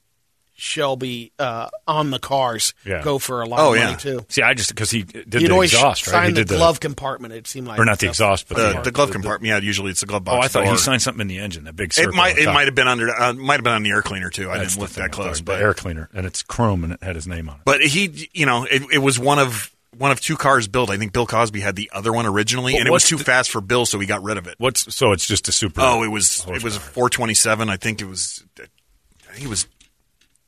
Shelby 0.60 1.32
uh, 1.38 1.70
on 1.88 2.10
the 2.10 2.18
cars 2.18 2.74
Yeah. 2.84 3.04
go 3.04 3.20
for 3.20 3.44
a 3.44 3.48
lot 3.48 3.60
Oh, 3.60 3.74
of 3.74 3.78
yeah. 3.80 3.86
money 3.86 3.98
too. 3.98 4.26
See, 4.28 4.42
I 4.42 4.56
just 4.56 4.70
because 4.70 4.90
he 4.90 5.04
did 5.04 5.32
You'd 5.36 5.50
the 5.50 5.52
always 5.52 5.72
exhaust, 5.72 6.08
right? 6.08 6.13
sign 6.13 6.26
He 6.26 6.32
the 6.32 6.40
did 6.42 6.48
the 6.48 6.56
glove 6.58 6.80
compartment. 6.80 7.36
It 7.36 7.46
seemed 7.46 7.68
like 7.68 7.78
or 7.80 7.86
not 7.86 8.00
the 8.00 8.08
exhaust, 8.08 8.48
but 8.48 8.58
the, 8.58 8.74
the, 8.74 8.82
the 8.86 8.92
glove 8.92 9.12
compartment. 9.12 9.50
Yeah, 9.50 9.60
usually 9.60 9.92
it's 9.92 10.00
the 10.00 10.08
glove 10.08 10.24
box. 10.24 10.38
Oh, 10.38 10.42
I 10.42 10.48
thought 10.66 10.72
he 10.72 10.78
signed 10.78 11.04
something 11.04 11.22
in 11.22 11.28
the 11.28 11.38
engine. 11.38 11.66
That 11.66 11.76
big 11.76 11.94
circle. 11.94 12.12
It 12.12 12.16
might 12.16 12.38
it 12.40 12.48
might 12.48 12.66
have 12.66 12.74
been 12.74 12.88
under 12.88 13.10
uh, 13.12 13.34
might 13.34 13.56
have 13.58 13.63
been 13.63 13.74
on 13.74 13.84
the 13.84 13.92
air 13.92 14.02
cleaner 14.02 14.32
too. 14.32 14.50
I 14.50 14.58
didn't 14.58 14.80
look 14.80 14.90
thing 14.90 15.04
that 15.04 15.12
I 15.12 15.13
close, 15.13 15.38
thought, 15.38 15.46
but 15.46 15.58
the 15.58 15.63
air 15.63 15.74
cleaner, 15.76 16.10
and 16.13 16.26
it's 16.26 16.42
chrome, 16.42 16.84
and 16.84 16.94
it 16.94 17.04
had 17.04 17.16
his 17.16 17.28
name 17.28 17.50
on 17.50 17.58
it. 17.58 17.62
But 17.63 17.82
he, 17.82 18.28
you 18.34 18.48
know, 18.48 18.63
it, 18.63 18.82
it 18.92 18.98
was 18.98 19.20
one 19.20 19.38
of 19.38 19.72
one 19.97 20.12
of 20.12 20.19
two 20.21 20.36
cars 20.38 20.67
built. 20.67 20.89
I 20.89 20.97
think 20.97 21.13
Bill 21.13 21.25
Cosby 21.25 21.60
had 21.60 21.75
the 21.75 21.89
other 21.93 22.12
one 22.13 22.25
originally, 22.25 22.73
But 22.73 22.79
and 22.79 22.88
it 22.88 22.91
was 22.91 23.03
too 23.05 23.17
the- 23.17 23.23
fast 23.23 23.49
for 23.51 23.62
Bill, 23.62 23.86
so 23.86 23.99
he 23.99 24.05
got 24.05 24.23
rid 24.23 24.38
of 24.38 24.47
it. 24.47 24.55
What's 24.57 24.93
so? 24.95 25.12
It's 25.12 25.25
just 25.27 25.47
a 25.47 25.51
super. 25.51 25.81
Oh, 25.81 26.03
it 26.03 26.07
was 26.10 26.45
it 26.47 26.63
was 26.63 26.75
a 26.77 26.79
427. 26.79 27.69
I 27.69 27.77
think 27.77 28.01
it 28.01 28.05
was. 28.05 28.43
I 28.60 29.33
think 29.33 29.45
it 29.45 29.49
was 29.49 29.67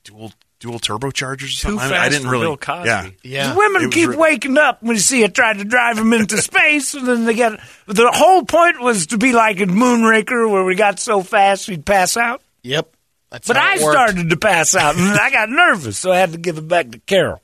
dual 0.04 0.32
dual 0.60 0.80
turbochargers 0.80 1.34
or 1.34 1.38
Too 1.38 1.48
something. 1.48 1.80
I- 1.80 1.90
fast 1.90 2.02
I, 2.02 2.10
didn't 2.10 2.26
for 2.26 2.32
really. 2.32 2.46
Bill 2.46 2.58
Cosby. 2.58 2.88
Yeah, 2.88 3.10
Yeah. 3.24 3.56
Women 3.56 3.90
keep 3.92 4.10
re- 4.10 4.18
waking 4.18 4.58
up 4.58 4.84
when 4.84 4.96
you 4.96 5.02
see 5.02 5.24
it 5.24 5.34
try 5.34 5.54
to 5.54 5.64
drive 5.64 5.96
them 5.96 6.12
into 6.14 6.38
space, 6.42 6.94
and 6.94 7.08
then 7.08 7.26
they 7.26 7.34
get. 7.34 7.60
The 7.88 8.12
whole 8.14 8.44
point 8.44 8.80
was 8.82 9.08
to 9.08 9.18
be 9.18 9.32
like 9.32 9.60
in 9.60 9.70
Moonraker, 9.70 10.50
where 10.52 10.64
we 10.66 10.76
got 10.76 11.00
so 11.00 11.22
fast 11.24 11.68
we'd 11.70 11.86
pass 11.86 12.18
out. 12.18 12.42
Yep. 12.64 12.94
That's 13.32 13.48
But 13.48 13.58
I 13.58 13.74
worked. 13.82 13.92
started 13.94 14.30
to 14.32 14.38
pass 14.38 14.76
out, 14.76 14.96
and 14.96 15.04
I 15.20 15.30
got 15.30 15.50
nervous, 15.50 15.98
so 16.00 16.12
I 16.12 16.18
had 16.18 16.32
to 16.32 16.40
give 16.40 16.58
it 16.58 16.68
back 16.68 16.90
to 16.92 17.00
Carroll. 17.00 17.42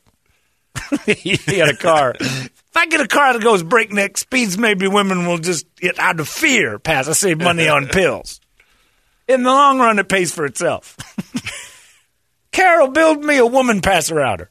he 1.06 1.38
had 1.58 1.70
a 1.70 1.76
car. 1.76 2.16
If 2.20 2.52
I 2.76 2.86
get 2.88 3.02
a 3.02 3.08
car 3.08 3.34
that 3.34 3.42
goes 3.42 3.64
breakneck 3.64 4.18
speeds, 4.18 4.58
maybe 4.58 4.88
women 4.88 5.26
will 5.28 5.38
just, 5.38 5.66
get 5.78 5.98
out 6.00 6.20
of 6.20 6.28
fear, 6.28 6.78
pass. 6.80 7.08
I 7.08 7.14
save 7.14 7.40
money 7.40 7.68
on 7.68 7.88
pills. 7.92 8.40
In 9.28 9.44
the 9.44 9.50
long 9.52 9.80
run, 9.80 9.98
it 10.00 10.08
pays 10.10 10.34
for 10.34 10.46
itself. 10.46 10.98
Carroll, 12.52 12.90
build 12.90 13.24
me 13.24 13.38
a 13.38 13.46
woman 13.46 13.82
passer 13.82 14.20
outer. 14.22 14.50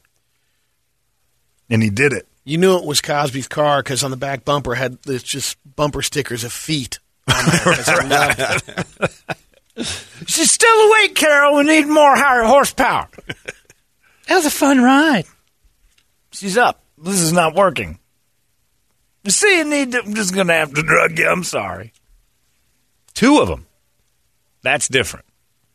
and 1.69 1.81
he 1.81 1.89
did 1.89 2.13
it. 2.13 2.27
You 2.43 2.57
knew 2.59 2.77
it 2.77 2.85
was 2.85 3.01
Cosby's 3.01 3.47
car 3.47 3.81
because 3.81 4.03
on 4.03 4.11
the 4.11 4.17
back 4.17 4.45
bumper 4.45 4.75
had 4.75 5.01
this 5.03 5.23
just 5.23 5.57
bumper 5.75 6.01
stickers 6.03 6.43
of 6.43 6.51
feet. 6.53 6.99
on 7.27 7.43
there 7.45 7.73
'cause 8.37 8.63
he. 9.77 9.83
She's 10.27 10.51
still 10.51 10.77
awake, 10.89 11.15
Carroll. 11.15 11.57
We 11.57 11.63
need 11.63 11.87
more 11.87 12.15
higher 12.15 12.43
horsepower. 12.43 13.07
That 14.27 14.35
was 14.35 14.45
a 14.45 14.51
fun 14.51 14.81
ride. 14.81 15.25
She's 16.35 16.57
up. 16.57 16.81
This 16.97 17.19
is 17.21 17.33
not 17.33 17.55
working. 17.55 17.99
You 19.23 19.31
see, 19.31 19.57
you 19.59 19.65
need 19.65 19.91
to, 19.93 19.99
I'm 20.03 20.13
just 20.13 20.33
going 20.33 20.47
to 20.47 20.53
have 20.53 20.73
to 20.73 20.83
drug 20.83 21.17
you. 21.17 21.27
I'm 21.27 21.43
sorry. 21.43 21.93
Two 23.13 23.39
of 23.39 23.47
them. 23.47 23.65
That's 24.61 24.87
different 24.87 25.25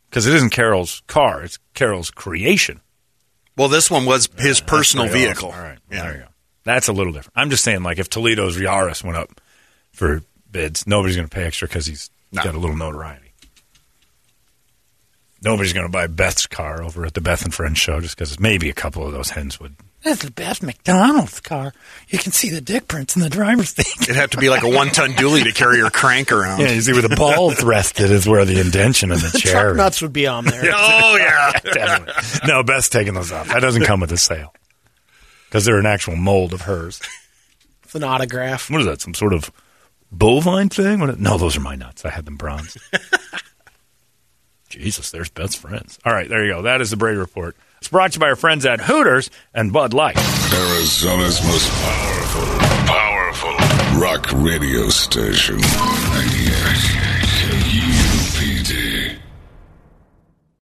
because 0.09 0.27
it 0.27 0.33
isn't 0.35 0.51
Carroll's 0.51 1.01
car; 1.07 1.43
it's 1.43 1.57
Carroll's 1.73 2.11
creation. 2.11 2.81
Well, 3.57 3.67
this 3.69 3.89
one 3.91 4.05
was 4.05 4.29
his 4.37 4.59
personal 4.61 5.07
vehicle. 5.07 5.49
awesome. 5.49 5.59
All 5.61 5.65
right, 5.69 5.79
Yeah. 5.91 6.01
there 6.03 6.13
you 6.13 6.19
go. 6.21 6.27
That's 6.63 6.87
a 6.87 6.93
little 6.93 7.11
different. 7.13 7.33
I'm 7.35 7.49
just 7.49 7.63
saying, 7.63 7.83
like 7.83 7.99
if 7.99 8.09
Toledo's 8.09 8.57
Yaris 8.57 9.03
went 9.03 9.17
up 9.17 9.41
for 9.93 10.21
bids, 10.51 10.85
nobody's 10.85 11.15
going 11.15 11.27
to 11.27 11.33
pay 11.35 11.43
extra 11.45 11.67
because 11.67 11.85
he's 11.85 12.09
No. 12.31 12.43
got 12.43 12.53
a 12.55 12.59
little 12.59 12.75
notoriety. 12.75 13.31
Nobody's 15.43 15.73
going 15.73 15.85
to 15.87 15.91
buy 15.91 16.07
Beth's 16.07 16.45
car 16.47 16.83
over 16.83 17.05
at 17.05 17.13
the 17.15 17.21
Beth 17.21 17.43
and 17.43 17.53
Friends 17.53 17.79
show 17.79 17.99
just 17.99 18.15
because 18.15 18.39
maybe 18.39 18.69
a 18.69 18.73
couple 18.73 19.05
of 19.05 19.11
those 19.13 19.31
hens 19.31 19.59
would. 19.59 19.75
That's 20.03 20.23
the 20.23 20.31
best 20.31 20.63
McDonald's 20.63 21.39
car. 21.41 21.73
You 22.09 22.17
can 22.17 22.31
see 22.31 22.49
the 22.49 22.59
dick 22.59 22.87
prints 22.87 23.15
in 23.15 23.21
the 23.21 23.29
driver's 23.29 23.69
seat. 23.69 24.01
It'd 24.01 24.15
have 24.15 24.31
to 24.31 24.37
be 24.37 24.49
like 24.49 24.63
a 24.63 24.67
one 24.69 24.87
ton 24.87 25.11
dually 25.11 25.43
to 25.43 25.51
carry 25.51 25.77
your 25.77 25.91
crank 25.91 26.31
around. 26.31 26.61
Yeah, 26.61 26.71
you 26.71 26.81
see 26.81 26.91
where 26.93 27.03
the 27.03 27.15
balls 27.15 27.63
rested 27.63 28.09
is 28.09 28.27
where 28.27 28.43
the 28.43 28.59
indention 28.59 29.11
in 29.11 29.19
the 29.19 29.27
The 29.33 29.37
chair. 29.39 29.61
truck 29.65 29.75
nuts 29.77 30.01
would 30.01 30.11
be 30.13 30.25
on 30.25 30.45
there. 30.45 30.63
Oh 30.73 31.15
yeah. 31.17 31.51
Definitely. 31.63 32.47
No, 32.47 32.63
Beth's 32.63 32.89
taking 32.89 33.13
those 33.13 33.31
off. 33.31 33.47
That 33.49 33.59
doesn't 33.59 33.83
come 33.83 33.99
with 33.99 34.09
the 34.09 34.17
sale 34.17 34.53
because 35.49 35.65
they're 35.65 35.77
an 35.79 35.85
actual 35.85 36.15
mold 36.15 36.53
of 36.53 36.61
hers. 36.61 36.99
It's 37.83 37.93
an 37.93 38.03
autograph. 38.03 38.71
What 38.71 38.81
is 38.81 38.87
that? 38.87 39.01
Some 39.01 39.13
sort 39.13 39.33
of 39.33 39.51
bovine 40.11 40.69
thing? 40.69 40.99
No, 41.19 41.37
those 41.37 41.55
are 41.57 41.61
my 41.61 41.75
nuts. 41.75 42.05
I 42.05 42.09
had 42.09 42.25
them 42.25 42.37
bronze. 42.37 42.75
Jesus, 44.69 45.11
there's 45.11 45.29
Beth's 45.29 45.55
friends. 45.55 45.99
All 46.05 46.13
right, 46.13 46.29
there 46.29 46.45
you 46.45 46.53
go. 46.53 46.61
That 46.63 46.79
is 46.81 46.89
the 46.89 46.97
Brady 46.97 47.17
Report. 47.17 47.55
It's 47.81 47.89
brought 47.89 48.11
to 48.11 48.17
you 48.17 48.19
by 48.19 48.27
our 48.27 48.35
friends 48.35 48.63
at 48.67 48.79
Hooters 48.79 49.31
and 49.55 49.73
Bud 49.73 49.91
Light. 49.91 50.15
Arizona's 50.53 51.41
most 51.43 51.67
powerful, 51.81 52.45
powerful 52.85 53.99
rock 53.99 54.31
radio 54.33 54.87
station. 54.89 55.57
98 55.57 57.10